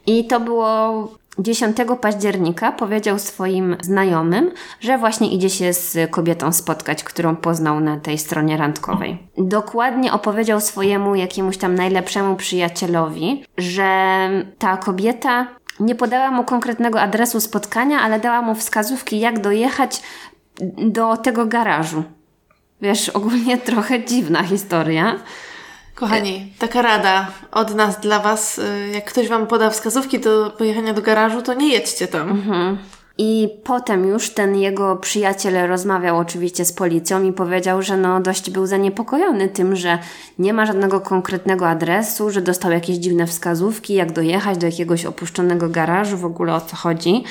[0.07, 2.73] I to było 10 października.
[2.73, 4.51] Powiedział swoim znajomym,
[4.81, 9.19] że właśnie idzie się z kobietą spotkać, którą poznał na tej stronie randkowej.
[9.39, 14.29] Dokładnie opowiedział swojemu jakiemuś tam najlepszemu przyjacielowi, że
[14.59, 15.47] ta kobieta
[15.81, 20.03] nie podała mu konkretnego adresu spotkania, ale dała mu wskazówki, jak dojechać
[20.79, 22.03] do tego garażu.
[22.83, 25.17] Wiesz, ogólnie trochę dziwna historia.
[25.95, 28.61] Kochani, taka rada od nas dla Was.
[28.95, 32.43] Jak ktoś Wam poda wskazówki do pojechania do garażu, to nie jedźcie tam.
[33.21, 38.51] I potem już ten jego przyjaciel rozmawiał oczywiście z policją i powiedział, że no dość
[38.51, 39.99] był zaniepokojony tym, że
[40.39, 45.69] nie ma żadnego konkretnego adresu, że dostał jakieś dziwne wskazówki, jak dojechać do jakiegoś opuszczonego
[45.69, 47.25] garażu, w ogóle o co chodzi.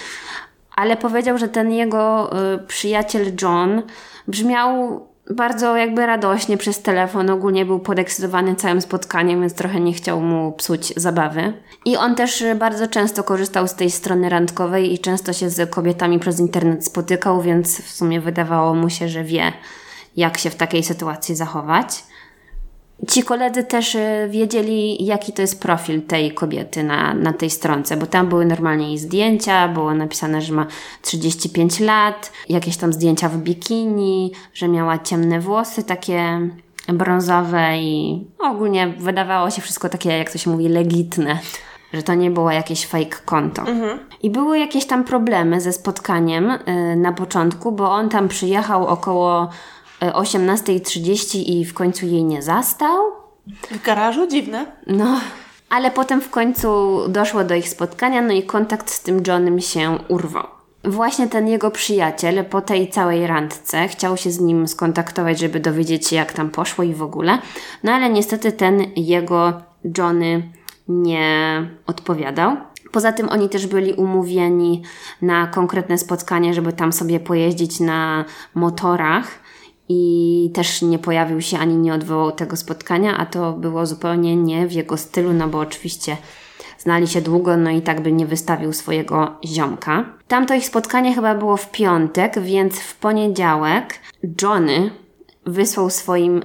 [0.75, 3.81] Ale powiedział, że ten jego y, przyjaciel John
[4.27, 7.29] brzmiał bardzo jakby radośnie przez telefon.
[7.29, 11.53] Ogólnie był podekscytowany całym spotkaniem, więc trochę nie chciał mu psuć zabawy.
[11.85, 16.19] I on też bardzo często korzystał z tej strony randkowej i często się z kobietami
[16.19, 19.53] przez internet spotykał, więc w sumie wydawało mu się, że wie,
[20.15, 22.03] jak się w takiej sytuacji zachować.
[23.05, 27.97] Ci koledzy też y, wiedzieli, jaki to jest profil tej kobiety na, na tej stronce,
[27.97, 30.67] bo tam były normalnie jej zdjęcia, było napisane, że ma
[31.01, 36.49] 35 lat, jakieś tam zdjęcia w bikini, że miała ciemne włosy takie
[36.87, 41.39] brązowe i ogólnie wydawało się wszystko takie, jak to się mówi, legitne.
[41.93, 43.63] Że to nie było jakieś fake konto.
[44.23, 49.49] I były jakieś tam problemy ze spotkaniem y, na początku, bo on tam przyjechał około
[50.01, 53.11] 18.30 i w końcu jej nie zastał.
[53.71, 54.27] W garażu?
[54.27, 54.65] Dziwne.
[54.87, 55.19] No,
[55.69, 59.97] ale potem w końcu doszło do ich spotkania, no i kontakt z tym Johnem się
[60.07, 60.47] urwał.
[60.83, 66.07] Właśnie ten jego przyjaciel po tej całej randce chciał się z nim skontaktować, żeby dowiedzieć
[66.07, 67.37] się, jak tam poszło i w ogóle.
[67.83, 69.61] No ale niestety ten jego
[69.97, 70.51] Johnny
[70.87, 72.57] nie odpowiadał.
[72.91, 74.83] Poza tym oni też byli umówieni
[75.21, 78.25] na konkretne spotkanie, żeby tam sobie pojeździć na
[78.55, 79.27] motorach
[79.89, 84.67] i też nie pojawił się ani nie odwołał tego spotkania, a to było zupełnie nie
[84.67, 86.17] w jego stylu, no bo oczywiście
[86.79, 90.05] znali się długo, no i tak by nie wystawił swojego ziomka.
[90.27, 93.99] Tamto ich spotkanie chyba było w piątek, więc w poniedziałek
[94.41, 94.91] Johnny
[95.45, 96.41] wysłał swoim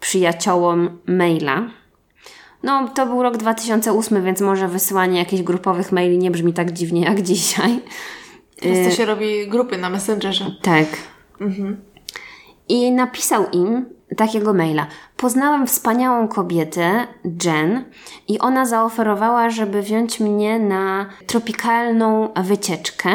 [0.00, 1.70] przyjaciołom maila.
[2.62, 7.00] No, to był rok 2008, więc może wysyłanie jakichś grupowych maili nie brzmi tak dziwnie
[7.00, 7.80] jak dzisiaj.
[8.60, 10.50] Teraz to się robi grupy na Messengerze.
[10.62, 10.86] Tak.
[12.68, 13.86] I napisał im
[14.16, 14.86] takiego maila.
[15.16, 17.06] Poznałem wspaniałą kobietę,
[17.44, 17.84] Jen,
[18.28, 23.10] i ona zaoferowała, żeby wziąć mnie na tropikalną wycieczkę.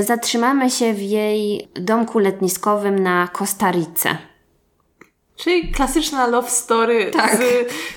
[0.00, 4.29] Zatrzymamy się w jej domku letniskowym na Kostarice.
[5.40, 7.36] Czyli klasyczna love story Tak.
[7.36, 7.42] z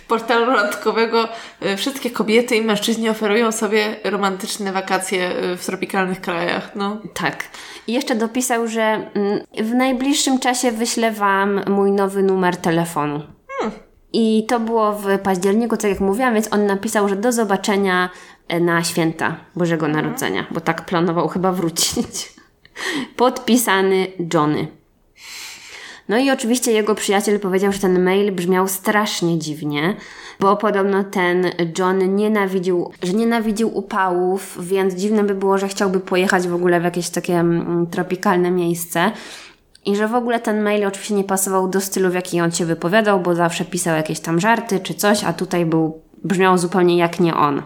[0.07, 1.27] portalu randkowego.
[1.65, 6.71] Y, Wszystkie kobiety i mężczyźni oferują sobie romantyczne wakacje y, w tropikalnych krajach.
[6.75, 6.97] No.
[7.13, 7.43] Tak.
[7.87, 13.21] I jeszcze dopisał, że mm, w najbliższym czasie wyślę Wam mój nowy numer telefonu.
[14.15, 18.09] I to było w październiku, tak jak mówiłam, więc on napisał, że do zobaczenia
[18.47, 22.33] e, na święta Bożego Narodzenia, bo tak planował chyba wrócić.
[23.17, 24.67] Podpisany Johnny.
[26.09, 29.95] No i oczywiście jego przyjaciel powiedział, że ten mail brzmiał strasznie dziwnie,
[30.39, 31.45] bo podobno ten
[31.77, 36.83] John nienawidził, że nienawidził upałów, więc dziwne by było, że chciałby pojechać w ogóle w
[36.83, 39.11] jakieś takie mm, tropikalne miejsce.
[39.85, 42.65] I że w ogóle ten mail oczywiście nie pasował do stylu, w jaki on się
[42.65, 47.19] wypowiadał, bo zawsze pisał jakieś tam żarty czy coś, a tutaj był, brzmiał zupełnie jak
[47.19, 47.61] nie on.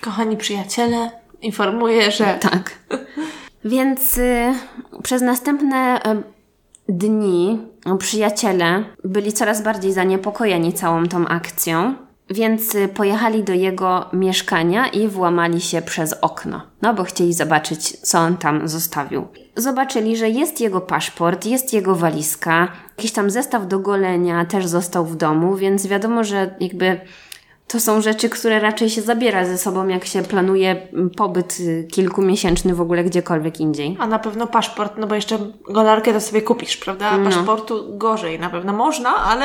[0.00, 1.10] Kochani przyjaciele,
[1.42, 2.78] informuję, że Tak.
[3.64, 4.54] Więc y,
[5.02, 6.41] przez następne y,
[6.88, 7.58] dni
[7.98, 11.94] przyjaciele byli coraz bardziej zaniepokojeni całą tą akcją,
[12.30, 16.62] więc y, pojechali do jego mieszkania i włamali się przez okno.
[16.82, 19.26] No bo chcieli zobaczyć, co on tam zostawił.
[19.56, 25.06] Zobaczyli, że jest jego paszport, jest jego walizka, jakiś tam zestaw do golenia też został
[25.06, 27.00] w domu, więc wiadomo, że jakby
[27.66, 31.88] to są rzeczy, które raczej się zabiera ze sobą, jak się planuje mm, pobyt y,
[31.92, 33.96] kilkumiesięczny w ogóle gdziekolwiek indziej.
[34.00, 37.06] A na pewno paszport, no bo jeszcze golarkę to sobie kupisz, prawda?
[37.08, 37.30] A No.
[37.30, 39.44] paszportu gorzej na pewno można, ale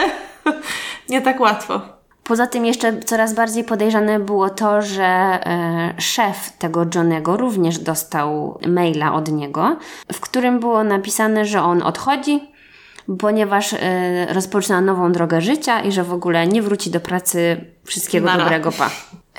[1.10, 1.82] nie tak łatwo.
[2.24, 8.60] Poza tym jeszcze coraz bardziej podejrzane było to, że e, szef tego Johnego również dostał
[8.68, 9.78] maila od niego,
[10.14, 12.52] w którym było napisane, że on odchodzi,
[13.20, 17.66] ponieważ e, rozpoczyna nową drogę życia i że w ogóle nie wróci do pracy.
[17.84, 18.90] Wszystkiego dobrego, pa.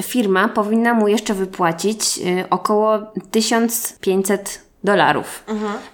[0.03, 2.99] Firma powinna mu jeszcze wypłacić e, około
[3.31, 5.45] 1500 dolarów.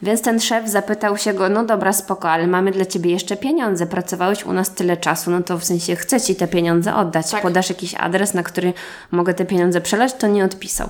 [0.02, 3.86] Więc ten szef zapytał się go, no dobra, spoko, ale mamy dla ciebie jeszcze pieniądze.
[3.86, 7.30] Pracowałeś u nas tyle czasu, no to w sensie chcę ci te pieniądze oddać.
[7.30, 7.42] Tak.
[7.42, 8.72] Podasz jakiś adres, na który
[9.10, 10.88] mogę te pieniądze przelać, to nie odpisał.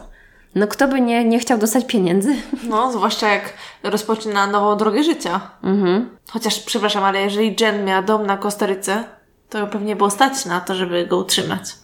[0.55, 2.37] No kto by nie, nie chciał dostać pieniędzy?
[2.69, 3.53] No, zwłaszcza jak
[3.83, 5.41] rozpoczyna nową drogę życia.
[5.63, 6.09] Mhm.
[6.31, 9.05] Chociaż, przepraszam, ale jeżeli Jen miała dom na Kostaryce,
[9.51, 11.75] to ją pewnie było stać na to, żeby go utrzymać.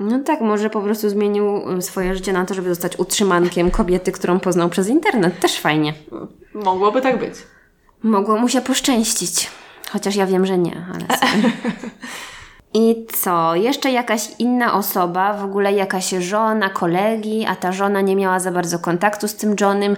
[0.00, 4.12] No tak, może po prostu zmienił y, swoje życie na to, żeby zostać utrzymankiem kobiety,
[4.12, 5.40] którą poznał przez internet.
[5.40, 5.94] Też fajnie.
[6.54, 7.34] Mogłoby tak być.
[8.02, 9.50] Mogło mu się poszczęścić.
[9.90, 11.06] Chociaż ja wiem, że nie, ale.
[12.74, 13.54] I co?
[13.54, 18.52] Jeszcze jakaś inna osoba, w ogóle jakaś żona kolegi, a ta żona nie miała za
[18.52, 19.96] bardzo kontaktu z tym Johnem.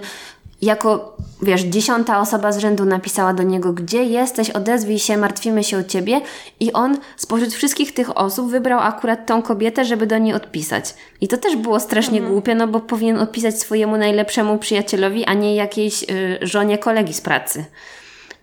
[0.61, 5.77] Jako, wiesz, dziesiąta osoba z rzędu napisała do niego, gdzie jesteś, odezwij się, martwimy się
[5.77, 6.21] o ciebie.
[6.59, 10.93] I on spośród wszystkich tych osób wybrał akurat tą kobietę, żeby do niej odpisać.
[11.21, 15.55] I to też było strasznie głupie, no bo powinien odpisać swojemu najlepszemu przyjacielowi, a nie
[15.55, 17.65] jakiejś y, żonie kolegi z pracy.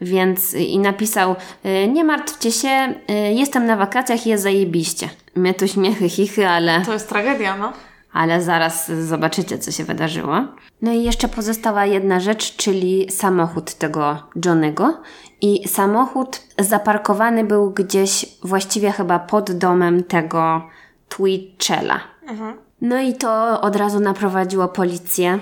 [0.02, 5.08] Więc y, i napisał, y, nie martwcie się, y, jestem na wakacjach i jest zajebiście.
[5.36, 7.72] My tu śmiechy, chichy, ale, To jest tragedia, no.
[8.12, 10.34] ale zaraz zobaczycie, co się wydarzyło.
[10.82, 15.00] No i jeszcze pozostała jedna rzecz, czyli samochód tego Johnego.
[15.40, 20.62] I samochód zaparkowany był gdzieś właściwie chyba pod domem tego
[21.08, 22.00] Twitchella.
[22.80, 25.38] No i to od razu naprowadziło policję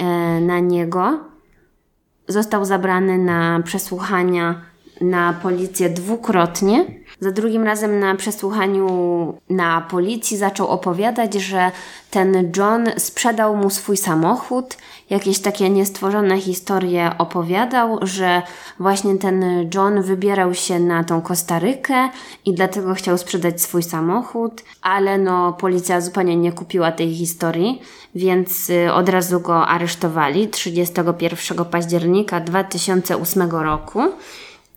[0.00, 0.04] e,
[0.40, 1.29] na niego
[2.28, 4.60] został zabrany na przesłuchania
[5.00, 6.86] na policję dwukrotnie.
[7.20, 8.88] Za drugim razem na przesłuchaniu
[9.50, 11.70] na policji zaczął opowiadać, że
[12.10, 14.76] ten John sprzedał mu swój samochód,
[15.10, 18.42] jakieś takie niestworzone historie opowiadał, że
[18.78, 22.08] właśnie ten John wybierał się na tą Kostarykę
[22.44, 27.82] i dlatego chciał sprzedać swój samochód, ale no policja zupełnie nie kupiła tej historii,
[28.14, 34.00] więc y, od razu go aresztowali 31 października 2008 roku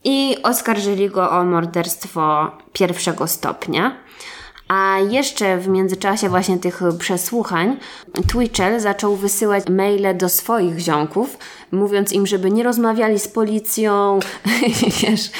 [0.04, 4.03] i oskarżyli go o morderstwo pierwszego stopnia.
[4.68, 7.78] A jeszcze w międzyczasie właśnie tych przesłuchań
[8.28, 11.38] Twitchell zaczął wysyłać maile do swoich ziomków,
[11.72, 14.20] mówiąc im, żeby nie rozmawiali z policją,
[15.02, 15.32] wiesz,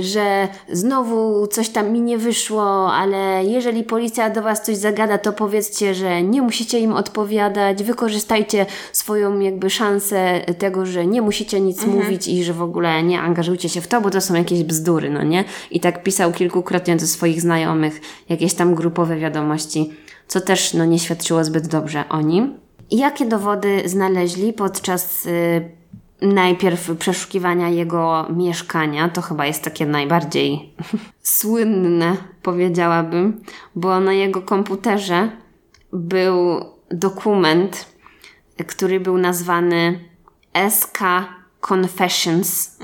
[0.00, 5.32] że znowu coś tam mi nie wyszło, ale jeżeli policja do was coś zagada, to
[5.32, 11.86] powiedzcie, że nie musicie im odpowiadać, wykorzystajcie swoją jakby szansę tego, że nie musicie nic
[11.86, 15.10] mówić i że w ogóle nie angażujcie się w to, bo to są jakieś bzdury,
[15.10, 15.44] no nie?
[15.70, 19.92] I tak pisał kilkukrotnie do swoich znajomych jakieś tam grupowe wiadomości,
[20.28, 22.58] co też no nie świadczyło zbyt dobrze o nim.
[22.90, 25.83] Jakie dowody znaleźli podczas y,
[26.22, 30.74] najpierw przeszukiwania jego mieszkania, to chyba jest takie najbardziej
[31.22, 33.40] słynne, powiedziałabym,
[33.74, 35.30] bo na jego komputerze
[35.92, 37.86] był dokument,
[38.66, 40.00] który był nazwany
[40.70, 40.98] SK
[41.70, 42.78] Confessions,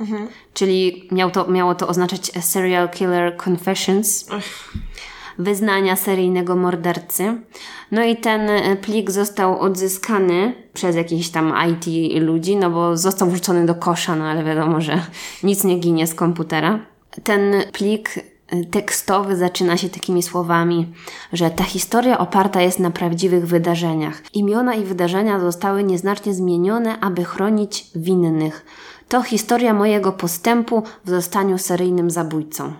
[0.55, 4.29] czyli miał to, miało to oznaczać Serial Killer Confessions
[5.41, 7.41] wyznania seryjnego mordercy.
[7.93, 11.87] No i ten e, plik został odzyskany przez jakichś tam IT
[12.23, 15.01] ludzi, no bo został wrzucony do kosza, no ale wiadomo, że
[15.43, 16.79] nic nie ginie z komputera.
[17.25, 20.93] Ten plik e, tekstowy zaczyna się takimi słowami,
[21.33, 24.23] że ta historia oparta jest na prawdziwych wydarzeniach.
[24.35, 28.65] Imiona i wydarzenia zostały nieznacznie zmienione, aby chronić winnych.
[29.09, 32.73] To historia mojego postępu w zostaniu seryjnym zabójcą.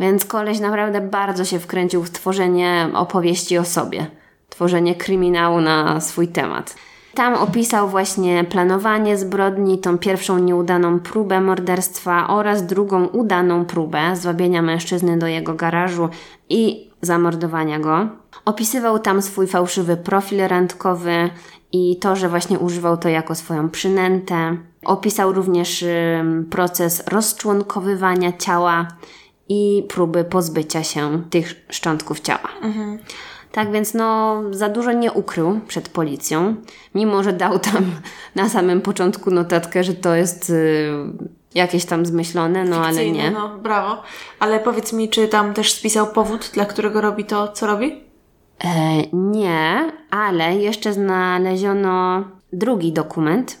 [0.00, 4.06] Więc koleś naprawdę bardzo się wkręcił w tworzenie opowieści o sobie,
[4.48, 6.74] tworzenie kryminału na swój temat.
[7.14, 14.62] Tam opisał właśnie planowanie zbrodni, tą pierwszą nieudaną próbę morderstwa oraz drugą udaną próbę zwabienia
[14.62, 16.08] mężczyzny do jego garażu
[16.48, 18.08] i zamordowania go.
[18.44, 21.30] Opisywał tam swój fałszywy profil randkowy
[21.72, 24.56] i to, że właśnie używał to jako swoją przynętę.
[24.84, 25.84] Opisał również
[26.50, 28.88] proces rozczłonkowywania ciała
[29.52, 32.48] i próby pozbycia się tych szczątków ciała.
[33.52, 36.56] Tak więc no, za dużo nie ukrył przed policją,
[36.94, 37.84] mimo że dał tam
[38.34, 40.90] na samym początku notatkę, że to jest y,
[41.54, 43.30] jakieś tam zmyślone, no ale Fikcyjne, nie.
[43.30, 44.02] No, brawo.
[44.38, 48.00] Ale powiedz mi, czy tam też spisał powód, dla którego robi to, co robi?
[48.64, 53.58] E, nie, ale jeszcze znaleziono drugi dokument,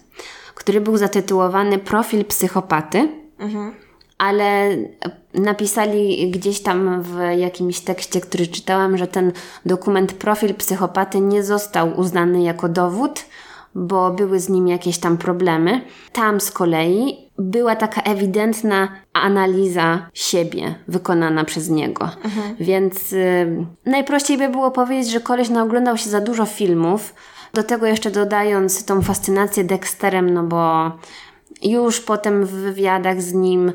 [0.54, 3.08] który był zatytułowany Profil psychopaty.
[4.22, 4.76] Ale
[5.34, 9.32] napisali gdzieś tam w jakimś tekście, który czytałam, że ten
[9.66, 13.24] dokument profil psychopaty nie został uznany jako dowód,
[13.74, 15.80] bo były z nim jakieś tam problemy.
[16.12, 22.04] Tam z kolei była taka ewidentna analiza siebie wykonana przez niego.
[22.24, 22.56] Mhm.
[22.60, 27.14] Więc y, najprościej by było powiedzieć, że koleś naoglądał się za dużo filmów,
[27.54, 30.92] do tego jeszcze dodając tą fascynację Dexterem, no bo
[31.62, 33.72] już potem w wywiadach z nim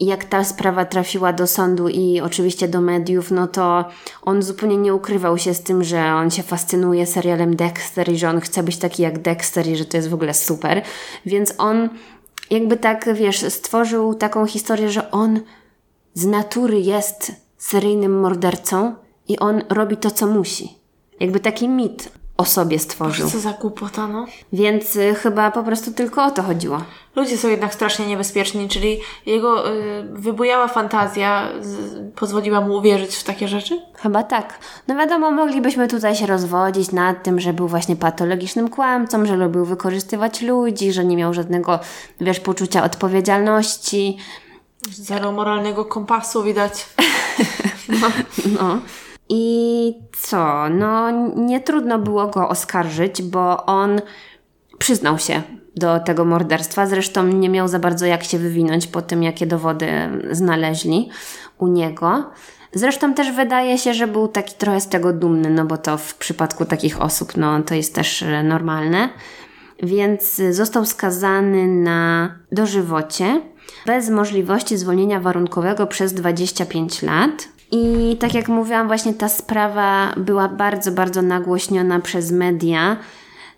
[0.00, 3.84] jak ta sprawa trafiła do sądu i oczywiście do mediów, no to
[4.22, 8.30] on zupełnie nie ukrywał się z tym, że on się fascynuje serialem Dexter i że
[8.30, 10.82] on chce być taki jak Dexter i że to jest w ogóle super.
[11.26, 11.88] Więc on
[12.50, 15.40] jakby tak, wiesz, stworzył taką historię, że on
[16.14, 18.94] z natury jest seryjnym mordercą
[19.28, 20.78] i on robi to, co musi.
[21.20, 23.26] Jakby taki mit o sobie stworzył.
[23.26, 24.26] Boże, co za głupota, no.
[24.52, 26.80] Więc y, chyba po prostu tylko o to chodziło.
[27.16, 33.24] Ludzie są jednak strasznie niebezpieczni, czyli jego y, wybujała fantazja z, pozwoliła mu uwierzyć w
[33.24, 33.82] takie rzeczy?
[33.94, 34.58] Chyba tak.
[34.88, 39.64] No wiadomo, moglibyśmy tutaj się rozwodzić nad tym, że był właśnie patologicznym kłamcą, że lubił
[39.64, 41.80] wykorzystywać ludzi, że nie miał żadnego,
[42.20, 44.18] wiesz, poczucia odpowiedzialności.
[44.90, 46.86] Zero moralnego kompasu widać.
[48.00, 48.10] no.
[48.60, 48.78] no.
[49.28, 50.68] I co?
[50.68, 54.00] No, nie trudno było go oskarżyć, bo on
[54.78, 55.42] przyznał się
[55.76, 56.86] do tego morderstwa.
[56.86, 59.88] Zresztą nie miał za bardzo jak się wywinąć po tym, jakie dowody
[60.30, 61.10] znaleźli
[61.58, 62.30] u niego.
[62.72, 66.14] Zresztą też wydaje się, że był taki trochę z tego dumny, no bo to w
[66.14, 69.08] przypadku takich osób, no to jest też e, normalne.
[69.82, 73.40] Więc został skazany na dożywocie
[73.86, 77.48] bez możliwości zwolnienia warunkowego przez 25 lat.
[77.70, 82.96] I tak jak mówiłam, właśnie ta sprawa była bardzo, bardzo nagłośniona przez media.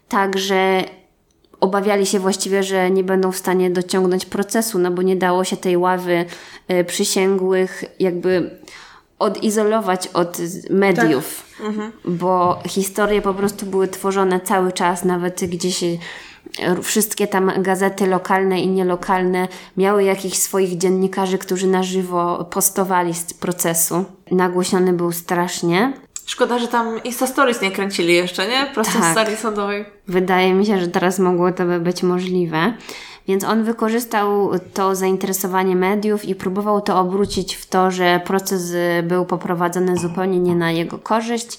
[0.09, 0.85] Także
[1.61, 5.57] obawiali się właściwie, że nie będą w stanie dociągnąć procesu, no bo nie dało się
[5.57, 6.25] tej ławy
[6.71, 8.51] y, przysięgłych jakby
[9.19, 10.39] odizolować od
[10.71, 11.67] mediów, tak.
[11.67, 11.93] mhm.
[12.05, 15.85] bo historie po prostu były tworzone cały czas, nawet gdzieś
[16.83, 23.35] wszystkie tam gazety lokalne i nielokalne miały jakichś swoich dziennikarzy, którzy na żywo postowali z
[23.35, 24.05] procesu.
[24.31, 25.93] Nagłośniony był strasznie.
[26.27, 28.71] Szkoda, że tam Insta Stories nie kręcili jeszcze, nie?
[28.75, 29.13] Prosto tak.
[29.13, 29.85] z sali sądowej.
[30.09, 32.75] Wydaje mi się, że teraz mogło to by być możliwe.
[33.29, 38.73] Więc on wykorzystał to zainteresowanie mediów i próbował to obrócić w to, że proces
[39.03, 41.59] był poprowadzony zupełnie nie na jego korzyść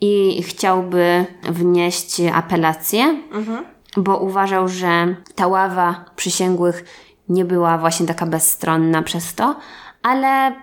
[0.00, 3.02] i chciałby wnieść apelację.
[3.32, 6.84] Mhm bo uważał, że ta ława przysięgłych
[7.28, 9.56] nie była właśnie taka bezstronna przez to,
[10.02, 10.54] ale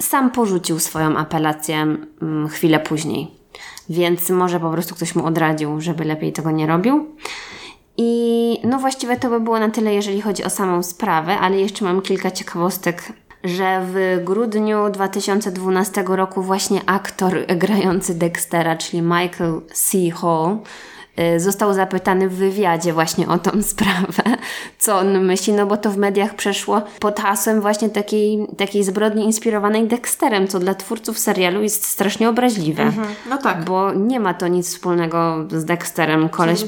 [0.00, 1.76] sam porzucił swoją apelację
[2.22, 3.30] mm, chwilę później.
[3.88, 7.16] Więc może po prostu ktoś mu odradził, żeby lepiej tego nie robił.
[7.96, 11.84] I no właściwie to by było na tyle, jeżeli chodzi o samą sprawę, ale jeszcze
[11.84, 13.12] mam kilka ciekawostek,
[13.44, 19.98] że w grudniu 2012 roku właśnie aktor grający Dextera, czyli Michael C.
[20.10, 20.58] Hall,
[21.36, 24.36] został zapytany w wywiadzie właśnie o tą sprawę,
[24.78, 29.24] co on myśli, no bo to w mediach przeszło pod hasłem właśnie takiej, takiej zbrodni
[29.24, 32.82] inspirowanej Dexterem, co dla twórców serialu jest strasznie obraźliwe.
[32.82, 33.64] Mhm, no tak.
[33.64, 36.28] Bo nie ma to nic wspólnego z Dexterem.
[36.28, 36.64] Koleś...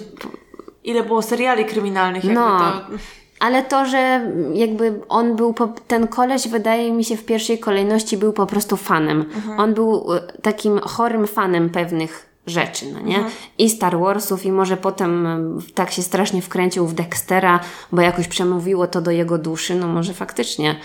[0.84, 2.58] Ile było seriali kryminalnych, jakby no.
[2.58, 2.98] to...
[3.40, 8.16] Ale to, że jakby on był, po, ten koleś wydaje mi się w pierwszej kolejności
[8.16, 9.20] był po prostu fanem.
[9.20, 9.60] Mhm.
[9.60, 13.16] On był y, takim chorym fanem pewnych rzeczy, no nie?
[13.16, 13.34] Mhm.
[13.58, 15.28] I Star Warsów i może potem
[15.74, 17.60] tak się strasznie wkręcił w Dextera,
[17.92, 20.76] bo jakoś przemówiło to do jego duszy, no może faktycznie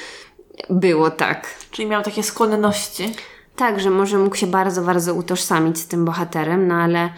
[0.69, 1.47] było tak.
[1.71, 3.13] Czyli miał takie skłonności.
[3.55, 7.09] Tak, że może mógł się bardzo, bardzo utożsamić z tym bohaterem, no ale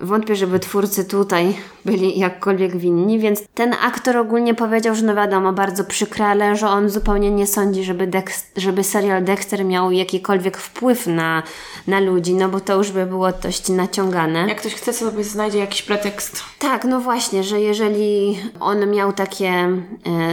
[0.00, 5.52] Wątpię, żeby twórcy tutaj byli jakkolwiek winni, więc ten aktor ogólnie powiedział, że no wiadomo,
[5.52, 10.56] bardzo przykre, ale że on zupełnie nie sądzi, żeby, Dex, żeby serial Dexter miał jakikolwiek
[10.56, 11.42] wpływ na,
[11.86, 14.48] na ludzi, no bo to już by było dość naciągane.
[14.48, 16.42] Jak ktoś chce, sobie znajdzie jakiś pretekst.
[16.58, 19.80] Tak, no właśnie, że jeżeli on miał takie e,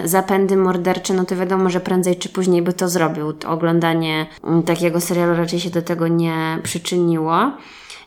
[0.06, 3.34] zapędy mordercze, no to wiadomo, że prędzej czy później by to zrobił.
[3.34, 7.52] To oglądanie m, takiego serialu raczej się do tego nie przyczyniło.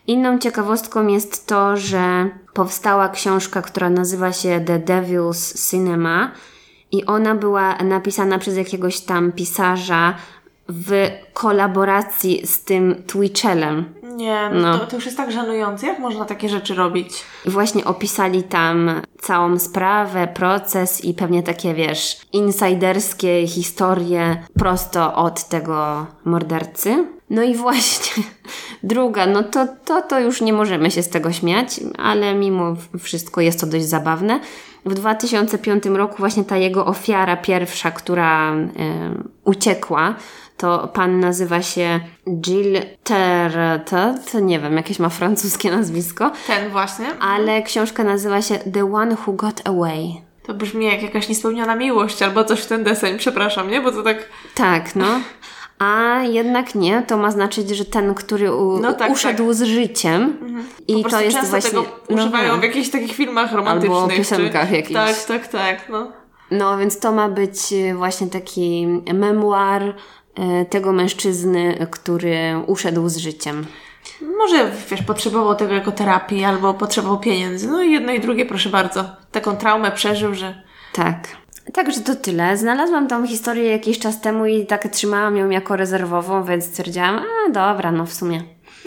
[0.07, 6.33] Inną ciekawostką jest to, że powstała książka, która nazywa się The Devil's Cinema
[6.93, 10.15] i ona była napisana przez jakiegoś tam pisarza
[10.69, 13.95] w kolaboracji z tym Twitchelem.
[14.03, 14.79] Nie, no.
[14.79, 15.87] to, to, już jest tak żenujące.
[15.87, 17.23] Jak można takie rzeczy robić?
[17.47, 25.45] I właśnie opisali tam całą sprawę, proces i pewnie takie, wiesz, insiderskie historie prosto od
[25.45, 27.07] tego mordercy.
[27.31, 28.23] No i właśnie
[28.83, 33.41] druga, no to, to, to już nie możemy się z tego śmiać, ale mimo wszystko
[33.41, 34.41] jest to dość zabawne.
[34.85, 38.67] W 2005 roku właśnie ta jego ofiara pierwsza, która e,
[39.45, 40.15] uciekła,
[40.57, 42.01] to pan nazywa się
[42.47, 47.07] Jill Terretot, nie wiem, jakieś ma francuskie nazwisko, Ten właśnie.
[47.21, 50.09] ale książka nazywa się The One Who Got Away.
[50.43, 53.81] To brzmi jak jakaś niespełniona miłość albo coś w ten deseń, przepraszam, nie?
[53.81, 54.29] Bo to tak...
[54.55, 55.07] Tak, no.
[55.79, 60.37] A jednak nie, to ma znaczyć, że ten, który u, No tak, uszedł z życiem.
[60.89, 61.71] I Po to jest często właśnie.
[61.71, 63.99] tego używają no, w jakichś takich filmach romantycznych.
[63.99, 64.77] Albo piosenkach czy...
[64.77, 64.95] jakichś.
[64.95, 66.13] Tak, tak, tak, no.
[66.51, 73.17] no, więc to ma być y, właśnie taki memuar y, tego mężczyzny, który uszedł z
[73.17, 73.67] życiem.
[74.39, 77.69] Może, wiesz, potrzebował tego jako terapii albo potrzebował pieniędzy.
[77.69, 79.05] No i jedno i drugie, proszę bardzo.
[79.33, 80.63] Taką traumę przeżył, że...
[80.93, 81.29] Tak.
[81.73, 82.57] Także to tyle.
[82.57, 87.51] Znalazłam tą historię jakiś czas temu i tak trzymałam ją jako rezerwową, więc stwierdziłam, a
[87.51, 88.43] dobra, no w sumie.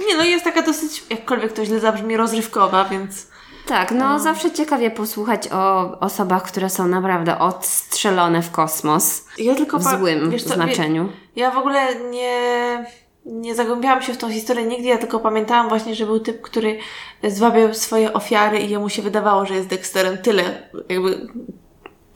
[0.07, 3.27] Nie no, jest taka dosyć, jakkolwiek to źle zabrzmi, rozrywkowa, więc...
[3.68, 9.26] Tak, no zawsze ciekawie posłuchać o osobach, które są naprawdę odstrzelone w kosmos.
[9.38, 11.10] Ja tylko W złym co, znaczeniu.
[11.35, 12.85] Ja w ogóle nie,
[13.26, 16.80] nie zagłębiałam się w tą historię nigdy, ja tylko pamiętałam właśnie, że był typ, który
[17.23, 20.18] zwabiał swoje ofiary i jemu się wydawało, że jest Dexterem.
[20.18, 21.27] Tyle, jakby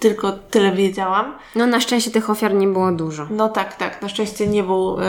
[0.04, 1.34] tylko tyle wiedziałam.
[1.56, 3.28] No na szczęście tych ofiar nie było dużo.
[3.30, 5.04] No tak, tak, na szczęście nie był y,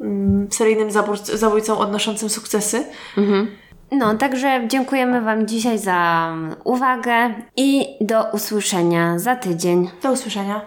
[0.00, 2.84] mm, seryjnym zabójc- zabójcą odnoszącym sukcesy.
[3.92, 6.28] No, także dziękujemy Wam dzisiaj za
[6.64, 9.90] uwagę i do usłyszenia za tydzień.
[10.02, 10.60] Do usłyszenia.